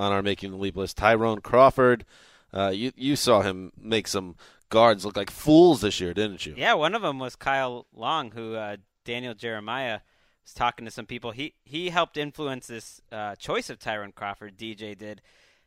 on 0.00 0.12
our 0.12 0.22
making 0.22 0.50
the 0.50 0.56
leap 0.56 0.76
list, 0.76 0.96
Tyrone 0.96 1.40
Crawford? 1.40 2.04
Uh, 2.52 2.70
you 2.74 2.92
you 2.96 3.16
saw 3.16 3.42
him 3.42 3.72
make 3.80 4.08
some 4.08 4.34
guards 4.70 5.04
look 5.04 5.16
like 5.16 5.30
fools 5.30 5.82
this 5.82 6.00
year, 6.00 6.14
didn't 6.14 6.46
you? 6.46 6.54
Yeah, 6.56 6.74
one 6.74 6.94
of 6.94 7.02
them 7.02 7.18
was 7.18 7.36
Kyle 7.36 7.86
Long, 7.94 8.32
who 8.32 8.54
uh, 8.54 8.76
Daniel 9.04 9.34
Jeremiah 9.34 10.00
was 10.42 10.54
talking 10.54 10.84
to 10.84 10.90
some 10.90 11.06
people. 11.06 11.30
He 11.30 11.54
he 11.64 11.90
helped 11.90 12.16
influence 12.16 12.66
this 12.66 13.00
uh, 13.12 13.36
choice 13.36 13.70
of 13.70 13.78
Tyrone 13.78 14.12
Crawford. 14.12 14.56
DJ 14.56 14.96
did. 14.96 15.22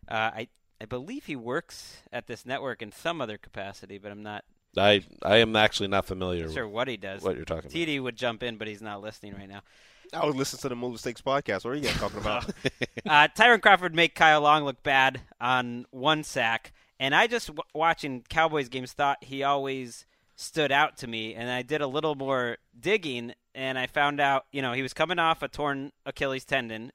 Uh, 0.09 0.31
I 0.35 0.47
I 0.81 0.85
believe 0.85 1.25
he 1.25 1.35
works 1.35 2.01
at 2.11 2.27
this 2.27 2.45
network 2.45 2.81
in 2.81 2.91
some 2.91 3.21
other 3.21 3.37
capacity, 3.37 3.97
but 3.97 4.11
I'm 4.11 4.23
not 4.23 4.43
I 4.77 5.03
I 5.21 5.37
am 5.37 5.55
actually 5.55 5.87
not 5.87 6.05
familiar 6.05 6.49
sure 6.51 6.65
with 6.65 6.73
what 6.73 6.87
he 6.87 6.97
does. 6.97 7.21
what 7.21 7.35
you're 7.35 7.45
talking 7.45 7.71
about. 7.71 7.87
TD 7.87 8.01
would 8.01 8.15
jump 8.15 8.43
in, 8.43 8.57
but 8.57 8.67
he's 8.67 8.81
not 8.81 9.01
listening 9.01 9.35
right 9.35 9.47
now. 9.49 9.61
I 10.13 10.25
was 10.25 10.35
listening 10.35 10.61
to 10.61 10.69
the 10.69 10.75
Move 10.75 10.99
Sticks 10.99 11.21
podcast. 11.21 11.65
What 11.65 11.71
are 11.71 11.75
you 11.75 11.81
guys 11.81 11.95
talking 11.95 12.19
about? 12.19 12.49
uh, 13.07 13.27
Tyrone 13.29 13.59
Crawford 13.59 13.95
make 13.95 14.15
Kyle 14.15 14.41
Long 14.41 14.63
look 14.63 14.83
bad 14.83 15.21
on 15.41 15.85
one 15.91 16.23
sack, 16.23 16.71
and 16.99 17.15
I 17.15 17.27
just 17.27 17.47
w- 17.47 17.63
watching 17.73 18.23
Cowboys 18.29 18.69
games 18.69 18.93
thought 18.93 19.23
he 19.23 19.43
always 19.43 20.05
stood 20.35 20.71
out 20.71 20.97
to 20.97 21.07
me, 21.07 21.33
and 21.33 21.49
I 21.49 21.63
did 21.63 21.81
a 21.81 21.87
little 21.87 22.15
more 22.15 22.57
digging, 22.79 23.33
and 23.55 23.77
I 23.79 23.87
found 23.87 24.19
out 24.19 24.45
you 24.51 24.61
know 24.61 24.73
he 24.73 24.81
was 24.81 24.93
coming 24.93 25.19
off 25.19 25.41
a 25.41 25.47
torn 25.47 25.91
Achilles 26.05 26.45
tendon, 26.45 26.91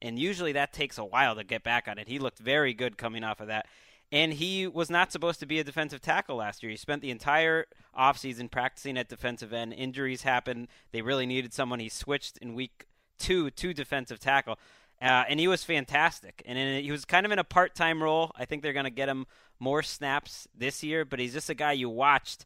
and 0.00 0.18
usually 0.18 0.52
that 0.52 0.72
takes 0.72 0.96
a 0.96 1.04
while 1.04 1.34
to 1.34 1.44
get 1.44 1.64
back 1.64 1.88
on 1.88 1.98
it. 1.98 2.08
He 2.08 2.18
looked 2.18 2.38
very 2.38 2.72
good 2.72 2.96
coming 2.96 3.24
off 3.24 3.40
of 3.40 3.48
that. 3.48 3.66
And 4.14 4.32
he 4.32 4.68
was 4.68 4.90
not 4.90 5.10
supposed 5.10 5.40
to 5.40 5.46
be 5.46 5.58
a 5.58 5.64
defensive 5.64 6.00
tackle 6.00 6.36
last 6.36 6.62
year. 6.62 6.70
He 6.70 6.76
spent 6.76 7.02
the 7.02 7.10
entire 7.10 7.66
offseason 7.98 8.48
practicing 8.48 8.96
at 8.96 9.08
defensive 9.08 9.52
end. 9.52 9.72
Injuries 9.72 10.22
happened. 10.22 10.68
They 10.92 11.02
really 11.02 11.26
needed 11.26 11.52
someone. 11.52 11.80
He 11.80 11.88
switched 11.88 12.38
in 12.38 12.54
week 12.54 12.86
two 13.18 13.50
to 13.50 13.74
defensive 13.74 14.20
tackle. 14.20 14.60
Uh, 15.02 15.24
and 15.28 15.40
he 15.40 15.48
was 15.48 15.64
fantastic. 15.64 16.44
And 16.46 16.56
in, 16.56 16.84
he 16.84 16.92
was 16.92 17.04
kind 17.04 17.26
of 17.26 17.32
in 17.32 17.40
a 17.40 17.44
part 17.44 17.74
time 17.74 18.00
role. 18.00 18.30
I 18.36 18.44
think 18.44 18.62
they're 18.62 18.72
going 18.72 18.84
to 18.84 18.90
get 18.90 19.08
him 19.08 19.26
more 19.58 19.82
snaps 19.82 20.46
this 20.56 20.84
year, 20.84 21.04
but 21.04 21.18
he's 21.18 21.32
just 21.32 21.50
a 21.50 21.54
guy 21.54 21.72
you 21.72 21.90
watched, 21.90 22.44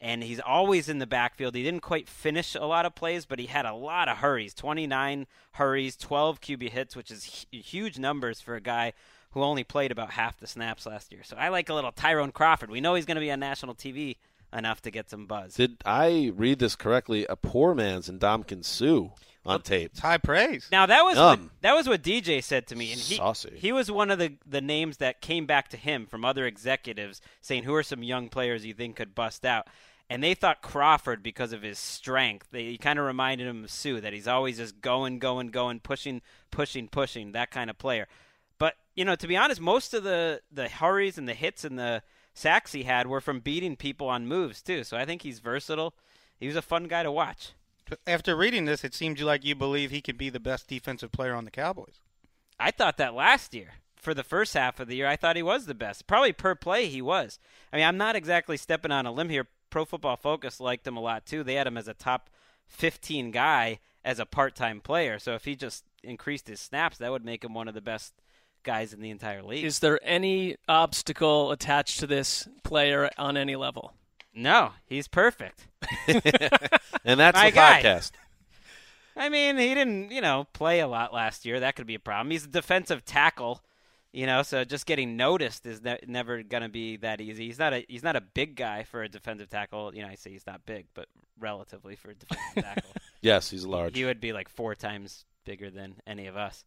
and 0.00 0.22
he's 0.22 0.40
always 0.40 0.88
in 0.88 1.00
the 1.00 1.06
backfield. 1.06 1.54
He 1.54 1.62
didn't 1.62 1.82
quite 1.82 2.08
finish 2.08 2.54
a 2.54 2.64
lot 2.64 2.86
of 2.86 2.94
plays, 2.94 3.26
but 3.26 3.38
he 3.38 3.46
had 3.46 3.66
a 3.66 3.74
lot 3.74 4.08
of 4.08 4.18
hurries 4.18 4.54
29 4.54 5.26
hurries, 5.52 5.96
12 5.96 6.40
QB 6.40 6.70
hits, 6.70 6.96
which 6.96 7.10
is 7.10 7.46
hu- 7.52 7.58
huge 7.58 7.98
numbers 7.98 8.40
for 8.40 8.54
a 8.54 8.60
guy 8.62 8.94
who 9.34 9.42
only 9.42 9.64
played 9.64 9.90
about 9.90 10.12
half 10.12 10.38
the 10.38 10.46
snaps 10.46 10.86
last 10.86 11.12
year. 11.12 11.22
So 11.24 11.36
I 11.36 11.48
like 11.48 11.68
a 11.68 11.74
little 11.74 11.92
Tyrone 11.92 12.32
Crawford. 12.32 12.70
We 12.70 12.80
know 12.80 12.94
he's 12.94 13.04
going 13.04 13.16
to 13.16 13.20
be 13.20 13.30
on 13.32 13.40
national 13.40 13.74
TV 13.74 14.16
enough 14.52 14.80
to 14.82 14.90
get 14.90 15.10
some 15.10 15.26
buzz. 15.26 15.54
Did 15.54 15.78
I 15.84 16.32
read 16.34 16.60
this 16.60 16.76
correctly? 16.76 17.26
A 17.28 17.34
poor 17.34 17.74
man's 17.74 18.08
Ndamukong 18.08 18.64
Suh 18.64 19.10
on 19.44 19.60
tape. 19.62 19.90
It's 19.92 20.00
high 20.00 20.18
praise. 20.18 20.68
Now 20.70 20.86
that 20.86 21.02
was 21.02 21.16
what, 21.18 21.40
that 21.60 21.74
was 21.74 21.88
what 21.88 22.02
DJ 22.02 22.42
said 22.42 22.68
to 22.68 22.76
me, 22.76 22.92
and 22.92 23.00
he 23.00 23.16
Saucy. 23.16 23.50
he 23.56 23.72
was 23.72 23.90
one 23.90 24.10
of 24.10 24.18
the 24.18 24.34
the 24.46 24.60
names 24.60 24.98
that 24.98 25.20
came 25.20 25.46
back 25.46 25.68
to 25.70 25.76
him 25.76 26.06
from 26.06 26.24
other 26.24 26.46
executives 26.46 27.20
saying 27.40 27.64
who 27.64 27.74
are 27.74 27.82
some 27.82 28.02
young 28.02 28.28
players 28.28 28.64
you 28.64 28.72
think 28.72 28.96
could 28.96 29.14
bust 29.14 29.44
out, 29.44 29.66
and 30.08 30.22
they 30.22 30.34
thought 30.34 30.62
Crawford 30.62 31.22
because 31.22 31.52
of 31.52 31.62
his 31.62 31.78
strength. 31.78 32.46
They 32.52 32.64
he 32.64 32.78
kind 32.78 32.98
of 32.98 33.04
reminded 33.04 33.46
him 33.48 33.64
of 33.64 33.70
Sue 33.70 34.00
that 34.00 34.12
he's 34.12 34.28
always 34.28 34.58
just 34.58 34.80
going, 34.80 35.18
going, 35.18 35.48
going, 35.48 35.80
pushing, 35.80 36.22
pushing, 36.50 36.88
pushing 36.88 37.32
that 37.32 37.50
kind 37.50 37.68
of 37.68 37.76
player. 37.78 38.06
You 38.94 39.04
know, 39.04 39.16
to 39.16 39.26
be 39.26 39.36
honest, 39.36 39.60
most 39.60 39.94
of 39.94 40.04
the 40.04 40.40
the 40.52 40.68
hurries 40.68 41.18
and 41.18 41.28
the 41.28 41.34
hits 41.34 41.64
and 41.64 41.78
the 41.78 42.02
sacks 42.32 42.72
he 42.72 42.82
had 42.84 43.06
were 43.06 43.20
from 43.20 43.40
beating 43.40 43.76
people 43.76 44.08
on 44.08 44.26
moves 44.26 44.62
too. 44.62 44.84
So 44.84 44.96
I 44.96 45.04
think 45.04 45.22
he's 45.22 45.38
versatile. 45.38 45.94
He 46.38 46.46
was 46.46 46.56
a 46.56 46.62
fun 46.62 46.84
guy 46.84 47.02
to 47.02 47.12
watch. 47.12 47.52
After 48.06 48.34
reading 48.34 48.64
this, 48.64 48.82
it 48.84 48.94
seems 48.94 49.20
like 49.20 49.44
you 49.44 49.54
believe 49.54 49.90
he 49.90 50.00
could 50.00 50.18
be 50.18 50.30
the 50.30 50.40
best 50.40 50.68
defensive 50.68 51.12
player 51.12 51.34
on 51.34 51.44
the 51.44 51.50
Cowboys. 51.50 52.00
I 52.58 52.70
thought 52.70 52.96
that 52.98 53.14
last 53.14 53.54
year. 53.54 53.74
For 53.96 54.12
the 54.12 54.22
first 54.22 54.52
half 54.52 54.80
of 54.80 54.88
the 54.88 54.96
year, 54.96 55.06
I 55.06 55.16
thought 55.16 55.34
he 55.34 55.42
was 55.42 55.64
the 55.64 55.74
best. 55.74 56.06
Probably 56.06 56.34
per 56.34 56.54
play, 56.54 56.88
he 56.88 57.00
was. 57.00 57.38
I 57.72 57.76
mean, 57.76 57.86
I'm 57.86 57.96
not 57.96 58.16
exactly 58.16 58.58
stepping 58.58 58.90
on 58.90 59.06
a 59.06 59.12
limb 59.12 59.30
here. 59.30 59.46
Pro 59.70 59.86
Football 59.86 60.16
Focus 60.16 60.60
liked 60.60 60.86
him 60.86 60.98
a 60.98 61.00
lot 61.00 61.24
too. 61.24 61.42
They 61.42 61.54
had 61.54 61.66
him 61.66 61.78
as 61.78 61.88
a 61.88 61.94
top 61.94 62.28
15 62.66 63.30
guy 63.30 63.78
as 64.04 64.18
a 64.18 64.26
part-time 64.26 64.80
player. 64.80 65.18
So 65.18 65.32
if 65.32 65.46
he 65.46 65.56
just 65.56 65.84
increased 66.02 66.48
his 66.48 66.60
snaps, 66.60 66.98
that 66.98 67.10
would 67.10 67.24
make 67.24 67.42
him 67.42 67.54
one 67.54 67.66
of 67.66 67.72
the 67.72 67.80
best 67.80 68.12
guys 68.64 68.92
in 68.92 69.00
the 69.00 69.10
entire 69.10 69.42
league. 69.42 69.64
Is 69.64 69.78
there 69.78 70.00
any 70.02 70.56
obstacle 70.68 71.52
attached 71.52 72.00
to 72.00 72.06
this 72.06 72.48
player 72.64 73.10
on 73.18 73.36
any 73.36 73.56
level? 73.56 73.92
no, 74.36 74.72
he's 74.86 75.06
perfect. 75.06 75.68
And 77.04 77.20
that's 77.20 77.36
My 77.36 77.50
the 77.50 77.54
guy. 77.54 77.82
podcast. 77.82 78.12
I 79.16 79.28
mean, 79.28 79.58
he 79.58 79.74
didn't, 79.74 80.10
you 80.10 80.20
know, 80.20 80.46
play 80.54 80.80
a 80.80 80.88
lot 80.88 81.12
last 81.12 81.44
year. 81.44 81.60
That 81.60 81.76
could 81.76 81.86
be 81.86 81.94
a 81.94 82.00
problem. 82.00 82.30
He's 82.30 82.46
a 82.46 82.48
defensive 82.48 83.04
tackle, 83.04 83.62
you 84.12 84.26
know, 84.26 84.42
so 84.42 84.64
just 84.64 84.86
getting 84.86 85.16
noticed 85.16 85.66
is 85.66 85.82
ne- 85.82 86.00
never 86.06 86.42
going 86.42 86.62
to 86.62 86.68
be 86.68 86.96
that 86.96 87.20
easy. 87.20 87.46
He's 87.46 87.58
not 87.58 87.74
a 87.74 87.84
he's 87.88 88.02
not 88.02 88.16
a 88.16 88.20
big 88.22 88.56
guy 88.56 88.82
for 88.84 89.02
a 89.02 89.08
defensive 89.08 89.50
tackle. 89.50 89.94
You 89.94 90.02
know, 90.02 90.08
I 90.08 90.14
say 90.16 90.30
he's 90.30 90.46
not 90.46 90.64
big, 90.66 90.86
but 90.94 91.08
relatively 91.38 91.94
for 91.94 92.10
a 92.10 92.14
defensive 92.14 92.54
tackle, 92.64 92.90
Yes, 93.20 93.50
he's 93.50 93.64
large. 93.66 93.94
he 93.96 94.04
would 94.04 94.20
be 94.20 94.32
like 94.32 94.48
four 94.48 94.74
times 94.74 95.26
bigger 95.44 95.70
than 95.70 95.96
any 96.06 96.26
of 96.26 96.36
us. 96.36 96.64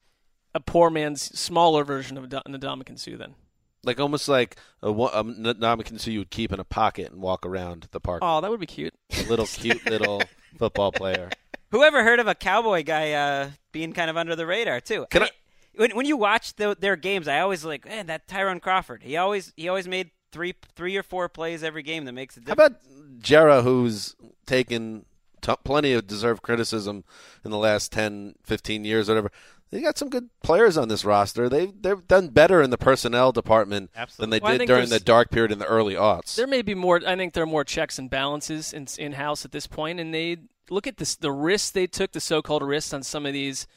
A 0.55 0.59
poor 0.59 0.89
man's 0.89 1.21
smaller 1.37 1.83
version 1.83 2.17
of 2.17 2.23
Ad- 2.25 2.43
Ndamukong 2.47 2.97
Suh, 2.99 3.17
then. 3.17 3.35
like 3.83 3.99
almost 3.99 4.27
like 4.27 4.55
a, 4.81 4.91
wa- 4.91 5.11
a 5.13 5.23
Ndamukong 5.23 5.99
Suh 5.99 6.11
you 6.11 6.19
would 6.19 6.29
keep 6.31 6.51
in 6.51 6.59
a 6.59 6.63
pocket 6.63 7.11
and 7.11 7.21
walk 7.21 7.45
around 7.45 7.87
the 7.91 7.99
park. 7.99 8.19
Oh, 8.23 8.41
that 8.41 8.49
would 8.49 8.59
be 8.59 8.65
cute. 8.65 8.93
A 9.17 9.23
little 9.29 9.45
cute 9.45 9.85
little 9.89 10.21
football 10.57 10.91
player. 10.91 11.29
Whoever 11.71 12.03
heard 12.03 12.19
of 12.19 12.27
a 12.27 12.35
cowboy 12.35 12.83
guy 12.83 13.11
uh, 13.11 13.49
being 13.71 13.93
kind 13.93 14.09
of 14.09 14.17
under 14.17 14.35
the 14.35 14.45
radar 14.45 14.79
too? 14.79 15.05
Can 15.09 15.23
mean, 15.23 15.29
when 15.75 15.95
when 15.95 16.05
you 16.05 16.17
watch 16.17 16.55
the, 16.55 16.75
their 16.79 16.95
games, 16.95 17.27
I 17.27 17.39
always 17.41 17.63
like, 17.63 17.85
man, 17.85 18.07
that 18.07 18.27
Tyrone 18.27 18.59
Crawford. 18.59 19.03
He 19.03 19.15
always 19.17 19.53
he 19.55 19.67
always 19.69 19.87
made 19.87 20.11
three 20.31 20.55
three 20.75 20.95
or 20.97 21.03
four 21.03 21.29
plays 21.29 21.63
every 21.63 21.83
game 21.83 22.05
that 22.05 22.13
makes 22.13 22.35
a 22.37 22.39
difference. 22.39 22.59
How 22.59 22.65
about 22.67 23.21
Jerry, 23.21 23.61
who's 23.61 24.15
taken 24.45 25.05
t- 25.41 25.53
plenty 25.63 25.93
of 25.93 26.07
deserved 26.07 26.41
criticism 26.41 27.03
in 27.43 27.51
the 27.51 27.57
last 27.57 27.91
10, 27.91 28.35
15 28.43 28.85
years, 28.85 29.07
whatever. 29.09 29.31
They 29.69 29.81
got 29.81 29.97
some 29.97 30.09
good 30.09 30.29
players 30.43 30.77
on 30.77 30.87
this 30.87 31.03
roster. 31.03 31.49
They've 31.49 31.73
they've 31.81 32.07
done 32.07 32.29
better 32.29 32.61
in 32.61 32.69
the 32.69 32.77
personnel 32.77 33.31
department 33.31 33.91
than 34.17 34.29
they 34.29 34.39
Well, 34.39 34.57
did 34.57 34.67
during 34.67 34.89
the 34.89 34.99
dark 34.99 35.29
period 35.29 35.51
in 35.51 35.59
the 35.59 35.65
early 35.65 35.95
aughts. 35.95 36.35
There 36.35 36.47
may 36.47 36.61
be 36.61 36.73
more. 36.73 37.01
I 37.05 37.15
think 37.15 37.33
there 37.33 37.43
are 37.43 37.47
more 37.47 37.65
checks 37.65 37.99
and 37.99 38.09
balances 38.09 38.71
in 38.73 38.87
in 38.97 39.13
house 39.13 39.43
at 39.43 39.51
this 39.51 39.67
point, 39.67 39.99
and 39.99 40.13
they 40.13 40.37
look 40.69 40.87
at 40.87 40.97
this 40.97 41.15
the 41.15 41.31
risks 41.31 41.71
they 41.71 41.87
took, 41.87 42.11
the 42.13 42.21
so-called 42.21 42.63
risks 42.63 42.93
on 42.93 43.03
some 43.03 43.25
of 43.25 43.33
these 43.33 43.67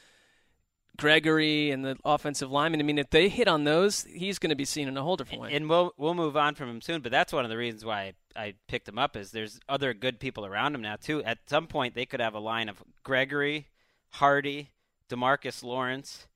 Gregory 0.97 1.71
and 1.71 1.85
the 1.85 1.97
offensive 2.05 2.51
linemen. 2.51 2.81
I 2.81 2.83
mean, 2.83 2.99
if 2.99 3.11
they 3.11 3.29
hit 3.29 3.49
on 3.49 3.65
those, 3.65 4.05
he's 4.05 4.39
going 4.39 4.51
to 4.51 4.57
be 4.57 4.65
seen 4.67 4.87
in 4.87 4.97
a 4.97 5.03
whole 5.03 5.17
different 5.17 5.43
way. 5.43 5.55
and 5.55 5.69
we'll 5.69 5.93
we'll 5.97 6.15
move 6.15 6.37
on 6.37 6.55
from 6.55 6.69
him 6.69 6.81
soon. 6.81 7.01
But 7.01 7.11
that's 7.11 7.33
one 7.33 7.45
of 7.45 7.51
the 7.51 7.57
reasons 7.57 7.85
why 7.85 8.13
I, 8.37 8.41
I 8.41 8.55
picked 8.69 8.89
him 8.89 8.99
up 8.99 9.17
is 9.17 9.31
there's 9.31 9.59
other 9.69 9.95
good 9.95 10.21
people 10.21 10.45
around 10.45 10.75
him 10.75 10.83
now 10.83 10.97
too. 10.97 11.23
At 11.25 11.39
some 11.49 11.67
point, 11.67 11.95
they 11.95 12.07
could 12.07 12.21
have 12.21 12.35
a 12.35 12.39
line 12.41 12.69
of 12.69 12.83
Gregory, 13.03 13.69
Hardy, 14.11 14.71
Demarcus 15.11 15.63
Lawrence, 15.63 16.27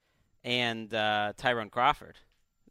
and 0.43 0.93
uh, 0.93 1.33
Tyrone 1.37 1.71
Crawford. 1.71 2.17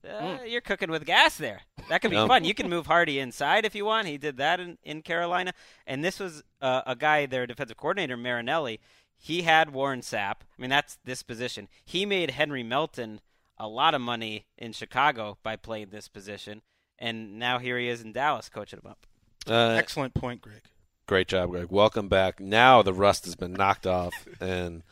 Uh, 0.07 0.39
You're 0.45 0.61
cooking 0.61 0.91
with 0.91 1.05
gas 1.05 1.37
there. 1.37 1.61
That 1.89 2.01
could 2.01 2.11
be 2.11 2.17
Yum. 2.17 2.27
fun. 2.27 2.43
You 2.43 2.53
can 2.53 2.69
move 2.69 2.87
Hardy 2.87 3.19
inside 3.19 3.65
if 3.65 3.73
you 3.73 3.85
want. 3.85 4.07
He 4.07 4.17
did 4.17 4.37
that 4.37 4.59
in, 4.59 4.77
in 4.83 5.01
Carolina. 5.01 5.53
And 5.87 6.03
this 6.03 6.19
was 6.19 6.43
uh, 6.61 6.81
a 6.85 6.95
guy, 6.95 7.25
their 7.25 7.47
defensive 7.47 7.77
coordinator, 7.77 8.17
Marinelli. 8.17 8.81
He 9.17 9.43
had 9.43 9.73
Warren 9.73 10.01
Sapp. 10.01 10.41
I 10.41 10.61
mean, 10.61 10.69
that's 10.69 10.97
this 11.05 11.23
position. 11.23 11.69
He 11.85 12.05
made 12.05 12.31
Henry 12.31 12.63
Melton 12.63 13.21
a 13.57 13.67
lot 13.67 13.93
of 13.93 14.01
money 14.01 14.45
in 14.57 14.73
Chicago 14.73 15.37
by 15.41 15.55
playing 15.55 15.89
this 15.91 16.09
position. 16.09 16.61
And 16.99 17.39
now 17.39 17.59
here 17.59 17.79
he 17.79 17.87
is 17.87 18.01
in 18.01 18.11
Dallas 18.11 18.49
coaching 18.49 18.79
him 18.83 18.91
up. 18.91 19.07
Uh, 19.47 19.75
Excellent 19.77 20.13
point, 20.13 20.41
Gregg. 20.41 20.63
Great 21.05 21.27
job, 21.29 21.51
Gregg. 21.51 21.67
Welcome 21.69 22.09
back. 22.09 22.39
Now 22.39 22.81
the 22.81 22.93
rust 22.93 23.25
has 23.25 23.35
been 23.35 23.53
knocked 23.53 23.85
off, 23.85 24.13
and 24.39 24.83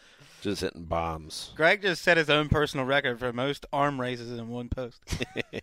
Just 0.42 0.62
hitting 0.62 0.86
bombs. 0.86 1.52
Gregg 1.56 1.84
just 1.84 2.02
set 2.02 2.18
his 2.18 2.30
own 2.30 2.50
personal 2.50 2.84
record 2.86 3.20
for 3.20 3.32
most 3.32 3.68
arm 3.72 4.02
raises 4.02 4.38
in 4.38 4.50
one 4.50 4.70
post. 4.70 5.00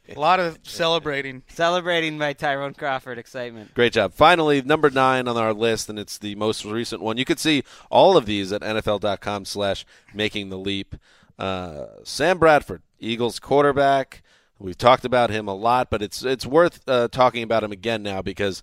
a 0.08 0.18
lot 0.18 0.38
of 0.38 0.58
celebrating. 0.62 1.42
Celebrating 1.48 2.16
my 2.16 2.32
Tyrone 2.32 2.74
Crawford 2.74 3.18
excitement. 3.18 3.74
Great 3.74 3.92
job. 3.92 4.14
Finally, 4.14 4.62
number 4.62 4.88
nine 4.88 5.26
on 5.26 5.36
our 5.36 5.52
list, 5.52 5.88
and 5.88 5.98
it's 5.98 6.16
the 6.16 6.36
most 6.36 6.64
recent 6.64 7.02
one. 7.02 7.16
You 7.16 7.24
can 7.24 7.38
see 7.38 7.64
all 7.90 8.16
of 8.16 8.24
these 8.24 8.52
at 8.52 8.62
NFL.com 8.62 9.46
slash 9.46 9.84
making 10.14 10.48
the 10.50 10.58
leap. 10.58 10.94
Uh, 11.40 11.86
Sam 12.04 12.38
Bradford, 12.38 12.82
Eagles 13.00 13.40
quarterback. 13.40 14.22
We've 14.60 14.78
talked 14.78 15.04
about 15.04 15.30
him 15.30 15.48
a 15.48 15.54
lot, 15.54 15.90
but 15.90 16.02
it's 16.02 16.24
it's 16.24 16.46
worth 16.46 16.88
uh, 16.88 17.08
talking 17.08 17.42
about 17.42 17.64
him 17.64 17.72
again 17.72 18.02
now 18.04 18.22
because 18.22 18.62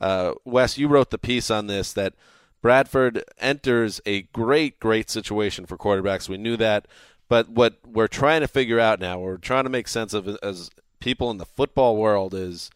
uh, 0.00 0.34
Wes, 0.44 0.78
you 0.78 0.86
wrote 0.86 1.10
the 1.10 1.18
piece 1.18 1.50
on 1.50 1.66
this 1.66 1.92
that 1.92 2.14
Bradford 2.62 3.24
enters 3.38 4.00
a 4.06 4.22
great, 4.22 4.80
great 4.80 5.10
situation 5.10 5.66
for 5.66 5.76
quarterbacks. 5.76 6.28
We 6.28 6.36
knew 6.36 6.56
that, 6.56 6.86
but 7.28 7.48
what 7.48 7.78
we're 7.86 8.08
trying 8.08 8.40
to 8.40 8.48
figure 8.48 8.80
out 8.80 9.00
now, 9.00 9.18
we're 9.18 9.36
trying 9.36 9.64
to 9.64 9.70
make 9.70 9.88
sense 9.88 10.12
of 10.14 10.28
as 10.42 10.70
people 11.00 11.30
in 11.30 11.38
the 11.38 11.44
football 11.44 11.96
world 11.96 12.34
is 12.34 12.70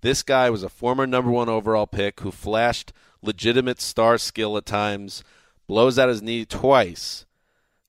this 0.00 0.22
guy 0.22 0.50
was 0.50 0.62
a 0.62 0.68
former 0.68 1.06
number 1.06 1.30
one 1.30 1.48
overall 1.48 1.86
pick 1.86 2.20
who 2.20 2.30
flashed 2.30 2.92
legitimate 3.22 3.80
star 3.80 4.18
skill 4.18 4.56
at 4.56 4.66
times, 4.66 5.24
blows 5.66 5.98
out 5.98 6.08
his 6.08 6.22
knee 6.22 6.44
twice. 6.44 7.24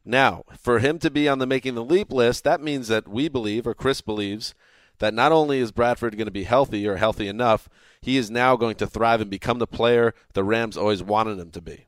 Now, 0.03 0.43
for 0.57 0.79
him 0.79 0.99
to 0.99 1.11
be 1.11 1.27
on 1.27 1.39
the 1.39 1.45
making 1.45 1.75
the 1.75 1.83
leap 1.83 2.11
list, 2.11 2.45
that 2.45 2.61
means 2.61 2.87
that 2.87 3.07
we 3.07 3.27
believe, 3.27 3.67
or 3.67 3.73
Chris 3.73 3.99
believes, 4.01 4.55
that 4.99 5.13
not 5.13 5.31
only 5.31 5.59
is 5.59 5.71
Bradford 5.71 6.17
going 6.17 6.25
to 6.25 6.31
be 6.31 6.43
healthy 6.43 6.87
or 6.87 6.97
healthy 6.97 7.27
enough, 7.27 7.69
he 8.01 8.17
is 8.17 8.31
now 8.31 8.55
going 8.55 8.75
to 8.75 8.87
thrive 8.87 9.21
and 9.21 9.29
become 9.29 9.59
the 9.59 9.67
player 9.67 10.13
the 10.33 10.43
Rams 10.43 10.77
always 10.77 11.03
wanted 11.03 11.39
him 11.39 11.51
to 11.51 11.61
be. 11.61 11.87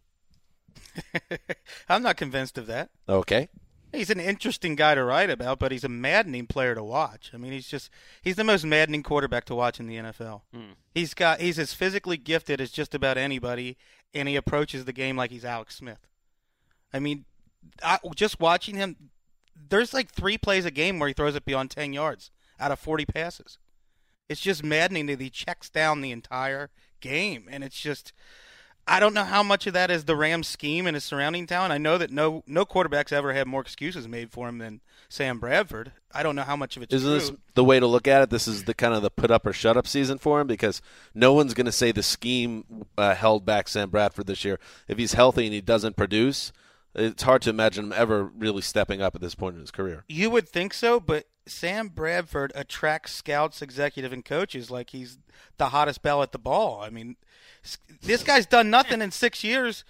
I'm 1.90 2.04
not 2.04 2.18
convinced 2.18 2.58
of 2.58 2.68
that. 2.68 2.90
Okay. 3.08 3.50
He's 3.92 4.12
an 4.12 4.20
interesting 4.20 4.76
guy 4.76 4.94
to 4.94 5.04
write 5.04 5.32
about, 5.32 5.58
but 5.58 5.72
he's 5.72 5.84
a 5.84 5.90
maddening 5.90 6.46
player 6.46 6.76
to 6.76 6.84
watch. 6.84 7.32
I 7.34 7.38
mean, 7.38 7.52
he's 7.52 7.68
just 7.68 7.90
he's 8.22 8.36
the 8.36 8.44
most 8.44 8.64
maddening 8.64 9.02
quarterback 9.02 9.46
to 9.46 9.56
watch 9.56 9.80
in 9.80 9.88
the 9.88 9.96
NFL. 9.96 10.42
Hmm. 10.54 10.74
He's 10.94 11.16
got 11.16 11.42
he's 11.42 11.58
as 11.58 11.74
physically 11.74 12.18
gifted 12.18 12.62
as 12.62 12.70
just 12.70 12.94
about 12.94 13.18
anybody, 13.18 13.78
and 14.14 14.28
he 14.28 14.36
approaches 14.36 14.86
the 14.86 14.94
game 14.94 15.18
like 15.18 15.32
he's 15.32 15.46
Alex 15.46 15.76
Smith. 15.76 16.08
I 16.94 17.00
mean, 17.00 17.26
I, 17.84 17.98
just 18.16 18.40
watching 18.40 18.76
him, 18.76 18.96
there's 19.70 19.92
like 19.92 20.12
three 20.12 20.38
plays 20.38 20.66
a 20.66 20.72
game 20.72 21.00
where 21.00 21.08
he 21.08 21.14
throws 21.14 21.36
it 21.36 21.46
beyond 21.46 21.72
ten 21.72 21.92
yards 21.92 22.30
out 22.60 22.72
of 22.72 22.80
forty 22.80 23.06
passes. 23.06 23.58
It's 24.28 24.42
just 24.42 24.64
maddening 24.64 25.08
that 25.08 25.20
he 25.20 25.30
checks 25.30 25.70
down 25.70 26.02
the 26.02 26.12
entire 26.12 26.70
game, 27.02 27.48
and 27.50 27.64
it's 27.64 27.80
just 27.80 28.14
I 28.88 29.00
don't 29.00 29.14
know 29.14 29.24
how 29.24 29.44
much 29.44 29.68
of 29.68 29.74
that 29.74 29.92
is 29.92 30.06
the 30.06 30.16
Rams 30.16 30.48
scheme 30.48 30.88
and 30.88 30.96
his 30.96 31.04
surrounding 31.04 31.46
talent. 31.46 31.72
I 31.72 31.78
know 31.78 31.98
that 32.00 32.10
no 32.12 32.44
no 32.48 32.66
quarterbacks 32.66 33.12
ever 33.12 33.34
had 33.34 33.48
more 33.48 33.62
excuses 33.62 34.08
made 34.08 34.32
for 34.32 34.50
him 34.50 34.58
than 34.58 34.82
Sam 35.10 35.40
Bradford. 35.40 35.92
I 36.12 36.24
don't 36.24 36.36
know 36.36 36.42
how 36.44 36.56
much 36.56 36.76
of 36.76 36.82
it's 36.84 36.94
Isn't 36.94 37.10
true. 37.10 37.20
this 37.20 37.32
the 37.54 37.64
way 37.64 37.80
to 37.80 37.86
look 37.86 38.08
at 38.08 38.24
it? 38.24 38.30
This 38.32 38.48
is 38.48 38.64
the 38.64 38.74
kind 38.74 38.96
of 38.96 39.04
the 39.04 39.12
put 39.12 39.30
up 39.30 39.46
or 39.46 39.54
shut 39.54 39.78
up 39.78 39.86
season 39.86 40.18
for 40.18 40.42
him 40.42 40.48
because 40.48 40.82
no 41.14 41.34
one's 41.34 41.54
going 41.54 41.68
to 41.68 41.72
say 41.72 41.92
the 41.92 42.02
scheme 42.02 42.86
uh, 42.98 43.14
held 43.14 43.46
back 43.46 43.68
Sam 43.68 43.90
Bradford 43.92 44.26
this 44.26 44.44
year. 44.44 44.60
If 44.88 44.98
he's 44.98 45.14
healthy 45.14 45.46
and 45.46 45.54
he 45.54 45.62
doesn't 45.62 45.96
produce, 45.96 46.52
it's 46.96 47.24
hard 47.24 47.44
to 47.44 47.52
imagine 47.52 47.86
him 47.86 47.94
ever 47.96 48.24
really 48.24 48.64
stepping 48.64 49.02
up 49.04 49.14
at 49.14 49.22
this 49.22 49.36
point 49.36 49.54
in 49.56 49.62
his 49.62 49.72
career. 49.72 50.04
You 50.08 50.32
would 50.32 50.50
think 50.50 50.74
so, 50.74 51.00
but 51.00 51.26
Sam 51.50 51.90
Bradford 51.90 52.52
attracts 52.56 53.14
scouts, 53.14 53.62
executive, 53.62 54.14
and 54.14 54.24
coaches 54.24 54.70
like 54.72 54.92
he's 54.92 55.18
the 55.58 55.70
hottest 55.70 56.02
bell 56.02 56.22
at 56.24 56.32
the 56.32 56.40
ball. 56.40 56.82
I 56.82 56.90
mean, 56.90 57.16
this 58.02 58.24
guy's 58.24 58.46
done 58.46 58.70
nothing 58.70 59.02
in 59.02 59.12
six 59.12 59.44
years. 59.44 59.84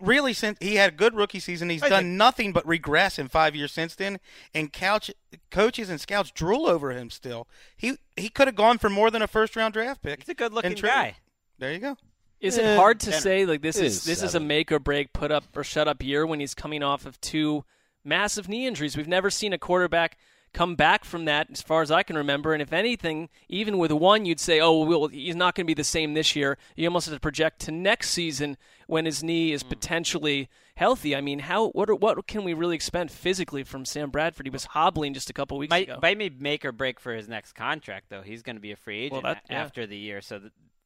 Really, 0.00 0.32
since 0.32 0.58
he 0.60 0.76
had 0.76 0.94
a 0.94 0.96
good 0.96 1.14
rookie 1.14 1.38
season, 1.38 1.68
he's 1.68 1.82
I 1.82 1.88
done 1.88 2.04
think- 2.04 2.14
nothing 2.16 2.52
but 2.52 2.66
regress 2.66 3.18
in 3.18 3.28
five 3.28 3.54
years 3.54 3.72
since 3.72 3.94
then. 3.94 4.18
And 4.54 4.72
couch 4.72 5.10
coaches 5.50 5.90
and 5.90 6.00
scouts 6.00 6.30
drool 6.30 6.66
over 6.66 6.92
him. 6.92 7.10
Still, 7.10 7.46
he 7.76 7.98
he 8.16 8.28
could 8.28 8.48
have 8.48 8.56
gone 8.56 8.78
for 8.78 8.88
more 8.88 9.10
than 9.10 9.22
a 9.22 9.26
first 9.28 9.54
round 9.54 9.74
draft 9.74 10.02
pick. 10.02 10.20
He's 10.22 10.28
a 10.28 10.34
good-looking 10.34 10.70
and 10.72 10.78
traded. 10.78 10.94
guy. 10.96 11.16
There 11.58 11.72
you 11.72 11.78
go. 11.78 11.96
Is 12.40 12.58
it 12.58 12.76
hard 12.76 12.98
to 13.00 13.12
say 13.12 13.46
like 13.46 13.62
this 13.62 13.76
it 13.76 13.84
is 13.84 13.96
is 13.98 14.04
this 14.04 14.22
is 14.22 14.34
a 14.34 14.40
make 14.40 14.72
or 14.72 14.80
break 14.80 15.12
put 15.12 15.30
up 15.30 15.44
or 15.56 15.62
shut 15.62 15.86
up 15.86 16.02
year 16.02 16.26
when 16.26 16.40
he's 16.40 16.54
coming 16.54 16.82
off 16.82 17.06
of 17.06 17.20
two 17.20 17.64
massive 18.04 18.48
knee 18.48 18.66
injuries? 18.66 18.96
We've 18.96 19.06
never 19.06 19.30
seen 19.30 19.52
a 19.52 19.58
quarterback 19.58 20.18
come 20.54 20.74
back 20.74 21.04
from 21.04 21.24
that 21.24 21.48
as 21.50 21.62
far 21.62 21.80
as 21.82 21.90
I 21.90 22.02
can 22.02 22.16
remember. 22.16 22.52
And 22.52 22.60
if 22.60 22.72
anything, 22.72 23.28
even 23.48 23.78
with 23.78 23.90
one, 23.92 24.26
you'd 24.26 24.40
say, 24.40 24.60
oh, 24.60 24.84
well, 24.84 25.08
he's 25.08 25.34
not 25.36 25.54
going 25.54 25.64
to 25.64 25.70
be 25.70 25.74
the 25.74 25.82
same 25.84 26.14
this 26.14 26.36
year. 26.36 26.58
You 26.76 26.88
almost 26.88 27.06
have 27.06 27.14
to 27.14 27.20
project 27.20 27.60
to 27.62 27.72
next 27.72 28.10
season 28.10 28.56
when 28.86 29.04
his 29.06 29.22
knee 29.22 29.48
Hmm. 29.50 29.54
is 29.54 29.62
potentially 29.62 30.48
healthy. 30.74 31.14
I 31.16 31.20
mean, 31.20 31.38
how 31.40 31.68
what 31.70 31.88
are, 31.90 31.94
what 31.94 32.26
can 32.26 32.44
we 32.44 32.52
really 32.54 32.74
expect 32.74 33.10
physically 33.10 33.62
from 33.64 33.84
Sam 33.84 34.10
Bradford? 34.10 34.46
He 34.46 34.50
was 34.50 34.64
hobbling 34.66 35.14
just 35.14 35.30
a 35.30 35.32
couple 35.32 35.56
weeks 35.58 35.70
Might, 35.70 35.88
ago. 35.88 35.98
might 36.02 36.18
be 36.18 36.30
make 36.30 36.64
or 36.64 36.72
break 36.72 37.00
for 37.00 37.14
his 37.14 37.28
next 37.28 37.52
contract, 37.54 38.06
though. 38.10 38.22
He's 38.22 38.42
going 38.42 38.56
to 38.56 38.60
be 38.62 38.72
a 38.72 38.76
free 38.76 38.98
agent 39.04 39.22
Well, 39.24 39.34
that- 39.34 39.44
yeah. 39.50 39.62
after 39.62 39.86
the 39.86 39.96
year, 39.96 40.20
so 40.20 40.38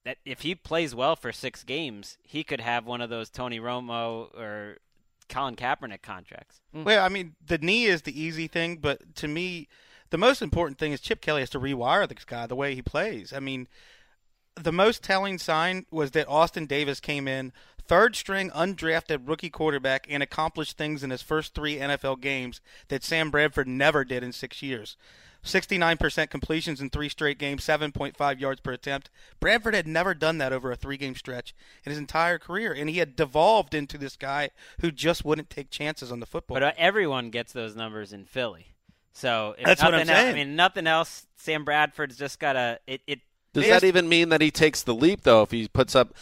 that 0.05 0.19
if 0.25 0.43
he 0.43 0.55
plays 0.55 0.95
well 0.95 1.17
for 1.17 1.33
six 1.33 1.65
games, 1.65 2.19
he 2.23 2.45
could 2.45 2.61
have 2.61 2.87
one 2.87 3.01
of 3.01 3.11
those 3.11 3.29
Tony 3.31 3.59
Romo 3.59 4.33
or 4.39 4.79
Colin 5.29 5.57
Kaepernick 5.57 6.03
contracts. 6.03 6.61
Mm. 6.75 6.85
Well, 6.85 7.05
I 7.05 7.09
mean, 7.09 7.35
the 7.45 7.59
knee 7.59 7.87
is 7.87 8.03
the 8.03 8.21
easy 8.21 8.47
thing, 8.47 8.77
but 8.77 9.15
to 9.17 9.29
me, 9.29 9.69
the 10.11 10.19
most 10.19 10.43
important 10.43 10.79
thing 10.79 10.93
is 10.93 11.01
Chip 11.01 11.21
Kelly 11.21 11.41
has 11.43 11.51
to 11.51 11.61
rewire 11.61 12.09
this 12.09 12.25
guy 12.25 12.47
the 12.47 12.57
way 12.57 12.75
he 12.75 12.83
plays. 12.83 13.33
I 13.33 13.41
mean, 13.41 13.69
the 14.55 14.73
most 14.73 15.03
telling 15.03 15.39
sign 15.39 15.87
was 15.91 16.13
that 16.13 16.29
Austin 16.29 16.67
Davis 16.67 17.01
came 17.01 17.29
in 17.29 17.53
third 17.87 18.17
string 18.17 18.51
undrafted 18.51 19.29
rookie 19.29 19.51
quarterback 19.51 20.07
and 20.09 20.23
accomplished 20.23 20.77
things 20.77 21.03
in 21.03 21.11
his 21.11 21.23
first 21.23 21.55
three 21.55 21.77
NFL 21.77 22.21
games 22.21 22.61
that 22.89 23.05
Sam 23.05 23.31
Bradford 23.31 23.69
never 23.69 24.05
did 24.05 24.23
in 24.23 24.33
six 24.33 24.63
years. 24.63 24.97
69% 25.47 26.31
completions 26.31 26.81
in 26.81 26.91
three 26.91 27.09
straight 27.09 27.39
games, 27.39 27.65
7.5 27.65 28.41
yards 28.41 28.61
per 28.61 28.73
attempt. 28.73 29.11
Bradford 29.41 29.75
had 29.75 29.87
never 29.87 30.15
done 30.15 30.39
that 30.39 30.53
over 30.53 30.71
a 30.71 30.77
three 30.77 30.97
game 30.97 31.15
stretch 31.15 31.55
in 31.85 31.91
his 31.91 31.99
entire 31.99 32.39
career, 32.39 32.73
and 32.73 32.91
he 32.91 32.99
had 32.99 33.17
devolved 33.17 33.75
into 33.75 33.97
this 33.99 34.17
guy 34.17 34.51
who 34.81 34.91
just 34.91 35.25
wouldn't 35.25 35.51
take 35.51 35.71
chances 35.71 36.13
on 36.13 36.21
the 36.21 36.27
football. 36.27 36.57
But 36.57 36.63
uh, 36.63 36.73
everyone 36.77 37.31
gets 37.31 37.53
those 37.53 37.75
numbers 37.75 38.13
in 38.13 38.25
Philly. 38.25 38.69
So 39.13 39.55
if 39.59 39.65
That's 39.65 39.83
what 39.83 39.95
I'm 39.95 40.01
nothing 40.01 40.11
el- 40.15 40.23
saying. 40.23 40.35
I 40.35 40.45
mean, 40.45 40.57
nothing 40.57 40.87
else. 40.87 41.27
Sam 41.37 41.65
Bradford's 41.65 42.19
just 42.19 42.39
got 42.39 42.53
to 42.53 42.79
it. 42.87 43.01
it 43.07 43.21
Does 43.55 43.65
They 43.65 43.71
that 43.71 43.85
even 43.85 44.09
mean 44.09 44.29
that 44.29 44.43
he 44.43 44.51
takes 44.51 44.83
the 44.83 44.95
leap 44.95 45.23
though? 45.23 45.43
If 45.43 45.53
he 45.53 45.69
puts 45.69 45.95
up, 45.95 46.15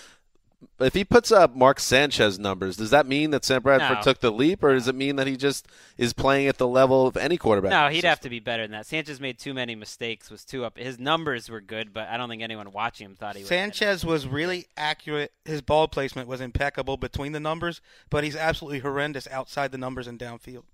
if 0.80 0.94
he 0.94 1.04
puts 1.04 1.30
up 1.32 1.54
Mark 1.54 1.80
Sanchez 1.80 2.38
numbers, 2.38 2.76
does 2.76 2.90
that 2.90 3.06
mean 3.06 3.30
that 3.30 3.44
Sam 3.44 3.62
Bradford 3.62 3.98
No. 3.98 4.02
took 4.02 4.20
the 4.20 4.30
leap, 4.32 4.62
or 4.62 4.74
does 4.74 4.88
it 4.88 4.94
mean 4.94 5.16
that 5.16 5.26
he 5.26 5.36
just 5.36 5.66
is 5.96 6.12
playing 6.12 6.46
at 6.48 6.58
the 6.58 6.66
level 6.68 7.06
of 7.06 7.16
any 7.16 7.36
quarterback? 7.36 7.70
no, 7.70 7.88
he'd 7.88 8.04
have 8.04 8.20
to 8.20 8.28
be 8.28 8.40
better 8.40 8.62
than 8.62 8.72
that. 8.72 8.86
Sanchez 8.86 9.20
made 9.20 9.38
too 9.38 9.54
many 9.54 9.74
mistakes. 9.74 10.30
Was 10.30 10.44
too 10.44 10.64
up. 10.64 10.78
His 10.78 10.98
numbers 10.98 11.48
were 11.48 11.60
good, 11.60 11.92
but 11.92 12.08
I 12.08 12.16
don't 12.16 12.28
think 12.28 12.42
anyone 12.42 12.72
watching 12.72 13.06
him 13.06 13.14
thought 13.16 13.36
he 13.36 13.42
was. 13.42 13.48
Sanchez 13.48 14.04
was 14.04 14.26
really 14.26 14.66
accurate. 14.76 15.32
His 15.44 15.62
ball 15.62 15.88
placement 15.88 16.28
was 16.28 16.40
impeccable 16.40 16.96
between 16.96 17.32
the 17.32 17.40
numbers, 17.40 17.80
but 18.10 18.24
he's 18.24 18.36
absolutely 18.36 18.80
horrendous 18.80 19.28
outside 19.30 19.72
the 19.72 19.78
numbers 19.78 20.06
and 20.06 20.18
downfield. 20.18 20.64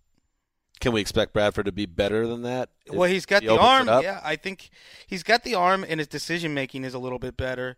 Can 0.81 0.93
we 0.93 1.03
expect 1.03 1.35
Bradford 1.35 1.67
to 1.67 1.73
be 1.73 1.85
better 1.85 2.27
than 2.27 2.41
that? 2.43 2.71
well, 2.91 3.09
he's 3.09 3.27
got 3.27 3.43
he 3.43 3.49
the 3.49 3.59
arm. 3.59 3.87
Yeah, 3.87 4.21
I 4.25 4.37
think 4.37 4.71
he's 5.07 5.23
got 5.23 5.45
the 5.45 5.55
arm, 5.55 5.85
and 5.87 6.01
his 6.01 6.09
decision 6.09 6.55
making 6.55 6.85
is 6.85 6.95
a 6.95 6.99
little 6.99 7.19
bit 7.19 7.37
better, 7.37 7.77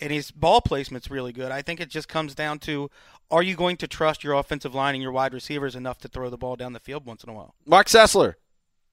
and 0.00 0.12
his 0.12 0.30
ball 0.30 0.60
placement's 0.60 1.10
really 1.10 1.32
good. 1.32 1.50
I 1.52 1.62
think 1.62 1.80
it 1.80 1.88
just 1.88 2.08
comes 2.08 2.34
down 2.34 2.58
to: 2.60 2.90
Are 3.30 3.42
you 3.42 3.56
going 3.56 3.76
to 3.78 3.88
trust 3.88 4.24
your 4.24 4.34
offensive 4.34 4.74
line 4.74 4.94
and 4.94 5.02
your 5.02 5.12
wide 5.12 5.34
receivers 5.34 5.74
enough 5.74 5.98
to 5.98 6.08
throw 6.08 6.30
the 6.30 6.36
ball 6.36 6.56
down 6.56 6.72
the 6.72 6.80
field 6.80 7.06
once 7.06 7.24
in 7.24 7.30
a 7.30 7.34
while? 7.34 7.54
Marc 7.64 7.88
Sessler, 7.88 8.34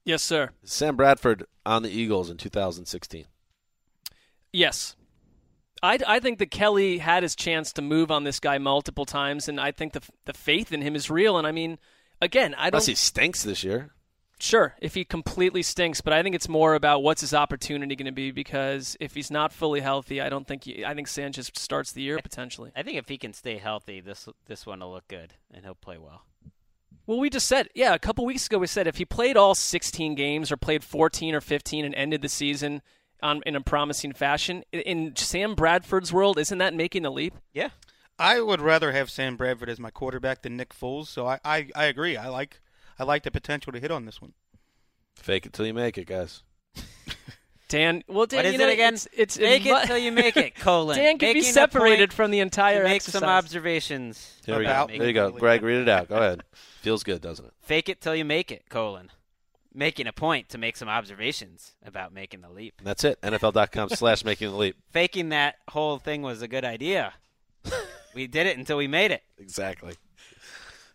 yes, 0.03 0.21
sir. 0.23 0.51
Sam 0.63 0.95
Bradford 0.95 1.45
on 1.65 1.83
the 1.83 1.89
Eagles 1.89 2.29
in 2.29 2.37
2016. 2.37 3.25
Yes. 4.53 4.95
I, 5.83 5.97
I 6.07 6.19
think 6.19 6.37
that 6.39 6.51
Kelly 6.51 6.99
had 6.99 7.23
his 7.23 7.35
chance 7.35 7.73
to 7.73 7.81
move 7.81 8.11
on 8.11 8.23
this 8.23 8.39
guy 8.39 8.59
multiple 8.59 9.05
times, 9.05 9.47
and 9.47 9.59
I 9.59 9.71
think 9.71 9.93
the 9.93 10.01
the 10.25 10.33
faith 10.33 10.71
in 10.71 10.81
him 10.81 10.95
is 10.95 11.09
real. 11.09 11.37
And 11.37 11.47
I 11.47 11.51
mean, 11.51 11.79
again, 12.21 12.53
I 12.55 12.65
don't. 12.65 12.75
Unless 12.75 12.85
he 12.87 12.95
stinks 12.95 13.43
this 13.43 13.63
year. 13.63 13.91
Sure, 14.41 14.73
if 14.81 14.95
he 14.95 15.05
completely 15.05 15.61
stinks, 15.61 16.01
but 16.01 16.13
I 16.13 16.23
think 16.23 16.33
it's 16.33 16.49
more 16.49 16.73
about 16.73 17.03
what's 17.03 17.21
his 17.21 17.31
opportunity 17.31 17.95
going 17.95 18.07
to 18.07 18.11
be 18.11 18.31
because 18.31 18.97
if 18.99 19.13
he's 19.13 19.29
not 19.29 19.53
fully 19.53 19.81
healthy, 19.81 20.19
I 20.19 20.29
don't 20.29 20.47
think 20.47 20.63
he, 20.63 20.83
I 20.83 20.95
think 20.95 21.07
Sanchez 21.07 21.51
starts 21.53 21.91
the 21.91 22.01
year 22.01 22.17
potentially. 22.17 22.71
I 22.75 22.81
think 22.81 22.97
if 22.97 23.07
he 23.07 23.19
can 23.19 23.33
stay 23.33 23.59
healthy, 23.59 24.01
this 24.01 24.27
this 24.47 24.65
one 24.65 24.79
will 24.79 24.93
look 24.93 25.07
good 25.07 25.35
and 25.53 25.63
he'll 25.63 25.75
play 25.75 25.99
well. 25.99 26.23
Well, 27.05 27.19
we 27.19 27.29
just 27.29 27.47
said, 27.47 27.69
yeah, 27.75 27.93
a 27.93 27.99
couple 27.99 28.25
weeks 28.25 28.47
ago 28.47 28.57
we 28.57 28.65
said 28.65 28.87
if 28.87 28.97
he 28.97 29.05
played 29.05 29.37
all 29.37 29.53
16 29.53 30.15
games 30.15 30.51
or 30.51 30.57
played 30.57 30.83
14 30.83 31.35
or 31.35 31.41
15 31.41 31.85
and 31.85 31.93
ended 31.93 32.23
the 32.23 32.29
season 32.29 32.81
on 33.21 33.43
in 33.45 33.55
a 33.55 33.61
promising 33.61 34.11
fashion, 34.13 34.63
in- 34.71 34.81
in 34.81 35.15
Sam 35.15 35.53
Bradford's 35.53 36.11
world, 36.11 36.39
isn't 36.39 36.57
that 36.57 36.73
making 36.73 37.03
the 37.03 37.11
leap? 37.11 37.35
Yeah. 37.53 37.69
I 38.17 38.41
would 38.41 38.59
rather 38.61 38.91
have 38.91 39.11
Sam 39.11 39.37
Bradford 39.37 39.69
as 39.69 39.79
my 39.79 39.91
quarterback 39.91 40.41
than 40.41 40.57
Nick 40.57 40.73
Foles. 40.73 41.07
So 41.07 41.27
I, 41.27 41.39
I, 41.45 41.67
I 41.75 41.85
agree. 41.85 42.17
I 42.17 42.27
like 42.29 42.59
I 42.99 43.03
like 43.03 43.23
the 43.23 43.31
potential 43.31 43.71
to 43.73 43.79
hit 43.79 43.91
on 43.91 44.05
this 44.05 44.21
one. 44.21 44.33
Fake 45.15 45.45
it 45.45 45.53
till 45.53 45.65
you 45.65 45.73
make 45.73 45.97
it, 45.97 46.05
guys. 46.07 46.43
Dan, 47.67 48.03
well, 48.07 48.25
Dan, 48.25 48.37
What 48.39 48.45
is 48.47 48.51
you 48.53 48.57
know, 48.59 48.67
it 48.67 48.73
again? 48.73 48.93
It's, 48.95 49.07
it's 49.15 49.39
Make 49.39 49.63
mu- 49.63 49.75
it 49.75 49.85
till 49.87 49.97
you 49.97 50.11
make 50.11 50.35
it. 50.35 50.55
Colon. 50.59 50.97
Dan 50.97 51.17
can 51.17 51.29
be 51.29 51.39
Making 51.39 51.49
a 51.49 51.53
separated 51.53 52.11
from 52.11 52.29
the 52.31 52.37
to 52.39 52.41
entire 52.41 52.83
make 52.83 52.95
exercise. 52.97 53.21
some 53.21 53.29
observations. 53.29 54.39
There, 54.45 54.57
we 54.59 54.65
go. 54.65 54.69
About 54.71 54.87
there 54.89 55.07
you 55.07 55.13
go. 55.13 55.31
Gregg, 55.31 55.61
read 55.63 55.81
it 55.81 55.87
out. 55.87 56.09
Go 56.09 56.17
ahead. 56.17 56.43
Feels 56.81 57.03
good, 57.03 57.21
doesn't 57.21 57.45
it? 57.45 57.53
Fake 57.61 57.87
it 57.87 58.01
till 58.01 58.13
you 58.15 58.25
make 58.25 58.51
it. 58.51 58.67
Colon. 58.69 59.09
Making 59.73 60.07
a 60.07 60.11
point 60.11 60.49
to 60.49 60.57
make 60.57 60.75
some 60.75 60.89
observations 60.89 61.71
about 61.85 62.11
making 62.13 62.41
the 62.41 62.49
leap. 62.49 62.73
And 62.79 62.85
that's 62.87 63.05
it. 63.05 63.21
NFL.com 63.21 63.89
slash 63.91 64.25
making 64.25 64.49
the 64.51 64.57
leap. 64.57 64.75
Faking 64.89 65.29
that 65.29 65.55
whole 65.69 65.97
thing 65.97 66.23
was 66.23 66.41
a 66.41 66.49
good 66.49 66.65
idea. 66.65 67.13
we 68.13 68.27
did 68.27 68.47
it 68.47 68.57
until 68.57 68.75
we 68.75 68.87
made 68.87 69.11
it. 69.11 69.23
Exactly. 69.37 69.93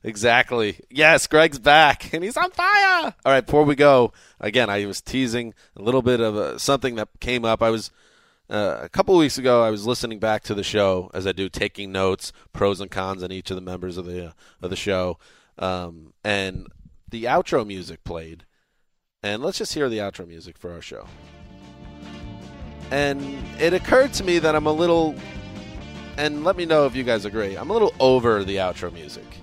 Exactly. 0.03 0.81
Yes, 0.91 1.27
Gregg's 1.27 1.59
back 1.59 2.13
and 2.13 2.23
he's 2.23 2.37
on 2.37 2.51
fire. 2.51 3.15
All 3.25 3.33
right, 3.33 3.45
before 3.45 3.65
we 3.65 3.75
go, 3.75 4.13
again, 4.39 4.71
I 4.71 4.87
was 4.87 5.01
teasing 5.01 5.55
a 5.77 5.83
little 5.83 6.03
bit 6.03 6.21
of 6.21 6.37
a, 6.37 6.59
something 6.59 6.95
that 6.97 7.09
came 7.21 7.45
up. 7.45 7.63
I 7.63 7.71
was 7.71 7.91
uh, 8.49 8.79
a 8.83 8.89
couple 8.89 9.17
weeks 9.17 9.39
ago. 9.39 9.63
I 9.63 9.71
was 9.71 9.87
listening 9.87 10.19
back 10.19 10.43
to 10.45 10.55
the 10.55 10.63
show 10.63 11.11
as 11.13 11.27
I 11.27 11.33
do, 11.33 11.49
taking 11.49 11.93
notes, 11.93 12.33
pros 12.53 12.81
and 12.81 12.91
cons 12.91 13.23
on 13.23 13.33
each 13.33 13.51
of 13.51 13.57
the 13.57 13.61
members 13.61 13.97
of 13.97 14.07
the 14.07 14.29
uh, 14.29 14.33
of 14.63 14.71
the 14.71 14.77
show, 14.77 15.19
um, 15.59 16.13
and 16.23 16.67
the 17.09 17.25
outro 17.25 17.67
music 17.67 18.05
played. 18.05 18.45
And 19.23 19.43
let's 19.43 19.59
just 19.59 19.75
hear 19.75 19.89
the 19.89 19.99
outro 19.99 20.27
music 20.29 20.57
for 20.57 20.73
our 20.73 20.83
show. 20.83 21.09
And 22.93 23.21
it 23.59 23.73
occurred 23.73 24.13
to 24.15 24.25
me 24.25 24.39
that 24.39 24.55
I'm 24.55 24.67
a 24.67 24.73
little, 24.73 25.17
and 26.17 26.45
let 26.45 26.57
me 26.57 26.65
know 26.65 26.87
if 26.87 26.95
you 26.95 27.03
guys 27.03 27.25
agree. 27.25 27.57
I'm 27.57 27.71
a 27.71 27.73
little 27.73 27.95
over 27.99 28.45
the 28.45 28.57
outro 28.57 28.93
music. 28.93 29.36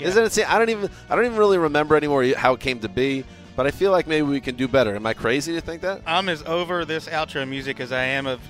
Isn't 0.00 0.24
it? 0.24 0.32
See, 0.32 0.44
I 0.44 0.58
don't 0.58 0.70
even 0.70 0.90
I 1.08 1.16
don't 1.16 1.24
even 1.24 1.38
really 1.38 1.58
remember 1.58 1.96
anymore 1.96 2.24
how 2.36 2.54
it 2.54 2.60
came 2.60 2.80
to 2.80 2.88
be, 2.88 3.24
but 3.56 3.66
I 3.66 3.70
feel 3.70 3.90
like 3.90 4.06
maybe 4.06 4.22
we 4.22 4.40
can 4.40 4.56
do 4.56 4.68
better. 4.68 4.94
Am 4.94 5.06
I 5.06 5.14
crazy 5.14 5.54
to 5.54 5.60
think 5.60 5.82
that? 5.82 6.02
I'm 6.06 6.28
as 6.28 6.42
over 6.44 6.84
this 6.84 7.08
outro 7.08 7.48
music 7.48 7.80
as 7.80 7.92
I 7.92 8.04
am 8.04 8.26
of 8.26 8.40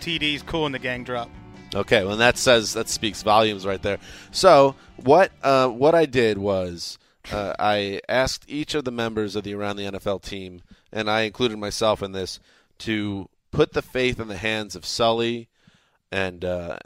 TD's 0.00 0.42
"Kool 0.42 0.66
and 0.66 0.74
the 0.74 0.78
Gang" 0.78 1.04
drop. 1.04 1.30
Okay, 1.74 2.04
well 2.04 2.16
that 2.16 2.38
says 2.38 2.72
that 2.74 2.88
speaks 2.88 3.22
volumes 3.22 3.66
right 3.66 3.82
there. 3.82 3.98
So 4.30 4.74
what 4.96 5.32
uh, 5.42 5.68
what 5.68 5.94
I 5.94 6.06
did 6.06 6.38
was 6.38 6.98
uh, 7.30 7.54
I 7.58 8.00
asked 8.08 8.44
each 8.48 8.74
of 8.74 8.84
the 8.84 8.90
members 8.90 9.36
of 9.36 9.44
the 9.44 9.54
Around 9.54 9.76
the 9.76 9.84
NFL 9.84 10.22
team, 10.22 10.62
and 10.92 11.10
I 11.10 11.22
included 11.22 11.58
myself 11.58 12.02
in 12.02 12.12
this, 12.12 12.40
to 12.78 13.28
put 13.50 13.72
the 13.72 13.82
faith 13.82 14.20
in 14.20 14.28
the 14.28 14.36
hands 14.36 14.74
of 14.76 14.86
Sully 14.86 15.48
and 16.10 16.44
uh, 16.44 16.78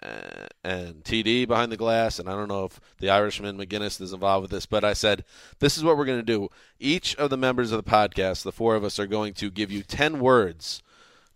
and 0.64 1.04
TD 1.04 1.46
behind 1.46 1.70
the 1.70 1.76
glass, 1.76 2.18
and 2.18 2.28
I 2.28 2.32
don't 2.32 2.48
know 2.48 2.64
if 2.64 2.80
the 2.98 3.10
Irishman 3.10 3.56
McGinnis 3.56 4.00
is 4.00 4.12
involved 4.12 4.42
with 4.42 4.50
this, 4.50 4.66
but 4.66 4.84
I 4.84 4.92
said 4.92 5.24
this 5.60 5.76
is 5.76 5.84
what 5.84 5.96
we're 5.96 6.04
going 6.04 6.18
to 6.18 6.24
do. 6.24 6.48
Each 6.80 7.14
of 7.16 7.30
the 7.30 7.36
members 7.36 7.72
of 7.72 7.82
the 7.82 7.90
podcast, 7.90 8.42
the 8.42 8.52
four 8.52 8.74
of 8.74 8.84
us, 8.84 8.98
are 8.98 9.06
going 9.06 9.34
to 9.34 9.50
give 9.50 9.70
you 9.70 9.82
ten 9.82 10.18
words 10.18 10.82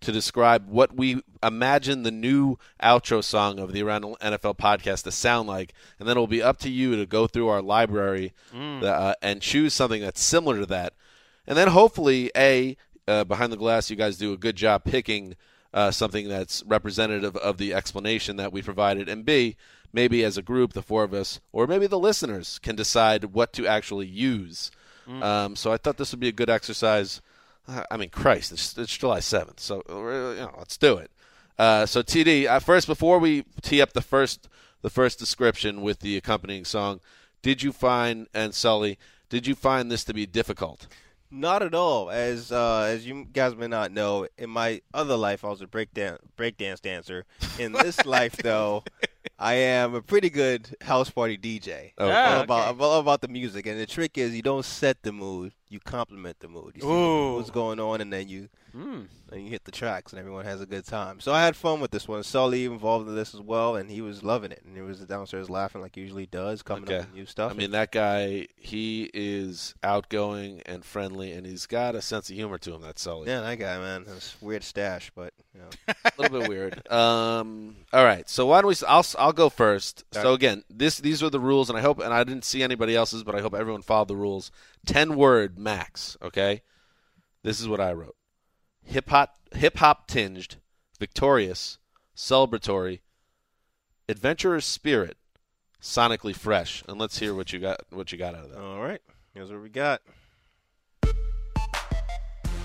to 0.00 0.12
describe 0.12 0.68
what 0.68 0.94
we 0.94 1.22
imagine 1.42 2.02
the 2.02 2.10
new 2.10 2.58
outro 2.82 3.24
song 3.24 3.58
of 3.58 3.72
the 3.72 3.82
Around 3.82 4.02
NFL 4.20 4.58
podcast 4.58 5.04
to 5.04 5.10
sound 5.10 5.48
like, 5.48 5.72
and 5.98 6.06
then 6.06 6.12
it'll 6.12 6.26
be 6.26 6.42
up 6.42 6.58
to 6.58 6.68
you 6.70 6.96
to 6.96 7.06
go 7.06 7.26
through 7.26 7.48
our 7.48 7.62
library 7.62 8.34
uh, 8.84 9.14
and 9.22 9.40
choose 9.40 9.72
something 9.72 10.02
that's 10.02 10.20
similar 10.20 10.58
to 10.58 10.66
that, 10.66 10.92
and 11.46 11.56
then 11.56 11.68
hopefully, 11.68 12.30
a 12.36 12.76
uh, 13.08 13.22
behind 13.22 13.52
the 13.52 13.56
glass, 13.56 13.90
you 13.90 13.96
guys 13.96 14.18
do 14.18 14.32
a 14.32 14.36
good 14.36 14.56
job 14.56 14.82
picking 14.82 15.36
uh, 15.76 15.90
something 15.90 16.26
that's 16.26 16.64
representative 16.66 17.36
of 17.36 17.58
the 17.58 17.74
explanation 17.74 18.36
that 18.36 18.50
we 18.50 18.62
provided, 18.62 19.10
and 19.10 19.26
B, 19.26 19.56
maybe 19.92 20.24
as 20.24 20.38
a 20.38 20.42
group, 20.42 20.72
the 20.72 20.82
four 20.82 21.04
of 21.04 21.12
us, 21.12 21.38
or 21.52 21.66
maybe 21.66 21.86
the 21.86 21.98
listeners, 21.98 22.58
can 22.58 22.74
decide 22.74 23.26
what 23.26 23.52
to 23.52 23.66
actually 23.66 24.06
use. 24.06 24.70
Um, 25.22 25.54
so 25.54 25.72
I 25.72 25.76
thought 25.76 25.98
this 25.98 26.12
would 26.12 26.18
be 26.20 26.28
a 26.28 26.32
good 26.32 26.50
exercise. 26.50 27.20
Uh, 27.68 27.84
I 27.90 27.98
mean, 27.98 28.08
Christ, 28.08 28.52
it's, 28.52 28.76
it's 28.78 28.96
July 28.96 29.20
seventh, 29.20 29.60
so 29.60 29.82
uh, 29.88 30.32
you 30.32 30.40
know, 30.40 30.54
let's 30.58 30.78
do 30.78 30.96
it. 30.96 31.10
Uh, 31.58 31.84
so 31.84 32.02
TD, 32.02 32.46
uh, 32.46 32.58
first 32.58 32.86
before 32.86 33.18
we 33.18 33.44
tee 33.62 33.82
up 33.82 33.92
the 33.92 34.00
first 34.00 34.48
the 34.82 34.90
first 34.90 35.18
description 35.18 35.82
with 35.82 36.00
the 36.00 36.16
accompanying 36.16 36.64
song, 36.64 37.00
did 37.42 37.62
you 37.62 37.70
find 37.70 38.28
and 38.34 38.54
Sully, 38.54 38.98
did 39.28 39.46
you 39.46 39.54
find 39.54 39.92
this 39.92 40.04
to 40.04 40.14
be 40.14 40.26
difficult? 40.26 40.86
Not 41.30 41.62
at 41.62 41.74
all. 41.74 42.10
As 42.10 42.52
uh, 42.52 42.86
as 42.88 43.06
you 43.06 43.24
guys 43.32 43.54
may 43.56 43.66
not 43.66 43.90
know, 43.92 44.26
in 44.38 44.48
my 44.50 44.80
other 44.94 45.16
life, 45.16 45.44
I 45.44 45.48
was 45.48 45.60
a 45.60 45.66
breakdan- 45.66 46.18
breakdance 46.36 46.80
dancer. 46.80 47.24
In 47.58 47.72
this 47.72 48.04
life, 48.06 48.36
though, 48.36 48.84
I 49.38 49.54
am 49.54 49.94
a 49.94 50.02
pretty 50.02 50.30
good 50.30 50.76
house 50.82 51.10
party 51.10 51.36
DJ. 51.36 51.92
Oh, 51.98 52.08
Ah, 52.10 52.36
all 52.36 52.40
about 52.42 52.68
okay. 52.74 52.84
all 52.84 53.00
about 53.00 53.20
the 53.22 53.28
music, 53.28 53.66
and 53.66 53.78
the 53.78 53.86
trick 53.86 54.16
is 54.16 54.34
you 54.36 54.42
don't 54.42 54.64
set 54.64 55.02
the 55.02 55.12
mood, 55.12 55.52
you 55.68 55.80
complement 55.80 56.38
the 56.40 56.48
mood. 56.48 56.72
You 56.76 56.82
see 56.82 56.86
Ooh. 56.88 57.34
what's 57.36 57.50
going 57.50 57.80
on, 57.80 58.00
and 58.00 58.12
then 58.12 58.28
you 58.28 58.48
Mm. 58.76 59.06
and 59.32 59.42
you 59.42 59.48
hit 59.50 59.64
the 59.64 59.70
tracks, 59.72 60.12
and 60.12 60.20
everyone 60.20 60.44
has 60.44 60.60
a 60.60 60.66
good 60.66 60.84
time. 60.84 61.18
So 61.20 61.32
I 61.32 61.42
had 61.44 61.56
fun 61.56 61.80
with 61.80 61.90
this 61.92 62.06
one. 62.06 62.22
Sully 62.22 62.66
involved 62.66 63.08
in 63.08 63.14
this 63.14 63.34
as 63.34 63.40
well, 63.40 63.74
and 63.76 63.90
he 63.90 64.00
was 64.02 64.22
loving 64.22 64.52
it, 64.52 64.62
and 64.66 64.76
he 64.76 64.82
was 64.82 65.00
downstairs 65.00 65.48
laughing 65.48 65.80
like 65.80 65.94
he 65.94 66.02
usually 66.02 66.26
does, 66.26 66.62
coming 66.62 66.84
Okay. 66.84 66.98
up 66.98 67.06
with 67.06 67.14
new 67.14 67.24
stuff. 67.26 67.52
I 67.52 67.54
mean, 67.54 67.70
that 67.70 67.90
guy, 67.90 68.48
he 68.56 69.10
is 69.14 69.74
outgoing 69.82 70.60
and 70.66 70.84
friendly, 70.84 71.32
and 71.32 71.46
he's 71.46 71.64
got 71.66 71.94
a 71.94 72.02
sense 72.02 72.28
of 72.28 72.36
humor 72.36 72.58
to 72.58 72.74
him. 72.74 72.82
That's 72.82 73.00
Sully. 73.00 73.28
yeah, 73.28 73.40
that 73.40 73.56
guy, 73.58 73.78
man, 73.78 74.04
that's 74.06 74.40
weird 74.42 74.62
stash, 74.62 75.10
but 75.14 75.32
you 75.54 75.60
know. 75.60 75.68
a 76.04 76.22
little 76.22 76.40
bit 76.40 76.48
weird. 76.48 76.86
Um, 76.92 77.76
all 77.92 78.04
right, 78.04 78.28
so 78.28 78.46
why 78.46 78.60
don't 78.60 78.68
we? 78.68 78.86
I'll 78.86 79.06
I'll 79.18 79.32
go 79.32 79.48
first. 79.48 80.04
All 80.14 80.22
So 80.22 80.28
right. 80.30 80.34
again, 80.34 80.64
this 80.68 80.98
these 80.98 81.22
are 81.22 81.30
the 81.30 81.40
rules, 81.40 81.70
and 81.70 81.78
I 81.78 81.82
hope, 81.82 81.98
and 81.98 82.12
I 82.12 82.24
didn't 82.24 82.44
see 82.44 82.62
anybody 82.62 82.94
else's, 82.94 83.24
but 83.24 83.34
I 83.34 83.40
hope 83.40 83.54
everyone 83.54 83.82
followed 83.82 84.08
the 84.08 84.16
rules. 84.16 84.50
Ten 84.84 85.16
word 85.16 85.58
max. 85.58 86.16
Okay, 86.20 86.60
this 87.42 87.58
is 87.60 87.68
what 87.68 87.80
I 87.80 87.92
wrote: 87.92 88.16
hip 88.86 89.10
hop, 89.10 89.36
hip 89.52 89.76
hop 89.78 90.06
tinged, 90.06 90.56
victorious, 90.98 91.78
celebratory, 92.16 93.00
adventurous 94.08 94.64
spirit, 94.64 95.16
sonically 95.82 96.34
fresh. 96.34 96.82
And 96.88 96.98
let's 96.98 97.18
hear 97.18 97.34
what 97.34 97.52
you 97.52 97.58
got. 97.58 97.80
What 97.90 98.12
you 98.12 98.18
got 98.18 98.34
out 98.34 98.44
of 98.44 98.50
that. 98.52 98.60
All 98.60 98.80
right, 98.80 99.02
here's 99.34 99.50
what 99.50 99.62
we 99.62 99.68
got. 99.68 100.00
A 101.02 101.12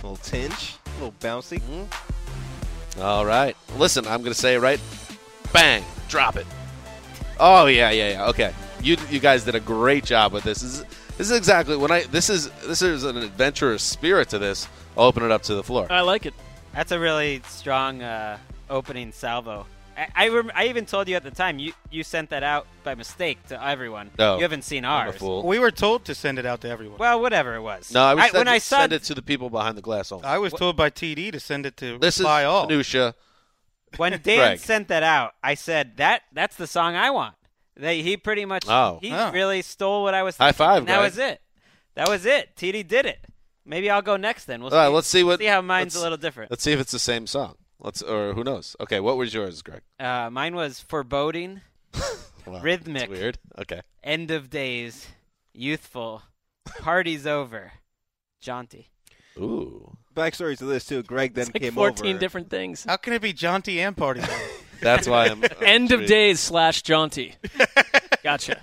little 0.02 0.16
tinge, 0.18 0.76
a 0.86 0.90
little 0.94 1.16
bouncy. 1.20 1.60
Mm-hmm. 1.60 3.02
All 3.02 3.26
right. 3.26 3.56
Listen, 3.78 4.06
I'm 4.06 4.22
going 4.22 4.34
to 4.34 4.40
say 4.40 4.56
it 4.56 4.60
right. 4.60 4.80
Bang. 5.54 5.84
Drop 6.10 6.36
it. 6.36 6.46
Oh 7.40 7.68
yeah, 7.68 7.90
yeah, 7.92 8.12
yeah. 8.12 8.28
Okay. 8.28 8.54
You 8.82 8.98
you 9.10 9.20
guys 9.20 9.46
did 9.46 9.56
a 9.56 9.60
great 9.60 10.04
job 10.04 10.34
with 10.34 10.44
this. 10.44 10.62
This 10.62 10.80
is, 10.80 10.86
this 11.22 11.30
is 11.30 11.38
exactly 11.38 11.78
when 11.78 11.92
I 11.92 12.04
this 12.06 12.32
is 12.32 12.50
this 12.66 12.82
is 12.82 13.04
an 13.04 13.16
adventurous 13.18 13.84
spirit 13.84 14.30
to 14.30 14.40
this. 14.40 14.68
I'll 14.98 15.04
open 15.04 15.22
it 15.22 15.30
up 15.30 15.44
to 15.44 15.54
the 15.54 15.62
floor. 15.64 15.86
I 15.92 16.02
like 16.02 16.26
it. 16.26 16.34
That's 16.74 16.92
a 16.92 17.00
really 17.00 17.44
strong 17.48 18.02
uh, 18.02 18.40
opening 18.72 19.12
salvo. 19.12 19.68
I 19.96 20.08
I, 20.16 20.28
rem- 20.30 20.52
I 20.56 20.66
even 20.66 20.88
told 20.88 21.08
you 21.08 21.16
at 21.16 21.24
the 21.24 21.30
time 21.30 21.60
you, 21.60 21.74
you 21.92 22.04
sent 22.04 22.32
that 22.32 22.42
out 22.42 22.66
by 22.84 22.96
mistake 22.96 23.38
to 23.50 23.64
everyone. 23.64 24.10
No, 24.18 24.38
you 24.38 24.42
haven't 24.42 24.64
seen 24.64 24.84
I'm 24.84 25.10
a 25.10 25.10
ours. 25.12 25.18
fool. 25.20 25.46
We 25.46 25.60
were 25.60 25.70
told 25.70 26.06
to 26.06 26.16
send 26.16 26.40
it 26.40 26.46
out 26.48 26.62
to 26.62 26.70
everyone. 26.70 26.98
Well, 26.98 27.22
whatever 27.22 27.54
it 27.54 27.62
was. 27.62 27.94
No, 27.94 28.02
I 28.02 28.16
was 28.16 28.24
I, 28.24 28.28
send, 28.30 28.38
when 28.40 28.48
I 28.48 28.58
saw 28.58 28.80
send 28.80 28.94
it 28.94 29.04
to 29.04 29.14
the 29.14 29.22
people 29.22 29.52
behind 29.52 29.78
the 29.78 29.84
glass 29.84 30.12
only. 30.12 30.26
I 30.26 30.40
was 30.40 30.54
told 30.54 30.76
by 30.76 30.90
TD 30.90 31.32
to 31.34 31.40
send 31.40 31.68
it 31.68 31.78
to 31.78 32.00
this 32.00 32.16
is 32.16 32.22
Reply 32.22 32.46
All. 32.46 32.66
minutia. 32.68 33.14
when 33.98 34.12
Dan 34.24 34.38
Gregg. 34.38 34.60
sent 34.60 34.88
that 34.88 35.04
out, 35.04 35.34
I 35.44 35.54
said 35.54 35.98
that 35.98 36.24
that's 36.34 36.56
the 36.56 36.66
song 36.66 36.96
I 36.96 37.12
want. 37.12 37.36
They, 37.82 38.02
he 38.04 38.16
pretty 38.16 38.46
much 38.46 38.66
Oh. 38.68 39.00
he 39.02 39.12
Oh. 39.12 39.32
really 39.32 39.62
stole 39.64 40.04
what 40.04 40.14
I 40.14 40.24
was. 40.24 40.38
High 40.38 40.52
thinking, 40.52 40.58
five, 40.58 40.78
and 40.84 40.88
That 40.88 41.02
was 41.02 41.18
it. 41.18 41.42
That 41.96 42.08
was 42.08 42.26
it. 42.26 42.56
TD 42.56 42.88
did 42.88 43.06
it. 43.06 43.20
Maybe 43.66 43.90
I'll 43.90 44.02
go 44.02 44.18
next 44.18 44.46
then. 44.46 44.62
We'll 44.62 44.72
All 44.74 44.78
right, 44.80 44.88
see. 44.88 44.94
let's 44.94 45.08
see 45.08 45.24
what- 45.24 45.40
see 45.40 45.46
how 45.46 45.62
mine's 45.62 45.96
a 45.96 46.02
little 46.02 46.18
different. 46.18 46.52
Let's 46.52 46.64
see 46.64 46.72
if 46.72 46.80
it's 46.80 46.92
the 46.92 47.00
same 47.00 47.28
song. 47.28 47.56
Let's 47.80 48.02
or 48.04 48.34
who 48.34 48.44
knows. 48.44 48.76
Okay, 48.80 49.00
what 49.00 49.18
was 49.18 49.34
yours, 49.34 49.62
Gregg? 49.64 49.82
Uh, 50.00 50.30
mine 50.30 50.54
was 50.56 50.80
foreboding, 50.80 51.62
Wow, 52.46 52.62
Rhythmic. 52.62 53.10
That's 53.10 53.20
weird. 53.20 53.38
Okay. 53.60 53.82
end 54.04 54.30
of 54.32 54.50
days, 54.52 55.08
youthful, 55.54 56.22
party's 56.80 57.26
over, 57.28 57.72
jaunty. 58.40 58.92
Ooh. 59.38 59.98
Backstory 60.16 60.58
to 60.58 60.66
this 60.66 60.86
too. 60.86 61.02
Gregg 61.04 61.34
then 61.34 61.44
It's 61.48 61.54
like 61.56 61.62
came 61.64 61.74
14 61.74 62.12
over. 62.12 62.20
different 62.20 62.50
things. 62.52 62.84
How 62.86 62.98
can 62.98 63.14
it 63.14 63.22
be 63.22 63.34
jaunty 63.34 63.80
and 63.82 63.96
party? 63.98 64.22
That's 64.82 65.08
why 65.08 65.28
I'm 65.28 65.44
End 65.62 65.92
of 65.92 66.06
days 66.06 66.40
slash 66.40 66.82
jaunty. 66.82 67.36
Gotcha. 68.24 68.60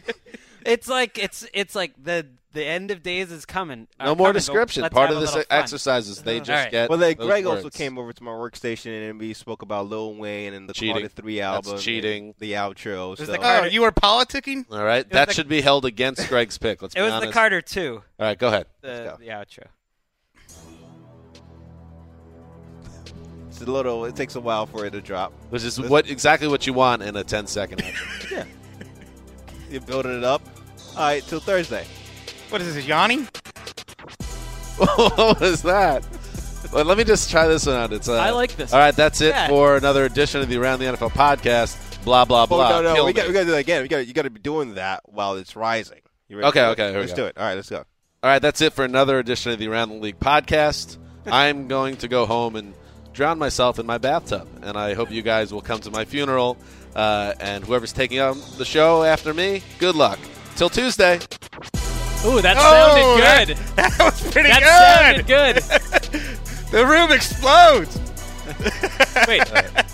It's 0.64 0.88
like 0.88 1.18
it's 1.18 1.46
it's 1.54 1.74
like 1.74 1.92
the 2.02 2.26
the 2.52 2.64
end 2.64 2.90
of 2.90 3.02
days 3.02 3.30
is 3.30 3.44
coming. 3.44 3.88
No 4.00 4.14
more 4.14 4.32
description. 4.32 4.82
let's 4.82 4.94
Part 4.94 5.10
of 5.10 5.18
a 5.18 5.20
this 5.20 5.34
little 5.34 5.46
exercise 5.50 6.08
is 6.08 6.22
they 6.22 6.36
uh-huh. 6.36 6.44
just 6.44 6.50
All 6.50 6.64
right. 6.64 6.70
get. 6.70 6.88
Well, 6.90 6.98
then 6.98 7.16
those 7.16 7.26
Gregg 7.26 7.46
also 7.46 7.70
came 7.70 7.98
over 7.98 8.12
to 8.12 8.22
my 8.22 8.30
workstation 8.30 9.10
and 9.10 9.20
we 9.20 9.34
spoke 9.34 9.62
about 9.62 9.88
Lil 9.88 10.14
Wayne 10.14 10.54
and 10.54 10.68
the 10.68 10.72
Cheating. 10.72 10.94
Carter 10.94 11.08
Three 11.08 11.38
That's 11.38 11.56
album. 11.56 11.72
and 11.74 11.80
cheating. 11.82 12.34
The 12.38 12.52
outro. 12.54 13.10
was 13.10 13.20
so. 13.20 13.26
the 13.26 13.38
oh, 13.38 13.40
Carter- 13.42 13.68
you 13.68 13.82
were 13.82 13.92
politicking? 13.92 14.64
All 14.70 14.82
right, 14.82 15.08
that 15.10 15.28
the- 15.28 15.34
should 15.34 15.48
be 15.48 15.60
held 15.60 15.84
against 15.84 16.28
Gregg's 16.28 16.58
pick. 16.58 16.82
Let's 16.82 16.94
It 16.96 17.02
was 17.02 17.12
honest. 17.12 17.28
the 17.28 17.32
Carter 17.32 17.60
two, 17.60 18.02
All 18.18 18.26
right, 18.26 18.38
go 18.38 18.48
ahead. 18.48 18.66
the, 18.80 18.88
go. 18.88 19.16
the 19.20 19.28
outro. 19.28 19.66
It's 23.60 23.66
a 23.68 23.70
little. 23.72 24.04
It 24.04 24.14
takes 24.14 24.36
a 24.36 24.40
while 24.40 24.66
for 24.66 24.86
it 24.86 24.90
to 24.92 25.00
drop. 25.00 25.32
Which 25.50 25.64
is 25.64 25.80
what 25.80 26.08
exactly 26.08 26.46
what 26.46 26.66
you 26.66 26.72
want 26.72 27.02
in 27.02 27.16
a 27.16 27.24
10 27.24 27.46
second 27.48 27.82
action. 27.82 28.06
Yeah. 28.30 28.44
You're 29.70 29.80
building 29.80 30.16
it 30.16 30.24
up. 30.24 30.42
All 30.96 31.02
right, 31.02 31.22
till 31.24 31.40
Thursday. 31.40 31.84
What 32.50 32.60
is 32.62 32.74
this, 32.74 32.86
Yanni? 32.86 33.16
what 34.76 35.40
was 35.40 35.62
that? 35.62 36.06
Well, 36.72 36.84
let 36.84 36.96
me 36.98 37.04
just 37.04 37.30
try 37.30 37.46
this 37.48 37.66
one 37.66 37.76
out. 37.76 37.92
It's 37.92 38.08
uh, 38.08 38.14
I 38.14 38.30
like 38.30 38.54
this. 38.56 38.72
All 38.72 38.78
right, 38.78 38.94
that's 38.94 39.20
it 39.20 39.30
Yeah. 39.30 39.48
for 39.48 39.76
another 39.76 40.04
edition 40.04 40.40
of 40.40 40.48
the 40.48 40.56
Around 40.56 40.80
the 40.80 40.86
NFL 40.86 41.10
podcast. 41.10 41.76
Blah 42.04 42.24
blah 42.24 42.44
Oh, 42.44 42.46
blah. 42.46 42.68
no, 42.70 42.82
no, 42.82 42.94
Kill 42.94 43.06
we 43.06 43.12
got, 43.12 43.22
me. 43.22 43.28
we 43.28 43.34
got 43.34 43.40
to 43.40 43.44
do 43.46 43.50
that 43.52 43.58
again. 43.58 43.82
We 43.82 43.88
got 43.88 44.06
you 44.06 44.14
got 44.14 44.22
to 44.22 44.30
be 44.30 44.40
doing 44.40 44.74
that 44.74 45.00
while 45.04 45.36
it's 45.36 45.56
rising. 45.56 46.00
You 46.28 46.36
ready 46.38 46.48
Okay, 46.48 46.64
okay, 46.66 46.84
here 46.90 46.94
we 46.94 47.00
let's 47.00 47.12
go. 47.12 47.16
do 47.16 47.26
it. 47.26 47.36
All 47.36 47.44
right, 47.44 47.54
let's 47.54 47.68
go. 47.70 47.78
All 47.78 47.84
right, 48.30 48.40
that's 48.40 48.60
it 48.60 48.72
for 48.72 48.84
another 48.84 49.18
edition 49.18 49.52
of 49.52 49.58
the 49.58 49.68
Around 49.68 49.90
the 49.90 49.96
League 49.96 50.20
podcast. 50.20 50.96
I'm 51.26 51.68
going 51.68 51.96
to 51.98 52.08
go 52.08 52.24
home 52.26 52.56
and 52.56 52.74
drown 53.18 53.36
myself 53.36 53.80
in 53.80 53.84
my 53.84 53.98
bathtub, 53.98 54.46
and 54.62 54.76
I 54.76 54.94
hope 54.94 55.10
you 55.10 55.22
guys 55.22 55.52
will 55.52 55.60
come 55.60 55.80
to 55.80 55.90
my 55.90 56.04
funeral. 56.04 56.56
Uh, 56.94 57.34
and 57.40 57.64
whoever's 57.64 57.92
taking 57.92 58.20
on 58.20 58.40
the 58.58 58.64
show 58.64 59.02
after 59.02 59.34
me, 59.34 59.60
good 59.80 59.96
luck. 59.96 60.20
Till 60.54 60.68
Tuesday. 60.70 61.16
Ooh, 62.24 62.40
that 62.40 62.54
Oh, 62.56 63.16
sounded 63.16 63.56
good. 63.56 63.66
That 63.76 63.96
was 63.98 64.30
pretty 64.32 64.48
That 64.50 65.24
good. 65.26 65.64
sounded 65.64 66.12
good. 66.12 66.22
The 66.70 66.86
room 66.86 67.10
explodes. 67.10 67.98
Wait, 69.26 69.42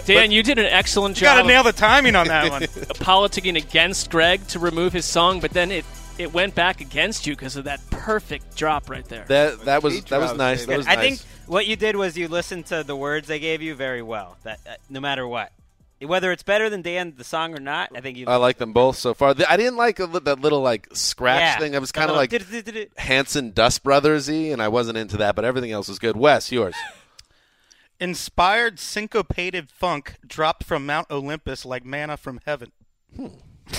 Dan, 0.07 0.31
you 0.33 0.43
did 0.43 0.59
an 0.59 0.67
excellent 0.67 1.17
job. 1.17 1.23
You 1.23 1.39
Got 1.39 1.43
to 1.43 1.49
nail 1.49 1.63
the 1.63 1.73
timing 1.73 2.17
on 2.17 2.27
that 2.29 2.51
one. 2.51 2.63
of 2.65 2.71
politicking 2.99 3.57
against 3.57 4.11
Gregg 4.11 4.45
to 4.49 4.59
remove 4.59 4.93
his 4.93 5.05
song, 5.07 5.39
but 5.41 5.53
then 5.53 5.71
it 5.71 5.85
it 6.19 6.33
went 6.33 6.55
back 6.55 6.81
against 6.81 7.27
you 7.27 7.35
because 7.35 7.57
of 7.57 7.65
that 7.65 7.81
perfect 7.91 8.57
drop 8.57 8.89
right 8.89 9.05
there. 9.07 9.25
That 9.27 9.65
that 9.65 9.83
was 9.83 10.05
that 10.05 10.21
was 10.21 10.35
nice. 10.35 10.67
That 10.67 10.77
was 10.77 10.87
I 10.87 10.95
nice. 10.95 11.23
think 11.23 11.49
what 11.49 11.67
you 11.67 11.77
did 11.77 11.97
was 11.97 12.17
you 12.17 12.29
listened 12.29 12.67
to 12.67 12.83
the 12.83 12.97
words 12.97 13.29
they 13.29 13.39
gave 13.39 13.63
you 13.63 13.75
very 13.75 14.03
well. 14.03 14.37
That 14.45 14.61
uh, 14.69 14.75
no 14.89 15.01
matter 15.01 15.27
what, 15.27 15.53
whether 16.01 16.33
it's 16.33 16.43
better 16.43 16.71
than 16.71 16.83
Dan 16.83 17.15
the 17.17 17.25
song 17.25 17.57
or 17.57 17.61
not, 17.61 17.91
I 17.95 18.01
think 18.01 18.17
you. 18.17 18.27
I 18.27 18.37
like 18.37 18.59
them 18.59 18.73
both 18.73 18.97
so 18.97 19.15
far. 19.15 19.35
The- 19.35 19.51
I 19.51 19.57
didn't 19.57 19.77
like 19.77 20.01
a 20.01 20.07
that 20.07 20.41
little 20.41 20.61
like 20.61 20.89
scratch 20.95 21.41
yeah. 21.41 21.59
thing. 21.59 21.73
That 21.73 21.81
was 21.81 21.93
kind 21.93 22.11
of 22.11 22.17
like. 22.17 22.33
Hanson 22.99 23.53
Dust 23.53 23.83
Brothersy, 23.83 24.53
and 24.53 24.63
I 24.63 24.69
wasn't 24.69 24.99
into 24.99 25.17
that. 25.19 25.35
But 25.35 25.45
everything 25.45 25.73
else 25.73 25.89
was 25.89 25.99
good. 25.99 26.17
Wes, 26.17 26.53
yours. 26.53 26.75
Inspired 28.01 28.81
syncopated 28.81 29.71
funk 29.71 30.17
dropped 30.27 30.65
from 30.65 30.85
Mount 30.85 31.11
Olympus 31.11 31.65
like 31.65 31.85
manna 31.85 32.17
from 32.17 32.41
heaven. 32.45 32.73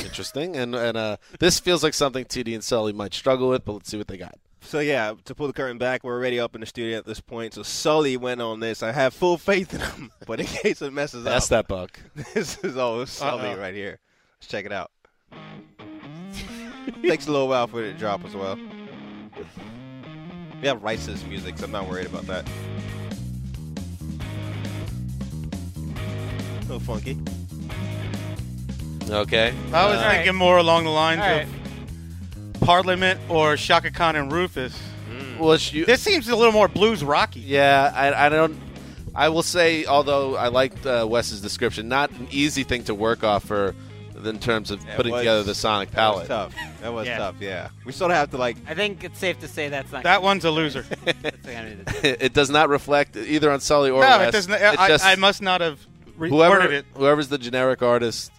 Interesting. 0.03 0.55
And 0.55 0.75
and 0.75 0.97
uh, 0.97 1.17
this 1.39 1.59
feels 1.59 1.83
like 1.83 1.93
something 1.93 2.25
TD 2.25 2.53
and 2.53 2.63
Sully 2.63 2.93
might 2.93 3.13
struggle 3.13 3.49
with, 3.49 3.65
but 3.65 3.73
let's 3.73 3.89
see 3.89 3.97
what 3.97 4.07
they 4.07 4.17
got. 4.17 4.35
So 4.61 4.79
yeah, 4.79 5.13
to 5.25 5.35
pull 5.35 5.45
the 5.47 5.53
curtain 5.53 5.77
back, 5.77 6.03
we're 6.03 6.15
already 6.15 6.39
up 6.39 6.55
in 6.55 6.61
the 6.61 6.67
studio 6.67 6.97
at 6.97 7.05
this 7.05 7.21
point. 7.21 7.53
So 7.53 7.61
Sully 7.61 8.17
went 8.17 8.41
on 8.41 8.59
this. 8.61 8.81
I 8.81 8.91
have 8.91 9.13
full 9.13 9.37
faith 9.37 9.73
in 9.73 9.81
him, 9.81 10.11
but 10.25 10.39
in 10.39 10.47
case 10.47 10.81
it 10.81 10.91
messes 10.91 11.23
That's 11.23 11.51
up, 11.51 11.67
that's 11.67 11.67
that 11.67 11.67
buck. 11.67 11.99
this 12.33 12.57
is 12.63 12.75
all 12.75 13.05
Sully 13.05 13.49
Uh-oh. 13.49 13.57
right 13.59 13.75
here. 13.75 13.99
Let's 14.39 14.47
check 14.47 14.65
it 14.65 14.71
out. 14.71 14.91
Takes 17.03 17.27
a 17.27 17.31
little 17.31 17.47
while 17.47 17.67
for 17.67 17.83
it 17.83 17.93
to 17.93 17.97
drop 17.97 18.25
as 18.25 18.33
well. 18.35 18.57
We 20.61 20.67
have 20.67 20.81
Rice's 20.81 21.23
music, 21.25 21.57
so 21.59 21.65
I'm 21.65 21.71
not 21.71 21.87
worried 21.87 22.07
about 22.07 22.25
that. 22.27 22.47
A 26.57 26.61
little 26.61 26.79
funky. 26.79 27.19
Okay. 29.09 29.53
I 29.71 29.85
was 29.85 29.97
All 29.97 30.03
right. 30.03 30.15
thinking 30.17 30.35
more 30.35 30.57
along 30.57 30.83
the 30.85 30.89
lines 30.89 31.21
All 31.21 31.27
right. 31.27 31.47
of 32.55 32.61
Parliament 32.61 33.19
or 33.29 33.55
Chaka 33.55 33.91
Khan 33.91 34.15
and 34.15 34.31
Rufus. 34.31 34.77
Well, 35.39 35.57
sh- 35.57 35.73
you, 35.73 35.85
This 35.85 36.01
seems 36.01 36.27
a 36.29 36.35
little 36.35 36.53
more 36.53 36.67
blues 36.67 37.03
rocky. 37.03 37.41
yeah, 37.41 37.91
I, 37.93 38.25
I 38.25 38.29
don't. 38.29 38.57
I 39.13 39.29
will 39.29 39.43
say, 39.43 39.85
although 39.85 40.35
I 40.35 40.47
liked 40.47 40.85
uh, 40.85 41.05
Wes's 41.09 41.41
description, 41.41 41.87
not 41.87 42.09
an 42.11 42.27
easy 42.31 42.63
thing 42.63 42.83
to 42.85 42.93
work 42.95 43.23
off 43.23 43.45
for 43.45 43.75
in 44.23 44.39
terms 44.39 44.71
of 44.71 44.79
It 44.87 44.95
putting 44.95 45.11
was- 45.11 45.21
together 45.21 45.43
the 45.43 45.53
sonic 45.55 45.91
That 45.91 46.15
was 46.15 46.27
palette. 46.27 46.51
tough. 46.53 46.55
That 46.81 46.93
was 46.93 47.07
Yeah. 47.07 47.17
tough. 47.17 47.35
Yeah, 47.39 47.69
we 47.85 47.91
sort 47.91 48.11
of 48.11 48.17
have 48.17 48.31
to 48.31 48.37
like. 48.37 48.57
I 48.67 48.73
think 48.73 49.03
it's 49.03 49.19
safe 49.19 49.39
to 49.41 49.47
say 49.47 49.69
that's 49.69 49.91
not. 49.91 50.03
That 50.03 50.23
one's 50.23 50.45
a 50.45 50.51
loser. 50.51 50.81
that's 51.05 51.37
the 51.43 51.51
kind 51.53 51.81
of- 51.87 52.03
it 52.05 52.33
does 52.33 52.49
not 52.49 52.69
reflect 52.69 53.15
either 53.17 53.51
on 53.51 53.59
Sully 53.59 53.89
or 53.91 54.01
no, 54.01 54.07
Wes. 54.17 54.29
it 54.29 54.31
doesn't. 54.31 54.53
I, 54.53 54.87
just- 54.87 55.05
I 55.05 55.15
must 55.15 55.41
not 55.41 55.61
have 55.61 55.79
re- 56.17 56.29
whoever 56.29 56.61
it. 56.71 56.85
whoever's 56.95 57.27
the 57.27 57.37
generic 57.37 57.81
artist, 57.81 58.31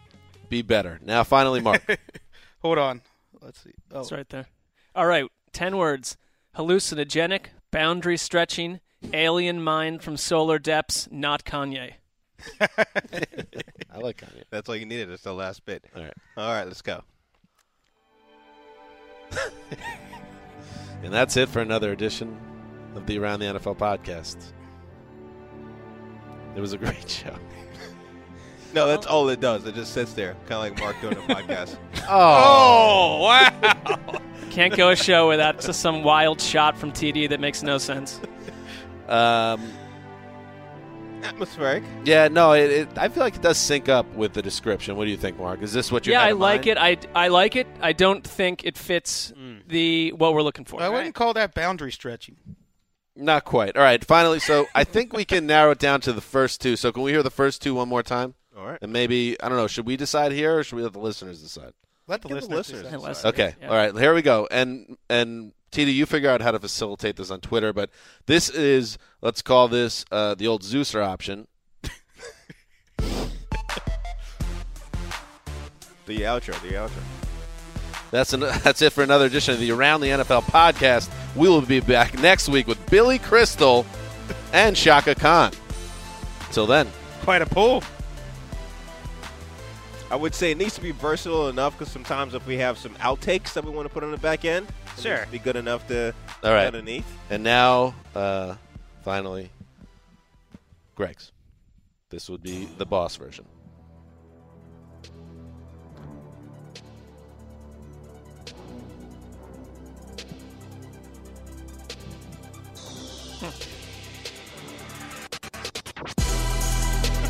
be 0.49 0.63
better. 0.63 0.99
Now, 1.03 1.25
finally, 1.25 1.61
Marc. 1.61 1.99
Hold 2.61 2.79
on. 2.79 3.03
Let's 3.41 3.63
see. 3.63 3.73
Oh. 3.93 4.01
It's 4.01 4.13
right 4.13 4.29
there. 4.29 4.47
All 4.95 5.07
right, 5.07 5.27
ten 5.53 5.77
words: 5.77 6.17
hallucinogenic, 6.57 7.47
boundary 7.71 8.17
stretching, 8.17 8.81
alien 9.13 9.63
mind 9.63 10.03
from 10.03 10.17
solar 10.17 10.59
depths. 10.59 11.09
Not 11.11 11.45
Kanye. 11.45 11.95
I 12.61 13.99
like 13.99 14.19
Kanye. 14.19 14.45
That's 14.51 14.69
all 14.69 14.77
you 14.77 14.87
needed. 14.87 15.11
It's 15.11 15.23
the 15.23 15.33
last 15.33 15.65
bit. 15.65 15.85
All 15.95 16.03
right. 16.03 16.15
All 16.37 16.53
right, 16.53 16.67
let's 16.67 16.83
go. 16.83 17.03
And 21.03 21.13
that's 21.13 21.37
it 21.37 21.49
for 21.49 21.61
another 21.61 21.93
edition 21.93 22.37
of 22.95 23.07
the 23.07 23.19
Around 23.19 23.41
the 23.41 23.47
NFL 23.47 23.77
podcast. 23.77 24.53
It 26.57 26.61
was 26.61 26.73
a 26.73 26.79
great 26.79 27.09
show. 27.09 27.37
No, 28.77 28.87
that's 28.87 29.07
all 29.07 29.27
it 29.31 29.41
does. 29.41 29.65
It 29.65 29.75
just 29.75 29.95
sits 29.95 30.13
there, 30.13 30.35
kind 30.47 30.53
of 30.53 30.59
like 30.59 30.79
Marc 30.79 31.01
doing 31.01 31.17
a 31.17 31.35
podcast. 31.35 31.79
Oh 32.09 33.19
wow! 33.23 34.21
Can't 34.51 34.77
go 34.77 34.91
a 34.91 34.97
show 34.97 35.27
without 35.27 35.61
just 35.61 35.81
some 35.81 36.05
wild 36.05 36.41
shot 36.41 36.79
from 36.79 36.93
TD 36.93 37.29
that 37.31 37.41
makes 37.41 37.65
no 37.65 37.79
sense. 37.79 38.21
Um, 39.09 39.73
Atmospheric. 41.25 41.83
yeah, 42.05 42.29
no, 42.29 42.53
it, 42.53 42.71
it, 42.71 42.89
I 42.97 43.09
feel 43.09 43.25
like 43.25 43.35
it 43.35 43.43
does 43.43 43.59
sync 43.59 43.89
up 43.89 44.07
with 44.15 44.35
the 44.35 44.43
description. 44.43 44.95
What 44.95 45.07
do 45.07 45.11
you 45.11 45.17
think, 45.17 45.37
Marc? 45.37 45.63
Is 45.63 45.73
this 45.73 45.91
what 45.91 46.07
you 46.07 46.13
yeah, 46.13 46.21
had 46.21 46.29
I 46.29 46.31
in 46.31 46.39
like 46.39 46.67
mind? 46.67 46.79
it. 47.03 47.09
I, 47.15 47.25
I 47.25 47.29
like 47.29 47.57
it. 47.57 47.67
I 47.81 47.93
don't 47.93 48.25
think 48.25 48.65
it 48.65 48.79
fits 48.79 49.33
the 49.67 50.13
what 50.13 50.33
we're 50.33 50.43
looking 50.43 50.65
for. 50.65 50.81
I 50.81 50.89
wouldn't 50.89 51.17
call 51.17 51.33
that 51.35 51.55
boundary 51.55 51.91
stretching. 51.91 52.37
Not 53.17 53.45
quite. 53.45 53.77
All 53.77 53.83
right, 53.83 54.05
finally. 54.05 54.39
So 54.39 54.67
I 54.75 54.85
think 54.85 55.13
we 55.13 55.25
can 55.25 55.47
narrow 55.49 55.73
it 55.73 55.79
down 55.81 56.03
to 56.03 56.13
the 56.13 56.21
first 56.21 56.61
two. 56.61 56.77
So 56.77 56.93
can 56.93 57.03
we 57.03 57.11
hear 57.11 57.23
the 57.25 57.31
first 57.31 57.63
two 57.63 57.75
one 57.75 57.89
more 57.89 58.05
time? 58.05 58.35
All 58.57 58.67
right. 58.67 58.79
And 58.81 58.93
maybe 58.93 59.37
I 59.43 59.49
don't 59.49 59.59
know. 59.59 59.67
Should 59.67 59.87
we 59.87 59.97
decide 59.97 60.33
here, 60.33 60.59
or 60.59 60.65
should 60.65 60.77
we 60.77 60.83
let 60.83 60.93
the 60.93 60.99
listeners 60.99 61.43
decide? 61.43 61.73
Let 62.09 62.23
the 62.23 62.29
Give 62.29 62.41
the 62.41 62.47
listeners. 62.57 62.83
listeners 62.85 63.03
decide. 63.17 63.23
Hey, 63.23 63.29
Okay. 63.29 63.55
Yeah. 63.61 63.69
All 63.69 63.75
right. 63.77 63.95
Here 63.97 64.15
we 64.15 64.23
go. 64.23 64.49
And 64.51 64.97
and 65.11 65.53
TD, 65.73 65.93
you 65.93 66.07
figure 66.07 66.31
out 66.31 66.41
how 66.41 66.53
to 66.53 66.59
facilitate 66.59 67.17
this 67.17 67.31
on 67.31 67.41
Twitter, 67.41 67.73
but 67.73 67.91
this 68.27 68.49
is 68.49 68.97
let's 69.21 69.43
call 69.43 69.69
this 69.69 70.05
uh, 70.11 70.35
the 70.35 70.47
old 70.47 70.63
Zeuser 70.63 71.05
option. 71.05 71.49
The 76.07 76.21
outro. 76.21 76.55
The 76.63 76.75
outro. 76.77 77.03
That's 78.13 78.33
an, 78.33 78.41
that's 78.41 78.81
it 78.81 78.93
for 78.93 79.03
another 79.03 79.27
edition 79.27 79.55
of 79.55 79.61
the 79.61 79.73
Around 79.73 80.03
the 80.03 80.09
NFL 80.09 80.43
podcast. 80.45 81.11
We 81.35 81.49
will 81.49 81.61
be 81.61 81.81
back 81.81 82.15
next 82.21 82.49
week 82.49 82.69
with 82.69 82.79
Billy 82.89 83.19
Crystal 83.19 83.85
and 84.53 84.77
Chaka 84.77 85.17
Khan. 85.17 85.51
Till 86.53 86.67
then, 86.67 86.91
Quite 87.23 87.43
a 87.43 87.47
pull. 87.47 87.83
I 90.11 90.15
would 90.17 90.35
say 90.35 90.53
it 90.53 90.59
needs 90.59 90.75
to 90.77 90.81
be 90.81 90.93
versatile 90.93 91.49
enough 91.49 91.77
because 91.79 91.93
sometimes 91.93 92.35
if 92.35 92.47
we 92.47 92.57
have 92.59 92.79
some 92.79 92.95
outtakes 92.97 93.53
that 93.55 93.65
we 93.65 93.71
want 93.73 93.89
to 93.89 93.93
put 93.93 94.05
on 94.05 94.13
the 94.13 94.17
back 94.19 94.45
end, 94.45 94.69
it 94.97 95.03
Sure. 95.03 95.15
needs 95.17 95.27
to 95.27 95.33
be 95.33 95.39
good 95.41 95.57
enough 95.57 95.87
to 95.89 96.15
All 96.45 96.53
right. 96.53 96.67
underneath. 96.67 97.07
and 97.31 97.43
now 97.43 97.95
uh, 98.15 98.55
finally, 99.03 99.51
Gregg's. 100.95 101.33
This 102.09 102.31
would 102.31 102.43
be 102.43 102.69
the 102.79 102.87
boss 102.87 103.17
version. 103.17 103.45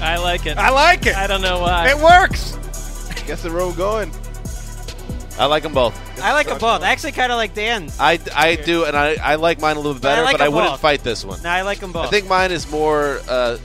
I 0.00 0.18
like 0.18 0.46
it. 0.46 0.56
I 0.58 0.70
like 0.70 1.06
it. 1.06 1.16
I 1.16 1.26
don't 1.26 1.40
know 1.40 1.60
why. 1.60 1.90
It 1.90 1.98
works. 1.98 2.56
Gets 3.26 3.42
the 3.42 3.50
road 3.50 3.76
going. 3.76 4.12
I 5.38 5.46
like 5.46 5.62
them 5.62 5.74
both. 5.74 5.94
I 6.20 6.32
like 6.32 6.46
them 6.46 6.58
both. 6.58 6.82
I 6.82 6.90
actually 6.90 7.12
kind 7.12 7.30
of 7.30 7.36
like 7.36 7.54
Dan's. 7.54 7.98
I, 8.00 8.18
I 8.34 8.54
do, 8.56 8.84
and 8.84 8.96
I, 8.96 9.16
I 9.16 9.34
like 9.34 9.60
mine 9.60 9.76
a 9.76 9.80
little 9.80 9.94
bit 9.94 10.04
I 10.06 10.14
better, 10.14 10.22
like 10.22 10.38
but 10.38 10.40
I 10.40 10.48
wouldn't 10.48 10.72
both. 10.72 10.80
fight 10.80 11.02
this 11.02 11.24
one. 11.24 11.42
No, 11.42 11.50
I 11.50 11.62
like 11.62 11.80
them 11.80 11.92
both. 11.92 12.06
I 12.06 12.10
think 12.10 12.28
mine 12.28 12.52
is 12.52 12.70
more 12.70 13.20
uh, 13.28 13.58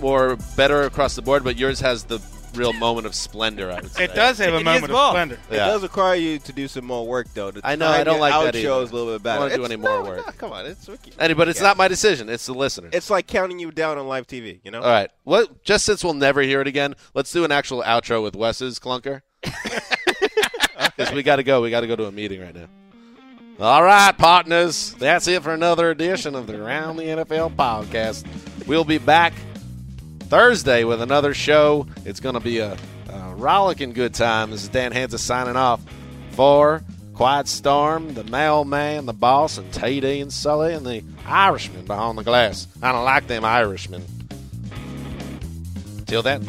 more 0.00 0.36
better 0.56 0.82
across 0.82 1.16
the 1.16 1.22
board, 1.22 1.42
but 1.42 1.56
yours 1.56 1.80
has 1.80 2.04
the 2.04 2.18
real 2.54 2.72
moment 2.72 3.06
of 3.06 3.14
splendor. 3.14 3.70
I 3.70 3.76
would 3.80 3.90
say 3.92 4.04
It 4.04 4.14
does 4.14 4.38
have 4.38 4.54
a 4.54 4.58
is 4.58 4.64
moment 4.64 4.84
of 4.84 4.90
both. 4.90 5.10
splendor. 5.10 5.34
It 5.50 5.56
Yeah. 5.56 5.66
does 5.66 5.82
require 5.82 6.14
you 6.16 6.38
to 6.38 6.52
do 6.52 6.68
some 6.68 6.84
more 6.84 7.06
work, 7.06 7.26
though. 7.34 7.52
I 7.64 7.76
know, 7.76 7.88
I 7.88 8.04
don't 8.04 8.20
like 8.20 8.32
that 8.32 8.54
outros 8.54 8.58
either. 8.58 8.68
a 8.70 8.84
little 8.84 9.12
bit 9.14 9.22
better. 9.22 9.38
I 9.38 9.42
wanna 9.44 9.56
do 9.56 9.64
any 9.64 9.76
more 9.76 10.02
no, 10.02 10.02
work. 10.02 10.26
no, 10.26 10.32
come 10.38 10.52
on, 10.52 10.66
it's 10.66 10.88
Ricky. 10.88 11.12
Any, 11.18 11.34
but 11.34 11.48
it's 11.48 11.60
Yeah. 11.60 11.68
not 11.68 11.76
my 11.76 11.88
decision. 11.88 12.28
It's 12.28 12.46
the 12.46 12.54
listener. 12.54 12.88
It's 12.92 13.10
like 13.10 13.26
counting 13.26 13.58
you 13.58 13.70
down 13.70 13.98
on 13.98 14.06
live 14.06 14.26
TV. 14.26 14.60
You 14.64 14.70
know. 14.70 14.80
All 14.82 14.88
right. 14.90 15.10
What? 15.24 15.62
Just 15.64 15.84
since 15.84 16.02
we'll 16.04 16.14
never 16.14 16.42
hear 16.42 16.60
it 16.60 16.66
again, 16.66 16.94
let's 17.14 17.30
do 17.32 17.44
an 17.44 17.52
actual 17.52 17.82
outro 17.82 18.22
with 18.22 18.34
Wes's 18.36 18.78
clunker. 18.78 19.22
Because 20.96 21.12
we 21.14 21.22
got 21.22 21.36
to 21.36 21.42
go. 21.42 21.62
We 21.62 21.70
got 21.70 21.80
to 21.80 21.86
go 21.86 21.96
to 21.96 22.04
a 22.06 22.12
meeting 22.12 22.40
right 22.40 22.54
now. 22.54 22.66
All 23.60 23.82
right, 23.82 24.16
partners. 24.16 24.94
That's 24.98 25.26
it 25.26 25.42
for 25.42 25.52
another 25.54 25.90
edition 25.90 26.34
of 26.34 26.46
the 26.46 26.62
Around 26.62 26.96
the 26.96 27.04
NFL 27.04 27.54
podcast. 27.56 28.24
We'll 28.66 28.84
be 28.84 28.98
back 28.98 29.32
Thursday 30.32 30.82
with 30.84 31.02
another 31.02 31.34
show. 31.34 31.86
It's 32.06 32.18
going 32.18 32.36
to 32.36 32.40
be 32.40 32.56
a, 32.56 32.74
a 33.10 33.34
rollicking 33.34 33.92
good 33.92 34.14
time. 34.14 34.50
This 34.50 34.62
is 34.62 34.70
Dan 34.70 34.90
Hanzus 34.90 35.18
signing 35.18 35.56
off 35.56 35.82
for 36.30 36.82
Quiet 37.12 37.46
Storm, 37.46 38.14
the 38.14 38.24
Mailman, 38.24 39.04
the 39.04 39.12
Boss, 39.12 39.58
and 39.58 39.70
TD 39.70 40.22
and 40.22 40.32
Sully, 40.32 40.72
and 40.72 40.86
the 40.86 41.04
Irishman 41.26 41.84
behind 41.84 42.16
the 42.16 42.24
glass. 42.24 42.66
I 42.80 42.92
don't 42.92 43.04
like 43.04 43.26
them 43.26 43.44
Irishmen. 43.44 44.06
Till 46.06 46.22
then. 46.22 46.48